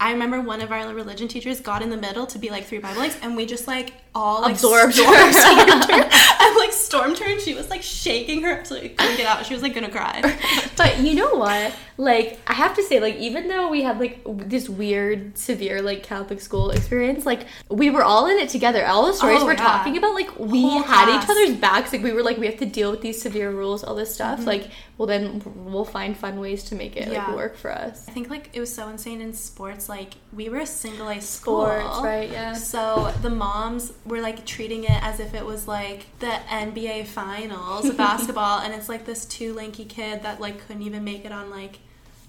I 0.00 0.10
remember 0.12 0.40
one 0.40 0.60
of 0.60 0.70
our 0.72 0.92
religion 0.92 1.28
teachers 1.28 1.60
got 1.60 1.80
in 1.80 1.88
the 1.90 1.96
middle 1.96 2.26
to 2.26 2.38
be 2.38 2.50
like 2.50 2.64
three 2.66 2.78
Bible 2.78 3.00
links, 3.00 3.16
and 3.22 3.36
we 3.36 3.46
just 3.46 3.66
like 3.66 3.94
all 4.14 4.42
like 4.42 4.52
Absorbed 4.52 4.94
stormed, 4.94 5.34
her. 5.34 5.92
and 6.02 6.56
like 6.56 6.72
stormed 6.72 7.18
her, 7.18 7.26
and 7.30 7.40
she 7.40 7.54
was 7.54 7.68
like 7.70 7.82
shaking 7.82 8.42
her 8.42 8.64
so 8.64 8.80
we 8.80 8.90
couldn't 8.90 9.16
get 9.16 9.26
out. 9.26 9.44
She 9.46 9.54
was 9.54 9.62
like 9.62 9.74
gonna 9.74 9.90
cry. 9.90 10.22
But 10.76 10.98
you 11.00 11.14
know 11.14 11.34
what? 11.36 11.72
Like, 11.96 12.40
I 12.48 12.54
have 12.54 12.74
to 12.74 12.82
say, 12.82 12.98
like, 12.98 13.14
even 13.16 13.46
though 13.46 13.70
we 13.70 13.82
had 13.84 14.00
like 14.00 14.20
this 14.26 14.68
weird, 14.68 15.38
severe, 15.38 15.80
like 15.80 16.02
Catholic 16.02 16.40
school 16.40 16.70
experience, 16.70 17.24
like 17.24 17.46
we 17.70 17.90
were 17.90 18.02
all 18.02 18.26
in 18.26 18.38
it 18.38 18.48
together. 18.48 18.84
All 18.84 19.06
the 19.06 19.12
stories 19.12 19.40
Oh, 19.40 19.44
we're 19.46 19.52
yeah. 19.52 19.62
talking 19.62 19.96
about, 19.96 20.14
like 20.14 20.36
we 20.38 20.62
Whole 20.62 20.82
had 20.82 21.06
class. 21.06 21.24
each 21.24 21.30
other's 21.30 21.56
backs. 21.60 21.92
Like 21.92 22.02
we 22.02 22.12
were 22.12 22.24
like, 22.24 22.38
we 22.38 22.46
have 22.46 22.58
to 22.58 22.66
deal 22.66 22.90
with 22.90 23.00
these 23.02 23.22
severe 23.22 23.52
rules, 23.52 23.84
all 23.84 23.94
this 23.94 24.12
stuff. 24.12 24.40
Mm-hmm. 24.40 24.48
Like, 24.48 24.70
well, 24.98 25.06
then 25.06 25.40
we'll 25.54 25.84
find 25.84 26.16
fun 26.16 26.40
ways 26.40 26.64
to 26.64 26.74
make 26.74 26.96
it 26.96 27.12
Yeah. 27.12 27.26
like 27.28 27.36
work 27.36 27.56
for 27.56 27.70
us. 27.72 28.08
I 28.08 28.10
think 28.12 28.28
like 28.28 28.50
it 28.52 28.58
was 28.60 28.74
so 28.74 28.88
insane 28.88 29.20
in 29.20 29.32
sports. 29.32 29.88
Like 29.88 30.14
we 30.32 30.48
were 30.48 30.58
a 30.58 30.66
single 30.66 31.08
A 31.08 31.20
school, 31.20 31.64
Sports, 31.64 32.00
right? 32.02 32.28
Yeah. 32.30 32.54
So 32.54 33.12
the 33.22 33.30
moms 33.30 33.92
were 34.06 34.20
like 34.20 34.44
treating 34.44 34.84
it 34.84 35.02
as 35.02 35.18
if 35.20 35.32
it 35.34 35.44
was 35.46 35.66
like 35.66 36.06
the 36.18 36.26
NBA 36.48 37.06
finals 37.06 37.86
of 37.86 37.96
basketball, 38.08 38.60
and 38.60 38.74
it's 38.74 38.88
like 38.88 39.06
this 39.06 39.24
two 39.24 39.54
lanky 39.54 39.84
kid 39.84 40.22
that 40.22 40.40
like 40.40 40.66
couldn't 40.66 40.82
even 40.82 41.04
make 41.04 41.24
it 41.24 41.32
on 41.32 41.50
like 41.50 41.78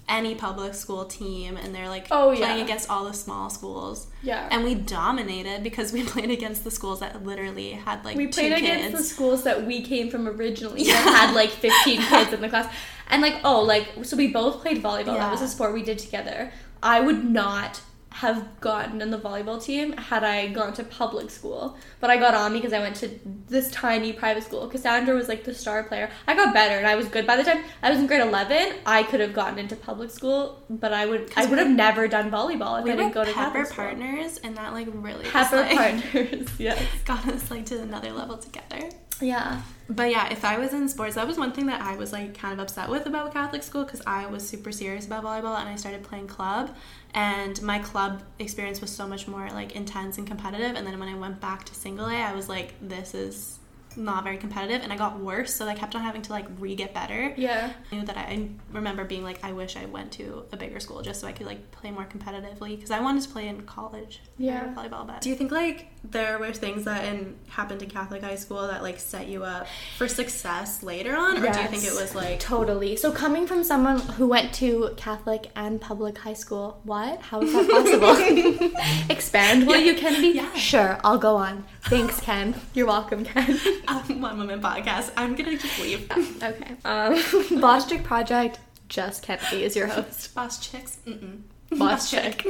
any 0.08 0.36
public 0.36 0.72
school 0.72 1.04
team, 1.04 1.56
and 1.56 1.74
they're 1.74 1.88
like 1.88 2.06
Oh, 2.12 2.32
playing 2.36 2.58
yeah. 2.58 2.64
against 2.64 2.88
all 2.88 3.04
the 3.04 3.12
small 3.12 3.50
schools. 3.50 4.06
Yeah. 4.22 4.48
And 4.52 4.62
we 4.62 4.74
dominated 4.76 5.62
because 5.64 5.92
we 5.92 6.02
played 6.14 6.30
against 6.30 6.62
the 6.64 6.70
schools 6.70 7.00
that 7.00 7.24
literally 7.26 7.72
had 7.72 8.04
like 8.04 8.16
we 8.16 8.28
played 8.28 8.52
against 8.52 8.90
kids. 8.92 8.98
the 8.98 9.02
schools 9.04 9.42
that 9.44 9.66
we 9.66 9.82
came 9.82 10.08
from 10.08 10.28
originally 10.28 10.82
Yeah. 10.84 10.92
that 11.04 11.26
had 11.26 11.34
like 11.34 11.50
15 11.50 12.00
kids 12.02 12.32
in 12.32 12.40
the 12.40 12.48
class 12.48 12.72
and 13.08 13.20
like 13.20 13.40
oh 13.44 13.60
like 13.62 13.88
so 14.02 14.16
we 14.16 14.28
both 14.28 14.60
played 14.62 14.82
volleyball 14.82 15.16
that 15.18 15.30
was 15.30 15.42
a 15.42 15.48
sport 15.48 15.72
we 15.74 15.82
did 15.82 15.98
together 15.98 16.52
i 16.82 16.98
would 17.00 17.24
not 17.24 17.80
have 18.22 18.60
gotten 18.60 19.02
in 19.02 19.10
the 19.10 19.18
volleyball 19.18 19.62
team 19.62 19.92
had 19.98 20.24
i 20.24 20.46
gone 20.46 20.72
to 20.72 20.82
public 20.82 21.30
school. 21.30 21.76
But 22.00 22.08
i 22.10 22.16
got 22.16 22.34
on 22.34 22.52
because 22.54 22.72
i 22.72 22.78
went 22.78 22.96
to 22.96 23.10
this 23.48 23.70
tiny 23.70 24.12
private 24.12 24.42
school. 24.42 24.66
Cassandra 24.68 25.14
was 25.14 25.28
like 25.28 25.44
the 25.44 25.54
star 25.54 25.82
player. 25.82 26.08
I 26.26 26.34
got 26.34 26.54
better 26.54 26.76
and 26.78 26.86
i 26.86 26.94
was 26.96 27.08
good. 27.08 27.26
By 27.26 27.36
the 27.36 27.44
time 27.44 27.62
i 27.82 27.90
was 27.90 27.98
in 27.98 28.06
grade 28.06 28.22
11 28.22 28.76
i 28.86 29.02
could 29.02 29.20
have 29.20 29.34
gotten 29.34 29.58
into 29.58 29.76
public 29.76 30.10
school 30.10 30.62
but 30.70 30.92
i 30.92 31.04
would 31.04 31.30
i 31.36 31.44
would 31.44 31.58
have 31.58 31.70
never 31.70 32.08
done 32.08 32.30
volleyball 32.30 32.78
if 32.78 32.84
we 32.84 32.92
i 32.92 32.96
didn't 32.96 33.12
go 33.12 33.24
to 33.24 33.32
pepper 33.32 33.64
Catholic 33.64 33.66
school. 33.66 33.84
partners, 33.84 34.40
and 34.42 34.56
that 34.56 34.72
like 34.72 34.88
really 34.92 35.24
just, 35.24 35.32
pepper 35.34 35.56
like, 35.56 35.76
partners 35.76 36.48
yes. 36.58 36.82
got 37.04 37.26
us 37.28 37.50
like 37.50 37.66
to 37.66 37.80
another 37.80 38.12
level 38.12 38.38
together. 38.38 38.88
Yeah 39.20 39.62
But 39.88 40.10
yeah, 40.10 40.28
if 40.32 40.44
I 40.44 40.58
was 40.58 40.72
in 40.72 40.88
sports, 40.88 41.14
that 41.14 41.26
was 41.26 41.38
one 41.38 41.52
thing 41.52 41.66
that 41.66 41.80
I 41.80 41.94
was 41.94 42.12
like 42.12 42.36
kind 42.36 42.52
of 42.52 42.58
upset 42.58 42.88
with 42.90 43.06
about 43.06 43.32
Catholic 43.32 43.62
school 43.62 43.84
because 43.84 44.02
I 44.04 44.26
was 44.26 44.46
super 44.46 44.72
serious 44.72 45.06
about 45.06 45.22
volleyball 45.22 45.56
and 45.58 45.68
I 45.68 45.76
started 45.76 46.02
playing 46.02 46.26
club. 46.26 46.74
And 47.14 47.60
my 47.62 47.78
club 47.78 48.22
experience 48.40 48.80
was 48.80 48.90
so 48.90 49.06
much 49.06 49.28
more 49.28 49.48
like 49.50 49.76
intense 49.76 50.18
and 50.18 50.26
competitive. 50.26 50.74
And 50.74 50.84
then 50.86 50.98
when 50.98 51.08
I 51.08 51.14
went 51.14 51.40
back 51.40 51.64
to 51.66 51.74
single 51.74 52.06
A, 52.06 52.14
I 52.16 52.34
was 52.34 52.48
like, 52.48 52.74
this 52.82 53.14
is 53.14 53.60
not 53.96 54.24
very 54.24 54.36
competitive. 54.38 54.82
And 54.82 54.92
I 54.92 54.96
got 54.96 55.18
worse. 55.18 55.54
So 55.54 55.66
I 55.66 55.74
kept 55.74 55.94
on 55.94 56.02
having 56.02 56.22
to 56.22 56.32
like 56.32 56.46
re 56.58 56.74
get 56.74 56.92
better. 56.94 57.32
yeah 57.36 57.72
I 57.90 57.94
knew 57.94 58.04
that 58.04 58.16
I, 58.16 58.20
I 58.20 58.48
remember 58.72 59.04
being 59.04 59.24
like, 59.24 59.42
I 59.44 59.52
wish 59.52 59.76
I 59.76 59.86
went 59.86 60.12
to 60.12 60.44
a 60.52 60.56
bigger 60.56 60.80
school 60.80 61.02
just 61.02 61.20
so 61.20 61.26
I 61.26 61.32
could 61.32 61.46
like 61.46 61.70
play 61.70 61.90
more 61.90 62.04
competitively 62.04 62.76
because 62.76 62.90
I 62.90 63.00
wanted 63.00 63.22
to 63.22 63.28
play 63.30 63.48
in 63.48 63.62
college. 63.62 64.20
Yeah. 64.38 64.74
volleyball. 64.74 65.06
But 65.06 65.20
do 65.20 65.30
you 65.30 65.36
think 65.36 65.50
like 65.50 65.88
there 66.04 66.38
were 66.38 66.52
things 66.52 66.84
that 66.84 67.04
in, 67.04 67.36
happened 67.48 67.82
in 67.82 67.90
Catholic 67.90 68.22
high 68.22 68.36
school 68.36 68.66
that 68.68 68.82
like 68.82 68.98
set 68.98 69.26
you 69.28 69.44
up 69.44 69.66
for 69.96 70.08
success 70.08 70.82
later 70.82 71.16
on, 71.16 71.38
or 71.38 71.52
do 71.52 71.60
you 71.60 71.68
think 71.68 71.84
it 71.84 71.94
was 71.94 72.14
like 72.14 72.40
Totally. 72.40 72.96
So 72.96 73.10
coming 73.12 73.46
from 73.46 73.64
someone 73.64 73.98
who 74.00 74.26
went 74.28 74.52
to 74.54 74.90
Catholic 74.96 75.50
and 75.56 75.80
public 75.80 76.18
high 76.18 76.34
school, 76.34 76.80
what? 76.84 77.20
How 77.20 77.40
is 77.42 77.52
that 77.52 77.68
possible? 77.68 79.10
Expand, 79.10 79.66
will 79.66 79.80
you, 79.80 79.94
Kennedy? 79.94 80.28
Yeah. 80.28 80.52
Sure, 80.54 80.98
I'll 81.04 81.18
go 81.18 81.36
on. 81.36 81.64
Thanks, 81.84 82.20
Ken. 82.20 82.54
You're 82.74 82.86
welcome, 82.86 83.24
Ken. 83.24 83.58
Um, 83.88 84.20
one 84.20 84.38
woman 84.38 84.60
podcast? 84.60 85.12
I'm 85.16 85.34
gonna 85.34 85.56
just 85.56 85.80
leave. 85.80 86.10
okay. 86.42 86.76
Um, 86.84 87.60
Boss 87.60 87.88
Chick 87.88 88.04
Project, 88.04 88.58
just 88.88 89.22
Kennedy 89.22 89.64
is 89.64 89.76
your 89.76 89.86
host. 89.86 90.34
Boss 90.34 90.58
chicks. 90.58 90.98
Mm-mm. 91.06 91.42
Boss 91.78 92.10
Chick. 92.10 92.46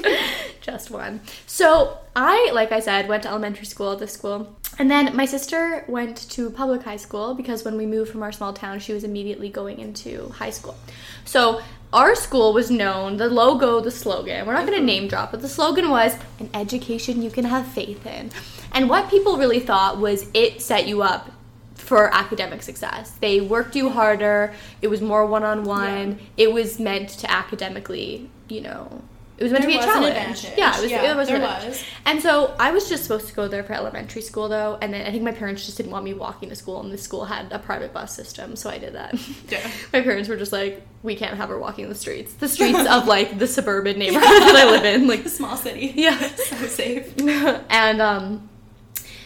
just 0.60 0.90
one. 0.90 1.20
So 1.46 1.98
I, 2.14 2.50
like 2.52 2.70
I 2.70 2.80
said, 2.80 3.08
went 3.08 3.22
to 3.22 3.30
elementary 3.30 3.64
school 3.64 3.92
at 3.92 3.98
this 3.98 4.12
school. 4.12 4.56
And 4.78 4.90
then 4.90 5.16
my 5.16 5.24
sister 5.24 5.86
went 5.88 6.18
to 6.30 6.50
public 6.50 6.82
high 6.82 6.98
school 6.98 7.34
because 7.34 7.64
when 7.64 7.78
we 7.78 7.86
moved 7.86 8.10
from 8.12 8.22
our 8.22 8.30
small 8.32 8.52
town, 8.52 8.78
she 8.78 8.92
was 8.92 9.04
immediately 9.04 9.48
going 9.48 9.78
into 9.78 10.28
high 10.30 10.50
school. 10.50 10.76
So 11.24 11.62
our 11.96 12.14
school 12.14 12.52
was 12.52 12.70
known, 12.70 13.16
the 13.16 13.28
logo, 13.28 13.80
the 13.80 13.90
slogan, 13.90 14.46
we're 14.46 14.52
not 14.52 14.66
going 14.66 14.72
to 14.72 14.78
mm-hmm. 14.78 14.86
name 14.86 15.08
drop, 15.08 15.30
but 15.30 15.40
the 15.40 15.48
slogan 15.48 15.88
was 15.88 16.14
an 16.38 16.50
education 16.52 17.22
you 17.22 17.30
can 17.30 17.44
have 17.44 17.66
faith 17.66 18.04
in. 18.06 18.30
And 18.72 18.90
what 18.90 19.08
people 19.08 19.38
really 19.38 19.60
thought 19.60 19.98
was 19.98 20.28
it 20.34 20.60
set 20.60 20.86
you 20.86 21.02
up 21.02 21.30
for 21.74 22.14
academic 22.14 22.62
success. 22.62 23.12
They 23.12 23.40
worked 23.40 23.74
you 23.74 23.88
harder, 23.88 24.54
it 24.82 24.88
was 24.88 25.00
more 25.00 25.24
one 25.24 25.42
on 25.42 25.64
one, 25.64 26.18
it 26.36 26.52
was 26.52 26.78
meant 26.78 27.08
to 27.10 27.30
academically, 27.30 28.28
you 28.48 28.60
know. 28.60 29.02
It 29.38 29.42
was 29.42 29.52
meant 29.52 29.64
There 29.64 29.72
to 29.72 29.78
be 29.78 29.82
a 29.82 29.86
challenge. 29.86 30.46
Yeah, 30.56 30.76
it 30.76 30.82
was, 30.82 30.90
Yeah, 30.90 31.12
it 31.12 31.16
was 31.16 31.28
there 31.28 31.40
was. 31.40 31.84
And 32.06 32.22
so 32.22 32.54
I 32.58 32.70
was 32.70 32.88
just 32.88 33.02
supposed 33.02 33.28
to 33.28 33.34
go 33.34 33.48
there 33.48 33.62
for 33.62 33.74
elementary 33.74 34.22
school 34.22 34.48
though, 34.48 34.78
and 34.80 34.94
then 34.94 35.06
I 35.06 35.10
think 35.10 35.24
my 35.24 35.32
parents 35.32 35.66
just 35.66 35.76
didn't 35.76 35.92
want 35.92 36.04
me 36.04 36.14
walking 36.14 36.48
to 36.48 36.56
school, 36.56 36.80
and 36.80 36.90
the 36.90 36.96
school 36.98 37.26
had 37.26 37.52
a 37.52 37.58
private 37.58 37.92
bus 37.92 38.14
system, 38.14 38.56
so 38.56 38.70
I 38.70 38.78
did 38.78 38.94
that. 38.94 39.14
Yeah. 39.50 39.70
my 39.92 40.00
parents 40.00 40.28
were 40.28 40.36
just 40.36 40.52
like, 40.52 40.86
we 41.02 41.16
can't 41.16 41.36
have 41.36 41.50
her 41.50 41.58
walking 41.58 41.88
the 41.88 41.94
streets, 41.94 42.32
the 42.34 42.48
streets 42.48 42.86
of 42.88 43.06
like 43.16 43.38
the 43.38 43.46
suburban 43.46 43.98
neighborhood 43.98 44.22
that 44.24 44.56
I 44.56 44.70
live 44.70 44.84
in, 44.84 45.06
like 45.06 45.24
The 45.24 45.30
small 45.40 45.56
city. 45.56 45.92
yeah. 45.94 46.18
So 46.18 46.56
safe. 46.66 47.12
and 47.18 48.00
um, 48.00 48.48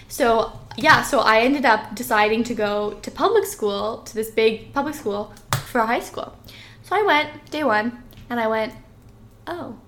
so 0.08 0.58
yeah, 0.76 1.02
so 1.02 1.20
I 1.20 1.40
ended 1.40 1.64
up 1.64 1.94
deciding 1.94 2.42
to 2.44 2.54
go 2.54 2.94
to 3.02 3.10
public 3.10 3.44
school, 3.44 3.98
to 3.98 4.14
this 4.14 4.30
big 4.30 4.72
public 4.72 4.94
school 4.96 5.32
for 5.66 5.82
high 5.82 6.00
school. 6.00 6.36
So 6.82 6.96
I 6.96 7.02
went 7.02 7.50
day 7.50 7.62
one, 7.62 8.02
and 8.28 8.40
I 8.40 8.48
went, 8.48 8.74
oh, 9.46 9.78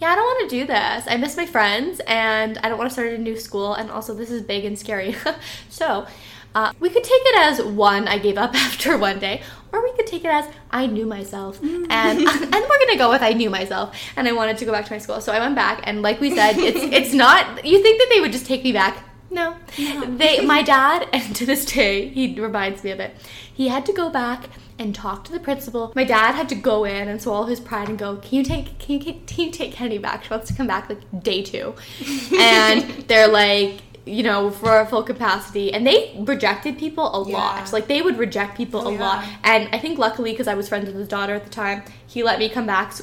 yeah, 0.00 0.12
I 0.12 0.16
don't 0.16 0.24
want 0.24 0.50
to 0.50 0.56
do 0.60 0.66
this. 0.66 1.04
I 1.06 1.16
miss 1.18 1.36
my 1.36 1.46
friends, 1.46 2.00
and 2.06 2.56
I 2.58 2.68
don't 2.68 2.78
want 2.78 2.88
to 2.88 2.92
start 2.92 3.12
a 3.12 3.18
new 3.18 3.38
school, 3.38 3.74
and 3.74 3.90
also 3.90 4.14
this 4.14 4.30
is 4.30 4.42
big 4.42 4.64
and 4.64 4.78
scary. 4.78 5.14
so. 5.68 6.06
Uh, 6.52 6.72
we 6.80 6.90
could 6.90 7.04
take 7.04 7.12
it 7.12 7.38
as 7.38 7.62
one, 7.62 8.08
I 8.08 8.18
gave 8.18 8.36
up 8.36 8.52
after 8.56 8.98
one 8.98 9.20
day, 9.20 9.40
or 9.72 9.84
we 9.84 9.92
could 9.92 10.08
take 10.08 10.24
it 10.24 10.32
as 10.32 10.46
I 10.72 10.86
knew 10.86 11.06
myself, 11.06 11.62
and 11.62 11.88
and 11.92 12.18
we're 12.18 12.78
gonna 12.86 12.98
go 12.98 13.08
with 13.08 13.22
I 13.22 13.34
knew 13.34 13.50
myself, 13.50 13.96
and 14.16 14.26
I 14.26 14.32
wanted 14.32 14.58
to 14.58 14.64
go 14.64 14.72
back 14.72 14.86
to 14.86 14.92
my 14.92 14.98
school. 14.98 15.20
So 15.20 15.32
I 15.32 15.38
went 15.38 15.54
back, 15.54 15.80
and 15.84 16.02
like 16.02 16.20
we 16.20 16.34
said, 16.34 16.58
it's 16.58 16.80
it's 16.82 17.14
not. 17.14 17.64
You 17.64 17.80
think 17.80 18.00
that 18.00 18.08
they 18.12 18.20
would 18.20 18.32
just 18.32 18.46
take 18.46 18.64
me 18.64 18.72
back? 18.72 18.98
No, 19.30 19.54
they. 19.76 20.44
My 20.44 20.62
dad, 20.62 21.08
and 21.12 21.36
to 21.36 21.46
this 21.46 21.64
day, 21.64 22.08
he 22.08 22.34
reminds 22.40 22.82
me 22.82 22.90
of 22.90 22.98
it. 22.98 23.14
He 23.54 23.68
had 23.68 23.86
to 23.86 23.92
go 23.92 24.10
back 24.10 24.48
and 24.80 24.94
talk 24.94 25.24
to 25.24 25.32
the 25.32 25.38
principal. 25.38 25.92
My 25.94 26.04
dad 26.04 26.32
had 26.34 26.48
to 26.48 26.54
go 26.56 26.84
in 26.84 27.06
and 27.06 27.20
swallow 27.22 27.46
his 27.46 27.60
pride 27.60 27.88
and 27.88 27.98
go, 27.98 28.16
"Can 28.16 28.38
you 28.38 28.42
take 28.42 28.78
can 28.78 28.98
you, 29.00 29.12
can 29.26 29.44
you 29.44 29.50
take 29.52 29.72
Kennedy 29.72 29.98
back? 29.98 30.24
She 30.24 30.30
wants 30.30 30.48
to 30.48 30.54
come 30.54 30.66
back 30.66 30.88
like 30.88 31.22
day 31.22 31.42
two. 31.42 31.74
and 32.38 32.82
they're 33.06 33.28
like. 33.28 33.82
You 34.06 34.22
know, 34.22 34.50
for 34.50 34.80
a 34.80 34.86
full 34.86 35.02
capacity, 35.02 35.72
and 35.74 35.86
they 35.86 36.16
rejected 36.20 36.78
people 36.78 37.04
a 37.14 37.28
Yeah. 37.28 37.36
lot. 37.36 37.72
Like 37.72 37.86
they 37.86 38.00
would 38.00 38.16
reject 38.18 38.56
people 38.56 38.80
Oh, 38.88 38.90
a 38.90 38.96
lot, 38.96 39.24
and 39.44 39.68
I 39.74 39.78
think 39.78 39.98
luckily 39.98 40.30
because 40.32 40.48
I 40.48 40.54
was 40.54 40.70
friends 40.70 40.86
with 40.86 40.96
his 40.96 41.06
daughter 41.06 41.34
at 41.34 41.44
the 41.44 41.50
time, 41.50 41.82
he 42.06 42.22
let 42.22 42.38
me 42.38 42.48
come 42.48 42.66
back. 42.66 42.94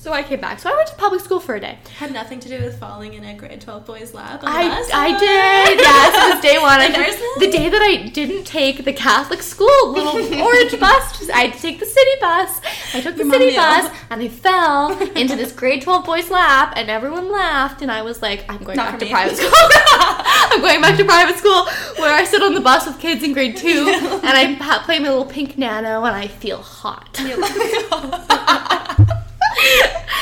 So, 0.00 0.14
I 0.14 0.22
came 0.22 0.40
back. 0.40 0.58
So 0.60 0.72
I 0.72 0.76
went 0.76 0.88
to 0.88 0.94
public 0.94 1.20
school 1.20 1.40
for 1.40 1.54
a 1.56 1.60
day. 1.60 1.78
Had 1.98 2.10
nothing 2.12 2.40
to 2.40 2.48
do 2.48 2.58
with 2.64 2.78
falling 2.80 3.12
in 3.12 3.22
a 3.24 3.34
grade 3.34 3.60
12 3.60 3.84
boys 3.84 4.14
lab. 4.14 4.42
on 4.42 4.50
the 4.50 4.58
I, 4.58 4.68
bus. 4.68 4.90
I 4.94 5.08
did. 5.18 5.80
Yes, 5.90 6.14
it 6.14 6.34
was 6.34 6.42
day 6.42 6.58
one. 6.58 6.80
I 6.80 6.86
The 6.88 6.94
took- 6.94 7.06
nurses? 7.06 7.22
the 7.38 7.50
day 7.50 7.68
that 7.68 7.82
I 7.82 8.08
didn't 8.08 8.44
take 8.44 8.84
the 8.86 8.92
Catholic 8.94 9.42
school 9.42 9.92
little 9.92 10.16
orange 10.46 10.80
bus. 10.80 11.28
I 11.30 11.42
had 11.48 11.52
to 11.54 11.60
take 11.60 11.80
the 11.80 11.84
city 11.86 12.10
bus. 12.20 12.60
I 12.94 13.00
took 13.02 13.16
the 13.16 13.24
Your 13.24 13.32
city 13.34 13.54
bus 13.56 13.92
and 14.10 14.22
I 14.22 14.28
fell 14.28 14.98
into 15.16 15.36
this 15.36 15.52
grade 15.52 15.82
12 15.82 16.04
boys 16.06 16.30
lap 16.30 16.72
and 16.76 16.88
everyone 16.90 17.30
laughed 17.30 17.82
and 17.82 17.90
I 17.92 18.00
was 18.02 18.22
like, 18.22 18.44
I'm 18.50 18.64
going 18.64 18.76
Not 18.78 18.92
back 18.92 18.98
to 19.00 19.04
me. 19.04 19.10
private 19.10 19.36
school. 19.36 19.50
I'm 19.52 20.60
going 20.62 20.80
back 20.80 20.96
to 20.96 21.04
private 21.04 21.36
school 21.36 21.66
where 22.02 22.14
I 22.14 22.24
sit 22.24 22.42
on 22.42 22.54
the 22.54 22.60
bus 22.60 22.86
with 22.86 22.98
kids 22.98 23.22
in 23.22 23.32
grade 23.34 23.56
two 23.56 23.86
and 23.88 24.24
I 24.24 24.56
play 24.84 24.98
my 24.98 25.08
little 25.10 25.26
pink 25.26 25.58
nano 25.58 26.04
and 26.04 26.16
I 26.16 26.26
feel 26.26 26.58
hot. 26.62 27.18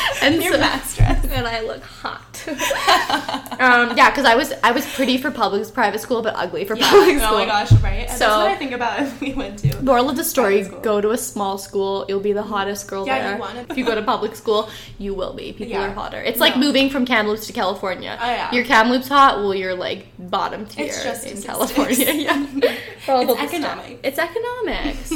and 0.22 0.42
Your 0.42 0.54
so- 0.54 0.60
math 0.60 0.90
stress. 0.90 1.24
and 1.30 1.46
I 1.46 1.60
look 1.62 1.82
hot. 1.82 2.24
um, 3.60 3.96
yeah, 3.96 4.10
because 4.10 4.24
I 4.24 4.34
was 4.34 4.52
I 4.62 4.72
was 4.72 4.86
pretty 4.94 5.18
for 5.18 5.30
public 5.30 5.72
private 5.74 6.00
school, 6.00 6.22
but 6.22 6.34
ugly 6.36 6.64
for 6.64 6.76
Yeah. 6.76 6.88
public 6.90 7.16
Oh 7.16 7.18
school. 7.18 7.34
Oh 7.34 7.38
my 7.38 7.46
gosh, 7.46 7.72
right? 7.82 8.08
And 8.08 8.10
So- 8.10 8.18
that's 8.26 8.36
what 8.36 8.50
I 8.50 8.56
think 8.56 8.72
about 8.72 9.02
if 9.02 9.20
we 9.20 9.34
went 9.34 9.58
to. 9.60 9.82
Moral 9.82 10.08
of 10.10 10.16
the 10.16 10.24
story: 10.24 10.62
Go 10.82 11.00
to 11.00 11.10
a 11.10 11.18
small 11.18 11.58
school. 11.58 12.04
You'll 12.08 12.20
be 12.20 12.32
the 12.32 12.42
hottest 12.42 12.86
girl 12.88 13.06
Yeah, 13.06 13.16
you 13.16 13.22
there. 13.30 13.38
want 13.38 13.58
it. 13.58 13.66
If 13.70 13.76
you 13.78 13.84
go 13.84 13.94
to 13.94 14.02
public 14.02 14.34
school, 14.36 14.68
you 14.98 15.14
will 15.14 15.34
be. 15.34 15.52
People 15.52 15.72
Yeah. 15.72 15.88
are 15.88 15.92
hotter. 15.92 16.20
It's 16.22 16.40
like 16.40 16.56
moving 16.56 16.90
from 16.90 17.04
Kamloops 17.04 17.46
to 17.48 17.52
California. 17.52 18.18
Oh, 18.20 18.26
yeah. 18.30 18.52
Your 18.52 18.64
Kamloops 18.64 19.08
hot, 19.08 19.36
well, 19.38 19.54
you're 19.54 19.74
like 19.74 20.06
bottom 20.18 20.66
tier 20.66 20.86
It's 20.86 21.02
just 21.04 21.26
in 21.26 21.36
statistics. 21.36 21.46
California. 22.04 22.24
yeah, 22.24 22.74
For 23.04 23.12
all 23.12 23.22
It's 23.22 23.30
of 23.32 23.38
the 23.38 23.46
stuff. 23.48 23.54
economics. 23.54 24.00
It's 24.04 24.18
economics. 24.18 25.12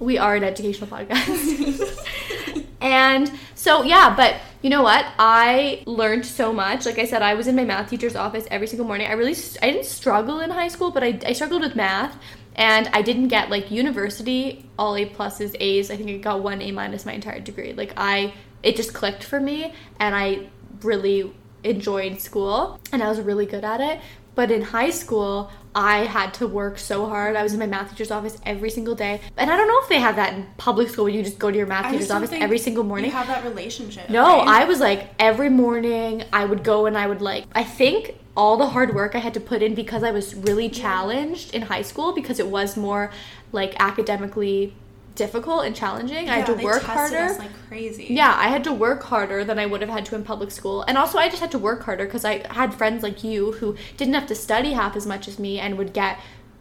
We 0.00 0.18
are 0.18 0.34
an 0.34 0.42
educational 0.42 0.88
podcast. 0.88 2.66
and 2.80 3.30
so 3.54 3.82
yeah, 3.84 4.14
but 4.16 4.36
You 4.62 4.68
know 4.68 4.82
what? 4.82 5.06
I 5.18 5.82
learned 5.86 6.26
so 6.26 6.52
much. 6.52 6.84
Like 6.84 6.98
I 6.98 7.06
said, 7.06 7.22
I 7.22 7.32
was 7.32 7.46
in 7.46 7.56
my 7.56 7.64
math 7.64 7.88
teacher's 7.88 8.14
office 8.14 8.46
every 8.50 8.66
single 8.66 8.86
morning. 8.86 9.06
I 9.06 9.12
really, 9.12 9.34
I 9.62 9.70
didn't 9.70 9.86
struggle 9.86 10.40
in 10.40 10.50
high 10.50 10.68
school, 10.68 10.90
but 10.90 11.02
I, 11.02 11.18
I 11.24 11.32
struggled 11.32 11.62
with 11.62 11.74
math. 11.74 12.14
And 12.56 12.88
I 12.92 13.00
didn't 13.00 13.28
get 13.28 13.48
like 13.48 13.70
university 13.70 14.68
all 14.78 14.96
A 14.96 15.06
pluses, 15.06 15.56
A's. 15.58 15.90
I 15.90 15.96
think 15.96 16.10
I 16.10 16.16
got 16.18 16.42
one 16.42 16.60
A 16.60 16.72
minus 16.72 17.06
my 17.06 17.12
entire 17.14 17.40
degree. 17.40 17.72
Like 17.72 17.94
I, 17.96 18.34
it 18.62 18.76
just 18.76 18.92
clicked 18.92 19.24
for 19.24 19.40
me, 19.40 19.72
and 19.98 20.14
I 20.14 20.48
really 20.82 21.32
enjoyed 21.64 22.20
school, 22.20 22.78
and 22.92 23.02
I 23.02 23.08
was 23.08 23.20
really 23.20 23.46
good 23.46 23.64
at 23.64 23.80
it. 23.80 24.00
But 24.34 24.50
in 24.50 24.62
high 24.62 24.90
school, 24.90 25.50
I 25.74 25.98
had 25.98 26.34
to 26.34 26.46
work 26.46 26.78
so 26.78 27.06
hard. 27.06 27.36
I 27.36 27.42
was 27.42 27.52
in 27.52 27.58
my 27.58 27.66
math 27.66 27.90
teacher's 27.90 28.10
office 28.10 28.38
every 28.44 28.70
single 28.70 28.94
day. 28.94 29.20
And 29.36 29.50
I 29.50 29.56
don't 29.56 29.68
know 29.68 29.78
if 29.82 29.88
they 29.88 29.98
have 29.98 30.16
that 30.16 30.34
in 30.34 30.46
public 30.56 30.88
school 30.88 31.04
where 31.04 31.12
you 31.12 31.22
just 31.22 31.38
go 31.38 31.50
to 31.50 31.56
your 31.56 31.66
math 31.66 31.90
teacher's 31.90 32.10
office 32.10 32.30
every 32.32 32.58
single 32.58 32.84
morning. 32.84 33.10
You 33.10 33.16
have 33.16 33.28
that 33.28 33.44
relationship. 33.44 34.08
No, 34.10 34.38
right? 34.38 34.48
I 34.48 34.64
was 34.64 34.80
like 34.80 35.10
every 35.18 35.48
morning 35.48 36.24
I 36.32 36.44
would 36.44 36.64
go 36.64 36.86
and 36.86 36.96
I 36.96 37.06
would 37.06 37.22
like 37.22 37.44
I 37.54 37.64
think 37.64 38.16
all 38.36 38.56
the 38.56 38.68
hard 38.68 38.94
work 38.94 39.14
I 39.14 39.18
had 39.18 39.34
to 39.34 39.40
put 39.40 39.62
in 39.62 39.74
because 39.74 40.02
I 40.02 40.10
was 40.10 40.34
really 40.34 40.68
challenged 40.68 41.54
in 41.54 41.62
high 41.62 41.82
school 41.82 42.12
because 42.12 42.40
it 42.40 42.48
was 42.48 42.76
more 42.76 43.12
like 43.52 43.74
academically 43.78 44.74
difficult 45.14 45.64
and 45.64 45.74
challenging. 45.76 46.28
I 46.28 46.38
had 46.38 46.46
to 46.46 46.54
work 46.64 46.82
harder. 46.82 47.34
like 47.38 47.50
crazy. 47.68 48.06
Yeah, 48.10 48.34
I 48.36 48.48
had 48.48 48.64
to 48.64 48.72
work 48.72 49.02
harder 49.02 49.44
than 49.44 49.58
I 49.58 49.66
would 49.66 49.80
have 49.80 49.90
had 49.90 50.04
to 50.06 50.14
in 50.14 50.24
public 50.24 50.50
school. 50.50 50.82
And 50.82 50.96
also, 50.96 51.18
I 51.18 51.28
just 51.28 51.40
had 51.40 51.50
to 51.52 51.58
work 51.58 51.82
harder 51.82 52.04
because 52.04 52.24
I 52.24 52.46
had 52.52 52.74
friends 52.74 53.02
like 53.02 53.22
you 53.24 53.52
who 53.52 53.76
didn't 53.96 54.14
have 54.14 54.26
to 54.28 54.34
study 54.34 54.72
half 54.72 54.96
as 54.96 55.06
much 55.06 55.28
as 55.28 55.38
me 55.38 55.58
and 55.60 55.76
would 55.78 55.92
get 55.92 56.18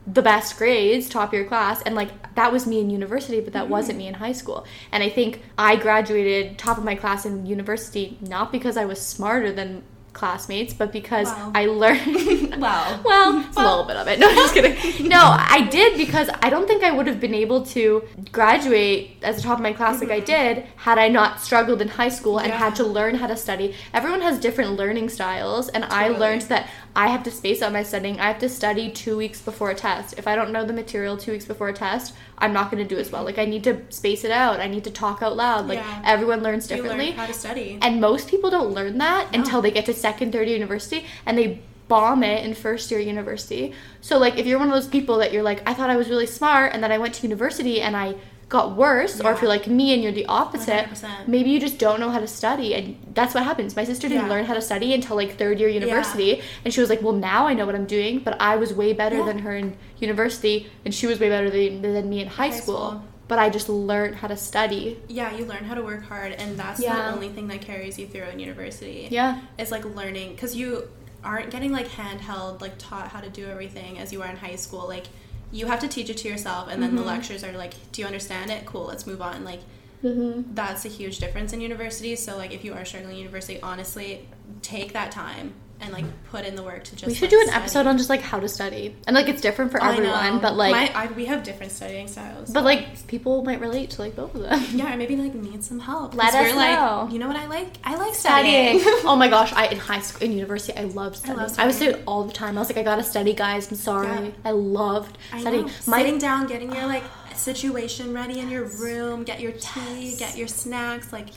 the 0.07 0.21
best 0.21 0.57
grades, 0.57 1.07
top 1.07 1.29
of 1.29 1.33
your 1.33 1.45
class. 1.45 1.81
And 1.83 1.93
like, 1.95 2.33
that 2.35 2.51
was 2.51 2.65
me 2.65 2.79
in 2.79 2.89
university, 2.89 3.39
but 3.41 3.53
that 3.53 3.63
Mm-hmm. 3.63 3.71
wasn't 3.71 3.97
me 3.99 4.07
in 4.07 4.15
high 4.15 4.31
school. 4.31 4.65
And 4.91 5.03
I 5.03 5.09
think 5.09 5.43
I 5.57 5.75
graduated 5.75 6.57
top 6.57 6.77
of 6.77 6.83
my 6.83 6.95
class 6.95 7.25
in 7.25 7.45
university 7.45 8.17
not 8.21 8.51
because 8.51 8.75
I 8.77 8.85
was 8.85 8.99
smarter 8.99 9.51
than 9.51 9.83
classmates, 10.13 10.73
but 10.73 10.91
because 10.91 11.27
Wow. 11.27 11.51
I 11.55 11.65
learned. 11.65 12.47
Well. 12.59 13.01
Well, 13.05 13.39
it's 13.47 13.55
a 13.55 13.61
little 13.61 13.85
bit 13.85 13.95
of 13.95 14.07
it. 14.07 14.19
No, 14.19 14.27
I'm 14.29 14.35
just 14.35 14.53
kidding. 14.53 15.07
No, 15.09 15.21
I 15.21 15.67
did 15.71 15.97
because 15.97 16.29
I 16.41 16.49
don't 16.49 16.67
think 16.67 16.83
I 16.83 16.91
would 16.91 17.07
have 17.07 17.19
been 17.19 17.33
able 17.33 17.65
to 17.67 18.03
graduate 18.31 19.17
as 19.21 19.37
the 19.37 19.41
top 19.41 19.57
of 19.57 19.63
my 19.63 19.73
class 19.73 20.01
like 20.01 20.11
I 20.11 20.17
mm-hmm. 20.17 20.25
did 20.57 20.65
had 20.75 20.97
I 20.97 21.07
not 21.07 21.41
struggled 21.41 21.81
in 21.81 21.87
high 21.87 22.09
school 22.09 22.37
and 22.39 22.49
Yeah. 22.49 22.57
had 22.57 22.75
to 22.77 22.83
learn 22.83 23.15
how 23.15 23.27
to 23.27 23.37
study. 23.37 23.75
Everyone 23.93 24.21
has 24.21 24.39
different 24.39 24.71
learning 24.77 25.09
styles, 25.09 25.69
and 25.69 25.85
I 25.85 26.09
learned 26.09 26.43
that 26.43 26.67
I 26.95 27.07
have 27.07 27.23
to 27.23 27.31
space 27.31 27.61
out 27.61 27.71
my 27.71 27.83
studying. 27.83 28.19
I 28.19 28.27
have 28.27 28.39
to 28.39 28.49
study 28.49 28.89
two 28.91 29.15
weeks 29.17 29.41
before 29.41 29.69
a 29.69 29.75
test. 29.75 30.15
If 30.17 30.27
I 30.27 30.35
don't 30.35 30.51
know 30.51 30.65
the 30.65 30.73
material 30.73 31.15
two 31.17 31.31
weeks 31.31 31.45
before 31.45 31.69
a 31.69 31.73
test, 31.73 32.13
I'm 32.37 32.51
not 32.53 32.71
going 32.71 32.81
to 32.85 32.95
do 32.95 32.99
as 32.99 33.11
well. 33.11 33.21
Mm-hmm. 33.21 33.37
Like 33.37 33.47
I 33.47 33.49
need 33.49 33.63
to 33.65 33.81
space 33.89 34.23
it 34.23 34.31
out. 34.31 34.59
I 34.59 34.67
need 34.67 34.83
to 34.85 34.91
talk 34.91 35.21
out 35.21 35.35
loud. 35.35 35.67
Like 35.67 35.79
Yeah. 35.79 36.01
everyone 36.05 36.41
learns 36.41 36.69
You 36.69 36.77
differently. 36.77 37.07
learn 37.09 37.15
how 37.17 37.25
to 37.27 37.33
study. 37.33 37.77
And 37.81 38.01
most 38.01 38.27
people 38.27 38.49
don't 38.49 38.71
learn 38.73 38.97
that 38.97 39.33
until 39.35 39.61
they 39.61 39.71
get 39.71 39.85
to 39.85 39.93
second, 40.07 40.31
third 40.31 40.47
year 40.47 40.57
university 40.57 41.05
and 41.25 41.37
they 41.37 41.47
bomb 41.87 42.21
it 42.23 42.45
in 42.45 42.53
first 42.53 42.91
year 42.91 42.99
university. 42.99 43.73
So 44.01 44.17
like 44.25 44.37
if 44.37 44.45
you're 44.45 44.59
one 44.59 44.67
of 44.69 44.73
those 44.79 44.87
people 44.97 45.17
that 45.21 45.31
you're 45.33 45.43
like, 45.51 45.59
I 45.69 45.73
thought 45.73 45.89
I 45.89 45.95
was 46.01 46.07
really 46.09 46.27
smart 46.39 46.73
and 46.73 46.83
then 46.83 46.91
I 46.91 46.97
went 47.03 47.13
to 47.15 47.23
university 47.23 47.81
and 47.81 47.95
I 47.97 48.15
got 48.57 48.75
worse, 48.75 49.21
or 49.21 49.31
if 49.31 49.41
you're 49.43 49.49
like 49.57 49.67
me 49.67 49.93
and 49.93 50.01
you're 50.01 50.11
the 50.21 50.25
opposite, 50.25 50.85
100%. 50.89 51.27
maybe 51.27 51.51
you 51.51 51.59
just 51.59 51.77
don't 51.77 51.99
know 51.99 52.09
how 52.09 52.19
to 52.19 52.25
study 52.27 52.73
and 52.73 52.85
that's 53.13 53.33
what 53.35 53.43
happens. 53.43 53.75
My 53.75 53.83
sister 53.83 54.07
didn't 54.09 54.23
Yeah. 54.25 54.33
learn 54.33 54.45
how 54.45 54.55
to 54.55 54.61
study 54.69 54.89
until 54.97 55.15
like 55.21 55.37
third 55.37 55.59
year 55.59 55.69
university 55.81 56.41
and 56.65 56.73
she 56.73 56.81
was 56.81 56.89
like, 56.89 57.01
Well 57.03 57.13
now 57.13 57.45
I 57.45 57.53
know 57.53 57.67
what 57.67 57.75
I'm 57.75 57.85
doing, 57.85 58.13
but 58.27 58.33
I 58.41 58.55
was 58.55 58.73
way 58.73 58.91
better 58.93 59.17
Yeah. 59.19 59.25
than 59.29 59.39
her 59.45 59.55
in 59.55 59.67
university 59.99 60.55
and 60.83 60.91
she 60.95 61.05
was 61.05 61.19
way 61.19 61.29
better 61.29 61.49
than, 61.51 61.81
than 61.83 62.09
me 62.09 62.21
in 62.21 62.27
high, 62.27 62.49
High 62.49 62.59
school. 62.61 62.77
school. 62.87 63.03
But 63.29 63.39
I 63.39 63.49
just 63.49 63.69
learned 63.69 64.15
how 64.15 64.27
to 64.27 64.35
study. 64.35 64.99
yeah, 65.07 65.33
you 65.33 65.45
learn 65.45 65.63
how 65.63 65.75
to 65.75 65.83
work 65.83 66.03
hard, 66.03 66.33
and 66.33 66.57
that's 66.57 66.81
Yeah. 66.81 66.95
the 66.95 67.13
only 67.13 67.29
thing 67.29 67.47
that 67.47 67.61
carries 67.61 67.97
you 67.97 68.07
through 68.07 68.23
in 68.23 68.39
university. 68.39 69.07
Yeah. 69.11 69.39
It's 69.57 69.71
like 69.71 69.85
learning 69.85 70.31
because 70.31 70.55
you 70.55 70.89
aren't 71.23 71.51
getting 71.51 71.71
like 71.71 71.87
handheld, 71.89 72.59
like 72.59 72.73
taught 72.77 73.09
how 73.09 73.21
to 73.21 73.29
do 73.29 73.45
everything 73.47 73.99
as 73.99 74.11
you 74.11 74.21
are 74.23 74.27
in 74.29 74.35
high 74.37 74.55
school. 74.57 74.87
Like 74.87 75.05
you 75.51 75.67
have 75.67 75.79
to 75.79 75.87
teach 75.87 76.09
it 76.09 76.17
to 76.17 76.27
yourself, 76.27 76.67
and 76.71 76.81
then 76.83 76.95
the 76.95 77.01
lectures 77.03 77.43
are 77.43 77.51
like, 77.51 77.73
"Do 77.91 78.01
you 78.01 78.05
understand 78.07 78.49
it? 78.51 78.65
Cool, 78.65 78.85
let's 78.85 79.05
move 79.07 79.21
on." 79.21 79.43
Like 79.45 79.61
Mm-hmm. 80.03 80.53
that's 80.55 80.85
a 80.85 80.87
huge 80.87 81.19
difference 81.19 81.51
in 81.53 81.59
university. 81.61 82.15
So 82.15 82.35
like 82.37 82.51
if 82.53 82.63
you 82.65 82.73
are 82.73 82.85
struggling 82.85 83.13
in 83.15 83.19
university, 83.19 83.59
honestly, 83.61 84.27
take 84.61 84.93
that 84.93 85.11
time 85.11 85.53
and 85.81 85.93
like 85.93 86.05
put 86.29 86.45
in 86.45 86.55
the 86.55 86.63
work 86.63 86.83
to 86.83 86.91
just. 86.95 87.07
We 87.07 87.13
should 87.13 87.23
like, 87.23 87.29
do 87.31 87.39
an 87.41 87.47
study. 87.47 87.59
episode 87.61 87.87
on 87.87 87.97
just 87.97 88.09
like 88.09 88.21
how 88.21 88.39
to 88.39 88.49
study. 88.49 88.95
And 89.07 89.15
like 89.15 89.27
it's 89.29 89.41
different 89.41 89.71
for 89.71 89.81
I 89.81 89.93
everyone, 89.93 90.39
but 90.39 90.55
like 90.55 90.71
My, 90.71 91.03
I, 91.03 91.07
we 91.13 91.25
have 91.25 91.43
different 91.43 91.71
studying 91.71 92.07
styles. 92.07 92.49
but 92.51 92.63
like 92.63 93.07
people 93.07 93.43
might 93.43 93.59
relate 93.61 93.91
to 93.91 94.01
like 94.01 94.15
both 94.15 94.35
of 94.35 94.41
them. 94.41 94.63
yeah, 94.73 94.93
or 94.93 94.97
maybe 94.97 95.15
like 95.15 95.33
need 95.33 95.63
some 95.63 95.79
help. 95.79 96.15
Let 96.15 96.33
us 96.33 96.55
like, 96.55 96.77
know. 96.77 97.07
you 97.11 97.19
know 97.19 97.27
what 97.27 97.37
I 97.37 97.47
like? 97.47 97.77
I 97.83 97.95
like 97.95 98.13
Studying. 98.15 98.79
studying. 98.79 99.01
oh 99.07 99.15
my 99.15 99.27
gosh, 99.29 99.53
I 99.53 99.67
in 99.67 99.77
high 99.77 100.01
school 100.01 100.25
in 100.25 100.33
university 100.33 100.77
I 100.77 100.83
loved 100.83 101.15
studying. 101.17 101.39
I, 101.39 101.43
love 101.43 101.57
would 101.57 101.73
studying. 101.75 101.91
study 101.93 102.03
all 102.05 102.23
the 102.25 102.33
time. 102.33 102.57
I 102.57 102.61
was 102.61 102.69
like, 102.69 102.77
I 102.77 102.83
gotta 102.83 103.03
study 103.03 103.33
guys, 103.33 103.69
I'm 103.69 103.77
sorry. 103.77 104.07
Yeah. 104.07 104.31
I 104.45 104.51
loved 104.51 105.17
I 105.31 105.39
studying. 105.41 105.65
know. 105.67 105.71
My 105.87 105.99
Sitting 106.01 106.17
down, 106.19 106.47
getting 106.47 106.73
your 106.73 106.87
like 106.87 107.03
situation 107.35 108.13
ready 108.13 108.39
in 108.39 108.49
your 108.49 108.65
room, 108.65 109.23
get 109.23 109.39
your 109.39 109.53
tea, 109.53 110.15
get 110.17 110.37
your 110.37 110.47
snacks, 110.47 111.13
like 111.13 111.27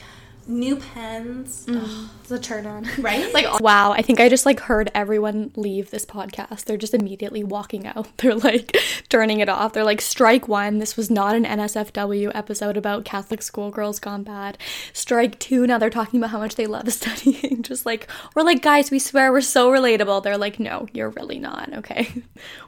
new 0.46 0.76
pens. 0.76 1.66
Mm-hmm. 1.66 2.06
it's 2.20 2.21
a 2.32 2.38
turn 2.38 2.66
on. 2.66 2.88
Right? 2.98 3.32
like 3.34 3.60
wow, 3.60 3.92
I 3.92 4.02
think 4.02 4.20
I 4.20 4.28
just 4.28 4.46
like 4.46 4.60
heard 4.60 4.90
everyone 4.94 5.50
leave 5.56 5.90
this 5.90 6.04
podcast. 6.04 6.64
They're 6.64 6.76
just 6.76 6.94
immediately 6.94 7.42
walking 7.42 7.86
out. 7.86 8.08
They're 8.18 8.34
like 8.34 8.76
turning 9.08 9.40
it 9.40 9.48
off. 9.48 9.72
They're 9.72 9.84
like 9.84 10.00
strike 10.00 10.46
one. 10.46 10.78
This 10.78 10.96
was 10.96 11.10
not 11.10 11.34
an 11.34 11.44
NSFW 11.44 12.30
episode 12.34 12.76
about 12.76 13.04
Catholic 13.04 13.42
schoolgirls 13.42 13.98
gone 13.98 14.22
bad. 14.22 14.58
Strike 14.92 15.38
two. 15.38 15.66
Now 15.66 15.78
they're 15.78 15.90
talking 15.90 16.20
about 16.20 16.30
how 16.30 16.38
much 16.38 16.54
they 16.54 16.66
love 16.66 16.90
studying. 16.92 17.62
just 17.62 17.86
like 17.86 18.08
we're 18.34 18.42
like 18.42 18.62
guys, 18.62 18.90
we 18.90 18.98
swear 18.98 19.32
we're 19.32 19.40
so 19.40 19.70
relatable. 19.70 20.22
They're 20.22 20.38
like, 20.38 20.60
no, 20.60 20.86
you're 20.92 21.10
really 21.10 21.38
not. 21.38 21.72
Okay, 21.74 22.12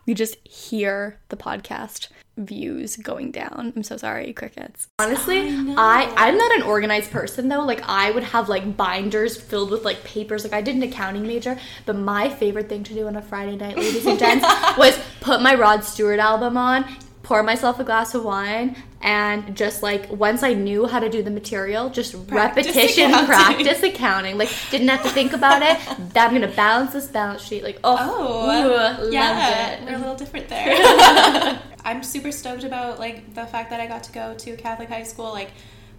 we 0.06 0.14
just 0.14 0.36
hear 0.46 1.20
the 1.28 1.36
podcast 1.36 2.08
views 2.36 2.96
going 2.96 3.30
down. 3.30 3.72
I'm 3.76 3.82
so 3.82 3.96
sorry, 3.96 4.32
crickets. 4.32 4.88
Honestly, 4.98 5.38
I, 5.76 6.12
I'm 6.16 6.36
not 6.36 6.52
an 6.56 6.62
organized 6.62 7.10
person 7.10 7.48
though. 7.48 7.64
Like 7.64 7.82
I 7.84 8.10
would 8.10 8.24
have 8.24 8.48
like 8.48 8.76
binders 8.76 9.36
filled 9.54 9.70
with 9.70 9.84
like 9.84 10.02
papers. 10.02 10.42
Like 10.42 10.52
I 10.52 10.60
did 10.60 10.74
an 10.74 10.82
accounting 10.82 11.24
major, 11.28 11.56
but 11.86 11.94
my 11.94 12.28
favorite 12.28 12.68
thing 12.68 12.82
to 12.82 12.92
do 12.92 13.06
on 13.06 13.14
a 13.14 13.22
Friday 13.22 13.54
night, 13.54 13.76
ladies 13.76 14.04
and 14.04 14.18
gents, 14.18 14.44
was 14.76 14.98
put 15.20 15.40
my 15.42 15.54
Rod 15.54 15.84
Stewart 15.84 16.18
album 16.18 16.56
on, 16.56 16.84
pour 17.22 17.40
myself 17.44 17.78
a 17.78 17.84
glass 17.84 18.16
of 18.16 18.24
wine, 18.24 18.74
and 19.00 19.56
just 19.56 19.80
like 19.80 20.10
once 20.10 20.42
I 20.42 20.54
knew 20.54 20.86
how 20.86 20.98
to 20.98 21.08
do 21.08 21.22
the 21.22 21.30
material, 21.30 21.88
just 21.88 22.26
Practice 22.26 22.66
repetition, 22.66 23.10
accounting. 23.12 23.26
practice 23.28 23.82
accounting. 23.84 24.38
Like 24.38 24.50
didn't 24.72 24.88
have 24.88 25.04
to 25.04 25.10
think 25.10 25.32
about 25.32 25.62
it. 25.62 25.78
That 26.14 26.26
I'm 26.26 26.34
gonna 26.34 26.48
balance 26.48 26.92
this 26.94 27.06
balance 27.06 27.40
sheet. 27.40 27.62
Like 27.62 27.78
oh, 27.84 27.96
Oh, 27.96 29.06
ooh, 29.06 29.12
yeah, 29.12 29.84
we're 29.84 29.94
a 29.94 29.98
little 29.98 30.16
different 30.16 30.48
there. 30.48 30.74
I'm 31.84 32.02
super 32.02 32.32
stoked 32.32 32.64
about 32.64 32.98
like 32.98 33.34
the 33.34 33.46
fact 33.46 33.70
that 33.70 33.78
I 33.80 33.86
got 33.86 34.02
to 34.02 34.10
go 34.12 34.34
to 34.34 34.56
Catholic 34.56 34.88
high 34.88 35.04
school. 35.04 35.26
Like 35.26 35.52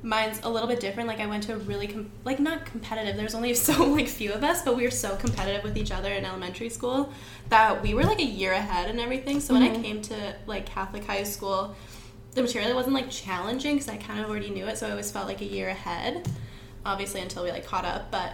mine's 0.06 0.40
a 0.44 0.50
little 0.50 0.68
bit 0.68 0.80
different. 0.80 1.10
Like 1.10 1.20
I 1.20 1.26
went 1.26 1.44
to 1.44 1.56
a 1.56 1.58
really 1.58 1.88
com- 1.88 2.12
like 2.24 2.40
not 2.40 2.66
competitive. 2.66 3.18
There's 3.18 3.36
only 3.36 3.54
so 3.56 3.84
like 3.86 4.08
few 4.08 4.32
of 4.32 4.44
us, 4.44 4.62
but 4.62 4.78
we 4.78 4.84
were 4.84 4.92
so 4.92 5.16
competitive 5.16 5.64
with 5.64 5.78
each 5.78 5.92
other 5.92 6.14
in 6.14 6.24
elementary 6.24 6.70
school 6.70 7.12
that 7.50 7.82
we 7.82 7.94
were 7.94 8.04
like 8.04 8.20
a 8.20 8.26
year 8.26 8.54
ahead 8.54 8.90
and 8.90 9.00
everything. 9.00 9.40
So 9.40 9.54
when 9.54 9.64
I 9.64 9.70
mm-hmm. 9.70 9.82
came 9.82 10.02
to 10.04 10.36
like 10.46 10.68
Catholic 10.68 11.04
high 11.04 11.24
school, 11.24 11.76
the 12.34 12.44
material 12.44 12.76
wasn't 12.76 12.94
like 12.94 13.10
challenging 13.10 13.76
because 13.76 13.90
I 13.90 13.98
kind 13.98 14.20
of 14.20 14.30
already 14.30 14.52
knew 14.52 14.68
it, 14.68 14.78
so 14.78 14.88
I 14.88 14.92
always 14.92 15.12
felt 15.12 15.28
like 15.28 15.42
a 15.42 15.46
year 15.46 15.70
ahead. 15.70 16.30
Obviously, 16.86 17.22
until 17.22 17.44
we 17.44 17.52
like 17.52 17.66
caught 17.66 17.86
up, 17.86 18.12
but 18.12 18.34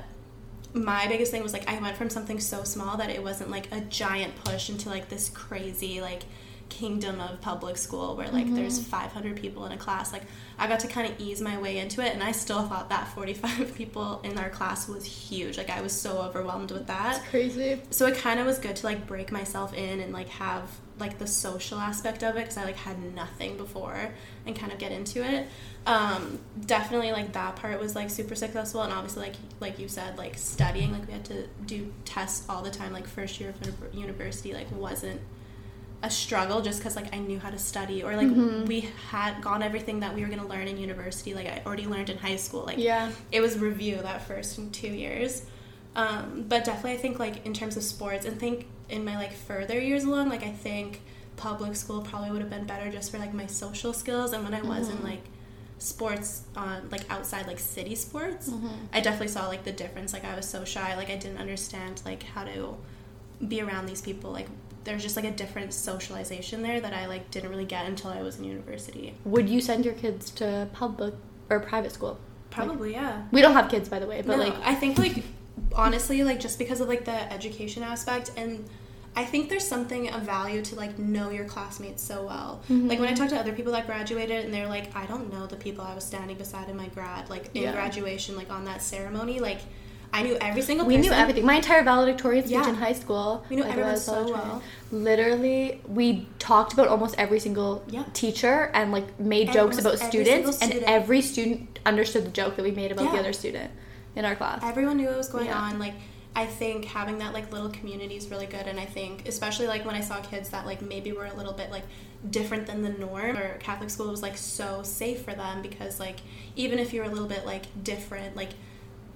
my 0.73 1.07
biggest 1.07 1.31
thing 1.31 1.43
was 1.43 1.53
like 1.53 1.69
I 1.69 1.79
went 1.79 1.95
from 1.95 2.09
something 2.09 2.39
so 2.39 2.63
small 2.63 2.97
that 2.97 3.09
it 3.09 3.23
wasn't 3.23 3.49
like 3.49 3.71
a 3.71 3.81
giant 3.81 4.35
push 4.43 4.69
into 4.69 4.89
like 4.89 5.09
this 5.09 5.29
crazy 5.29 6.01
like 6.01 6.23
kingdom 6.71 7.19
of 7.19 7.41
public 7.41 7.75
school 7.77 8.15
where 8.15 8.29
like 8.29 8.51
there's 8.55 8.81
500 8.81 9.35
people 9.35 9.65
in 9.65 9.73
a 9.73 9.77
class. 9.77 10.13
Like 10.13 10.23
i 10.57 10.67
got 10.67 10.79
to 10.79 10.87
kind 10.87 11.11
of 11.11 11.19
ease 11.19 11.41
my 11.41 11.57
way 11.57 11.79
into 11.79 12.01
it 12.01 12.13
and 12.13 12.23
i 12.23 12.31
still 12.31 12.63
thought 12.63 12.89
that 12.89 13.07
45 13.09 13.75
people 13.81 14.21
in 14.23 14.37
our 14.39 14.49
class 14.49 14.87
was 14.87 15.03
huge. 15.05 15.57
Like 15.57 15.69
i 15.69 15.81
was 15.81 15.91
so 15.91 16.19
overwhelmed 16.21 16.71
with 16.71 16.87
that. 16.87 17.21
Crazy. 17.29 17.81
so 17.91 18.07
it 18.07 18.17
kind 18.17 18.39
of 18.39 18.45
was 18.45 18.57
good 18.57 18.77
to 18.77 18.85
like 18.85 19.05
break 19.05 19.31
myself 19.31 19.73
in 19.73 19.99
and 19.99 20.13
like 20.13 20.29
have 20.29 20.63
like 20.97 21.17
the 21.19 21.27
social 21.27 21.79
aspect 21.79 22.23
of 22.23 22.35
it 22.35 22.41
because 22.41 22.57
i 22.57 22.63
like 22.63 22.75
had 22.75 22.97
nothing 23.15 23.57
before 23.57 24.13
and 24.45 24.55
kind 24.55 24.71
of 24.71 24.79
get 24.79 24.91
into 24.93 25.23
it. 25.23 25.47
Um 25.85 26.39
definitely 26.65 27.11
like 27.11 27.33
that 27.33 27.57
part 27.57 27.79
was 27.81 27.95
like 27.95 28.09
super 28.09 28.35
successful 28.35 28.81
and 28.81 28.93
obviously 28.93 29.23
like 29.23 29.35
like 29.59 29.77
you 29.77 29.89
said 29.89 30.17
like 30.17 30.37
studying 30.37 30.93
like 30.93 31.05
we 31.05 31.11
had 31.13 31.25
to 31.25 31.47
do 31.65 31.91
tests 32.05 32.45
all 32.47 32.61
the 32.61 32.71
time. 32.71 32.93
Like 32.93 33.07
first 33.07 33.41
year 33.41 33.49
of 33.49 33.93
university 33.93 34.53
like 34.53 34.71
wasn't 34.71 35.19
a 36.03 36.09
struggle 36.09 36.61
just 36.61 36.79
because 36.79 36.95
like 36.95 37.13
I 37.13 37.19
knew 37.19 37.39
how 37.39 37.49
to 37.51 37.59
study 37.59 38.01
or 38.03 38.15
like 38.15 38.27
Mm-hmm. 38.27 38.65
we 38.65 38.89
had 39.09 39.41
gone 39.41 39.61
everything 39.61 39.99
that 39.99 40.15
we 40.15 40.21
were 40.23 40.29
gonna 40.29 40.47
learn 40.47 40.67
in 40.67 40.77
university 40.77 41.33
like 41.35 41.45
I 41.47 41.61
already 41.65 41.85
learned 41.85 42.09
in 42.09 42.17
high 42.17 42.37
school 42.37 42.63
like 42.65 42.77
Yeah. 42.79 43.11
it 43.31 43.39
was 43.41 43.57
review 43.59 43.97
that 44.01 44.25
first 44.27 44.59
two 44.73 44.87
years 44.87 45.43
um, 45.95 46.45
but 46.47 46.63
definitely 46.65 46.93
I 46.93 46.97
think 46.97 47.19
like 47.19 47.45
in 47.45 47.53
terms 47.53 47.77
of 47.77 47.83
sports 47.83 48.25
and 48.25 48.39
think 48.39 48.65
in 48.89 49.05
my 49.05 49.15
like 49.17 49.33
further 49.33 49.79
years 49.79 50.03
along 50.03 50.29
like 50.29 50.43
I 50.43 50.51
think 50.51 51.01
public 51.37 51.75
school 51.75 52.01
probably 52.01 52.31
would 52.31 52.41
have 52.41 52.49
been 52.49 52.65
better 52.65 52.89
just 52.91 53.11
for 53.11 53.17
like 53.19 53.33
my 53.33 53.45
social 53.45 53.93
skills 53.93 54.33
and 54.33 54.43
when 54.43 54.53
I 54.53 54.61
was 54.61 54.87
Mm-hmm. 54.89 54.97
in 55.05 55.11
like 55.11 55.23
sports 55.77 56.43
on 56.55 56.89
like 56.91 57.09
outside 57.09 57.47
like 57.47 57.59
city 57.59 57.95
sports, 57.95 58.49
Mm-hmm. 58.49 58.67
I 58.93 59.01
definitely 59.01 59.29
saw 59.29 59.47
like 59.47 59.63
the 59.63 59.71
difference. 59.71 60.13
Like 60.13 60.25
I 60.25 60.35
was 60.35 60.47
so 60.47 60.63
shy, 60.63 60.95
like 60.95 61.09
I 61.09 61.15
didn't 61.15 61.37
understand 61.39 62.01
like 62.05 62.23
how 62.23 62.43
to 62.43 62.75
be 63.47 63.61
around 63.61 63.87
these 63.87 64.01
people. 64.01 64.31
Like 64.31 64.47
there's 64.83 65.03
just 65.03 65.15
like 65.15 65.25
a 65.25 65.31
different 65.31 65.73
socialization 65.73 66.61
there 66.61 66.79
that 66.81 66.93
I 66.93 67.05
like 67.07 67.29
didn't 67.31 67.49
really 67.49 67.65
get 67.65 67.85
until 67.85 68.11
I 68.11 68.21
was 68.21 68.39
in 68.39 68.45
university. 68.45 69.13
Would 69.25 69.49
you 69.49 69.61
send 69.61 69.85
your 69.85 69.93
kids 69.93 70.29
to 70.31 70.67
public 70.73 71.13
or 71.49 71.59
private 71.59 71.91
school? 71.91 72.17
Probably, 72.49 72.93
yeah. 72.93 73.23
We 73.31 73.41
don't 73.41 73.53
have 73.53 73.69
kids, 73.69 73.87
by 73.87 73.99
the 73.99 74.07
way, 74.07 74.21
but 74.21 74.37
no, 74.37 74.43
like, 74.43 74.55
I 74.63 74.75
think 74.75 74.97
like 74.97 75.23
honestly, 75.75 76.23
like 76.23 76.39
just 76.39 76.57
because 76.59 76.81
of 76.81 76.87
like 76.87 77.05
the 77.05 77.33
education 77.33 77.83
aspect 77.83 78.31
and 78.37 78.67
I 79.15 79.25
think 79.25 79.49
there's 79.49 79.67
something 79.67 80.09
of 80.09 80.21
value 80.21 80.61
to 80.63 80.75
like 80.75 80.97
know 80.97 81.31
your 81.31 81.45
classmates 81.45 82.01
so 82.01 82.25
well. 82.25 82.61
Mm-hmm. 82.69 82.87
Like 82.87 82.99
when 82.99 83.09
I 83.09 83.13
talk 83.13 83.29
to 83.29 83.37
other 83.37 83.51
people 83.51 83.73
that 83.73 83.85
graduated 83.85 84.45
and 84.45 84.53
they're 84.53 84.67
like, 84.67 84.95
I 84.95 85.05
don't 85.05 85.31
know 85.31 85.47
the 85.47 85.57
people 85.57 85.83
I 85.83 85.93
was 85.93 86.05
standing 86.05 86.37
beside 86.37 86.69
in 86.69 86.77
my 86.77 86.87
grad, 86.87 87.29
like 87.29 87.49
in 87.53 87.63
Yeah. 87.63 87.73
graduation, 87.73 88.37
like 88.37 88.49
on 88.49 88.63
that 88.65 88.81
ceremony, 88.81 89.39
like 89.39 89.59
I 90.13 90.23
knew 90.23 90.37
every 90.41 90.61
single 90.61 90.85
we 90.85 90.97
person. 90.97 91.11
knew 91.11 91.17
everything. 91.17 91.45
My 91.45 91.55
entire 91.55 91.83
valedictorian 91.83 92.43
speech 92.43 92.51
Yeah. 92.53 92.67
in 92.69 92.75
high 92.75 92.93
school. 92.93 93.45
We 93.49 93.55
knew 93.55 93.63
like, 93.63 93.71
everyone 93.71 93.97
so 93.97 94.29
well. 94.31 94.61
Literally, 94.91 95.81
we 95.87 96.27
talked 96.39 96.73
about 96.73 96.87
almost 96.89 97.15
every 97.17 97.39
single 97.39 97.83
Yeah. 97.87 98.03
teacher 98.13 98.69
and 98.73 98.91
like 98.91 99.19
made 99.19 99.47
And 99.47 99.53
jokes 99.53 99.77
about 99.77 99.99
students, 99.99 100.57
single 100.59 100.77
and 100.79 100.85
every 100.87 101.21
student 101.21 101.79
understood 101.85 102.25
the 102.25 102.29
joke 102.31 102.55
that 102.57 102.63
we 102.63 102.71
made 102.71 102.91
about 102.91 103.11
the 103.13 103.19
other 103.19 103.33
student 103.33 103.71
in 104.15 104.25
our 104.25 104.35
class. 104.35 104.59
everyone 104.63 104.97
knew 104.97 105.07
what 105.07 105.17
was 105.17 105.29
going 105.29 105.45
Yeah. 105.45 105.57
on 105.57 105.79
like 105.79 105.93
i 106.35 106.45
think 106.45 106.83
having 106.85 107.17
that 107.19 107.33
like 107.33 107.51
little 107.51 107.69
community 107.69 108.15
is 108.17 108.29
really 108.29 108.45
good 108.45 108.67
and 108.67 108.77
i 108.79 108.85
think 108.85 109.25
especially 109.27 109.67
like 109.67 109.85
when 109.85 109.95
i 109.95 110.01
saw 110.01 110.17
kids 110.21 110.49
that 110.49 110.65
like 110.65 110.81
maybe 110.81 111.11
were 111.13 111.25
a 111.25 111.33
little 111.33 111.53
bit 111.53 111.71
like 111.71 111.83
different 112.29 112.67
than 112.67 112.81
the 112.83 112.89
norm 112.89 113.37
or 113.37 113.57
catholic 113.59 113.89
school 113.89 114.09
was 114.11 114.21
like 114.21 114.37
so 114.37 114.83
safe 114.83 115.23
for 115.23 115.33
them 115.33 115.61
because 115.61 115.99
like 115.99 116.17
even 116.57 116.77
if 116.77 116.93
you 116.93 116.99
were 117.01 117.07
a 117.07 117.09
little 117.09 117.27
bit 117.27 117.45
like 117.45 117.63
different 117.83 118.35
like 118.35 118.49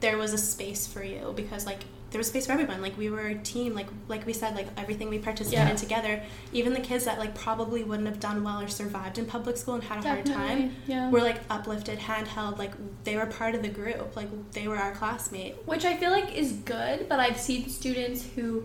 there 0.02 0.18
was 0.18 0.34
a 0.34 0.38
space 0.38 0.86
for 0.88 1.04
you 1.04 1.34
because 1.36 1.66
like 1.66 1.80
there 2.12 2.20
was 2.20 2.28
space 2.28 2.46
for 2.46 2.54
everyone 2.54 2.82
like 2.82 2.98
we 2.98 3.10
were 3.10 3.28
a 3.28 3.36
team 3.36 3.74
like 3.74 3.88
like 4.08 4.26
we 4.26 4.32
said 4.34 4.56
like 4.56 4.68
everything 4.78 5.10
we 5.10 5.20
participated 5.20 5.66
Yeah. 5.66 5.72
in 5.72 5.76
together 5.76 6.22
even 6.54 6.74
the 6.74 6.80
kids 6.80 7.04
that 7.06 7.18
like 7.20 7.36
probably 7.36 7.84
wouldn't 7.84 8.08
have 8.08 8.20
done 8.20 8.44
well 8.44 8.62
or 8.62 8.68
survived 8.68 9.18
in 9.18 9.26
public 9.26 9.58
school 9.58 9.74
and 9.76 9.84
had 9.84 10.04
a 10.06 10.08
hard 10.08 10.26
time 10.26 10.76
yeah. 10.88 11.10
were 11.10 11.22
like 11.22 11.40
uplifted 11.50 12.00
handheld 12.00 12.58
like 12.58 12.72
they 13.04 13.18
were 13.18 13.26
part 13.26 13.56
of 13.56 13.62
the 13.64 13.70
group 13.70 14.16
like 14.16 14.30
they 14.54 14.68
were 14.68 14.78
our 14.78 14.94
classmate 14.94 15.56
which 15.66 15.84
I 15.84 15.96
feel 15.98 16.12
like 16.12 16.34
is 16.36 16.52
good, 16.54 17.10
but 17.10 17.20
I've 17.20 17.40
seen 17.40 17.68
students 17.70 18.26
who 18.36 18.64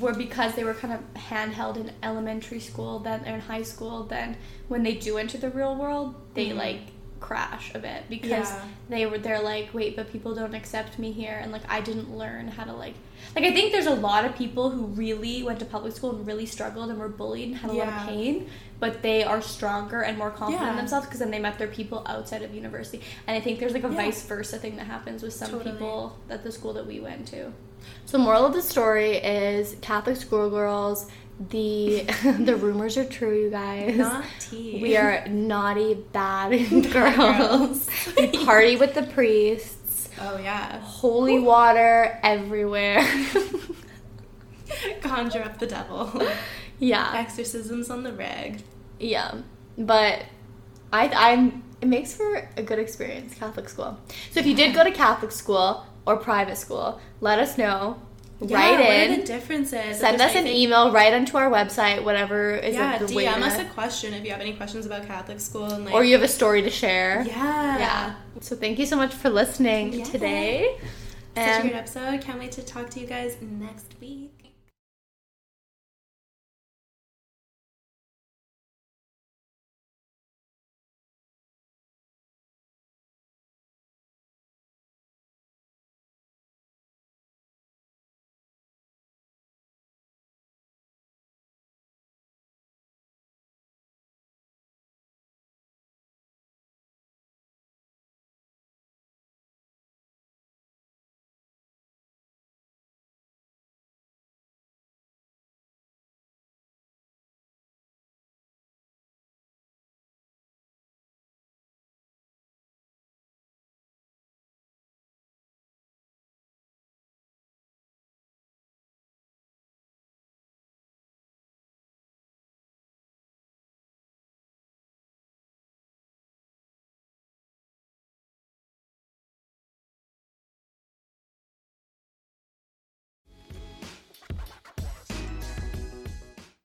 were 0.00 0.14
because 0.14 0.54
they 0.54 0.64
were 0.64 0.74
kind 0.74 0.92
of 0.94 1.00
handheld 1.14 1.76
in 1.76 1.92
elementary 2.02 2.58
school, 2.60 2.98
then 2.98 3.20
or 3.26 3.34
in 3.34 3.40
high 3.40 3.62
school, 3.62 4.02
then 4.04 4.36
when 4.68 4.82
they 4.82 4.94
do 4.94 5.16
enter 5.16 5.38
the 5.38 5.50
real 5.50 5.76
world, 5.76 6.14
they 6.34 6.48
Mhm. 6.48 6.56
like 6.56 6.80
crash 7.20 7.72
a 7.74 7.78
bit 7.78 8.04
because 8.08 8.50
Yeah. 8.50 8.64
they 8.88 9.06
were 9.06 9.18
they're 9.18 9.40
like, 9.42 9.70
wait, 9.72 9.96
but 9.96 10.10
people 10.12 10.34
don't 10.34 10.54
accept 10.54 10.98
me 10.98 11.12
here 11.12 11.38
and 11.42 11.50
like 11.52 11.62
I 11.68 11.80
didn't 11.80 12.16
learn 12.16 12.48
how 12.48 12.64
to 12.64 12.72
like 12.72 12.94
like 13.34 13.44
I 13.44 13.52
think 13.52 13.72
there's 13.72 13.86
a 13.86 13.94
lot 13.94 14.24
of 14.24 14.36
people 14.36 14.70
who 14.70 14.86
really 14.86 15.42
went 15.42 15.58
to 15.60 15.64
public 15.64 15.94
school 15.96 16.14
and 16.14 16.26
really 16.26 16.46
struggled 16.46 16.90
and 16.90 16.98
were 16.98 17.08
bullied 17.08 17.48
and 17.48 17.56
had 17.56 17.70
a 17.70 17.74
lot 17.74 17.88
of 17.88 17.94
pain, 18.06 18.48
but 18.78 19.02
they 19.02 19.24
are 19.24 19.40
stronger 19.40 20.02
and 20.02 20.18
more 20.18 20.30
confident 20.30 20.68
in 20.70 20.76
themselves 20.76 21.06
because 21.06 21.20
then 21.20 21.30
they 21.30 21.38
met 21.38 21.58
their 21.58 21.68
people 21.68 22.02
outside 22.06 22.42
of 22.42 22.54
university. 22.54 23.00
And 23.26 23.36
I 23.36 23.40
think 23.40 23.58
there's 23.58 23.72
like 23.72 23.84
a 23.84 23.88
Yeah. 23.88 23.96
vice 23.96 24.22
versa 24.26 24.58
thing 24.58 24.76
that 24.76 24.86
happens 24.86 25.22
with 25.22 25.32
some 25.32 25.50
Totally. 25.50 25.72
people 25.72 26.16
at 26.28 26.44
the 26.44 26.52
school 26.52 26.72
that 26.74 26.86
we 26.86 27.00
went 27.00 27.26
to. 27.28 27.52
So 28.04 28.18
the 28.18 28.24
moral 28.24 28.44
of 28.44 28.52
the 28.52 28.62
story 28.62 29.16
is 29.16 29.76
Catholic 29.80 30.16
schoolgirls, 30.16 31.06
the 31.38 32.02
the 32.40 32.56
rumors 32.56 32.96
are 32.96 33.04
true, 33.04 33.42
you 33.44 33.50
guys. 33.50 33.96
Not 33.96 34.24
tea. 34.40 34.80
We 34.82 34.96
are 34.96 35.26
naughty, 35.28 35.94
bad 35.94 36.50
girls. 36.92 37.88
we 38.16 38.28
party 38.44 38.76
with 38.76 38.94
the 38.94 39.02
priests. 39.02 40.08
Oh 40.20 40.38
yeah. 40.38 40.80
Holy 40.80 41.38
water 41.38 42.18
everywhere. 42.22 43.06
Conjure 45.02 45.42
up 45.42 45.58
the 45.58 45.66
devil. 45.66 46.26
yeah. 46.78 47.12
Exorcisms 47.14 47.90
on 47.90 48.02
the 48.02 48.12
reg. 48.12 48.62
Yeah. 48.98 49.42
But 49.78 50.24
I 50.92 51.08
I'm 51.08 51.62
it 51.82 51.86
makes 51.88 52.14
for 52.14 52.48
a 52.56 52.62
good 52.62 52.78
experience, 52.78 53.34
Catholic 53.34 53.68
school. 53.68 53.98
So 54.30 54.40
if 54.40 54.46
you 54.46 54.54
did 54.54 54.74
go 54.74 54.82
to 54.82 54.90
Catholic 54.90 55.30
school 55.32 55.84
or 56.06 56.16
private 56.16 56.56
school, 56.56 57.00
let 57.20 57.38
us 57.38 57.58
know. 57.58 58.00
Yeah, 58.40 58.56
write 58.56 58.78
what 58.78 58.90
in. 58.90 59.12
are 59.12 59.16
the 59.16 59.22
differences? 59.26 59.98
Send 60.00 60.20
us 60.20 60.34
an 60.34 60.46
email 60.46 60.92
right 60.92 61.12
onto 61.14 61.36
our 61.38 61.50
website, 61.50 62.04
whatever 62.04 62.50
is 62.56 62.74
Yeah, 62.74 62.98
the 62.98 63.06
way 63.14 63.24
DM 63.24 63.36
to- 63.40 63.46
us 63.46 63.58
a 63.58 63.64
question 63.64 64.12
if 64.12 64.24
you 64.24 64.30
have 64.32 64.40
any 64.40 64.52
questions 64.52 64.84
about 64.84 65.06
Catholic 65.06 65.40
school 65.40 65.64
and 65.72 65.86
like 65.86 65.94
or 65.94 66.04
you 66.04 66.12
have 66.12 66.22
a 66.22 66.28
story 66.28 66.60
to 66.62 66.70
share. 66.70 67.24
Yeah. 67.26 67.78
Yeah. 67.78 68.14
So 68.40 68.54
thank 68.56 68.78
you 68.78 68.84
so 68.86 68.96
much 68.96 69.14
for 69.14 69.30
listening 69.30 69.92
Yeah. 69.94 70.04
today. 70.04 70.76
Such 71.34 71.58
a 71.58 71.60
great 71.62 71.74
episode. 71.74 72.20
Can't 72.22 72.38
wait 72.38 72.52
to 72.52 72.62
talk 72.62 72.90
to 72.90 73.00
you 73.00 73.06
guys 73.06 73.36
next 73.40 73.86
week. 74.00 74.35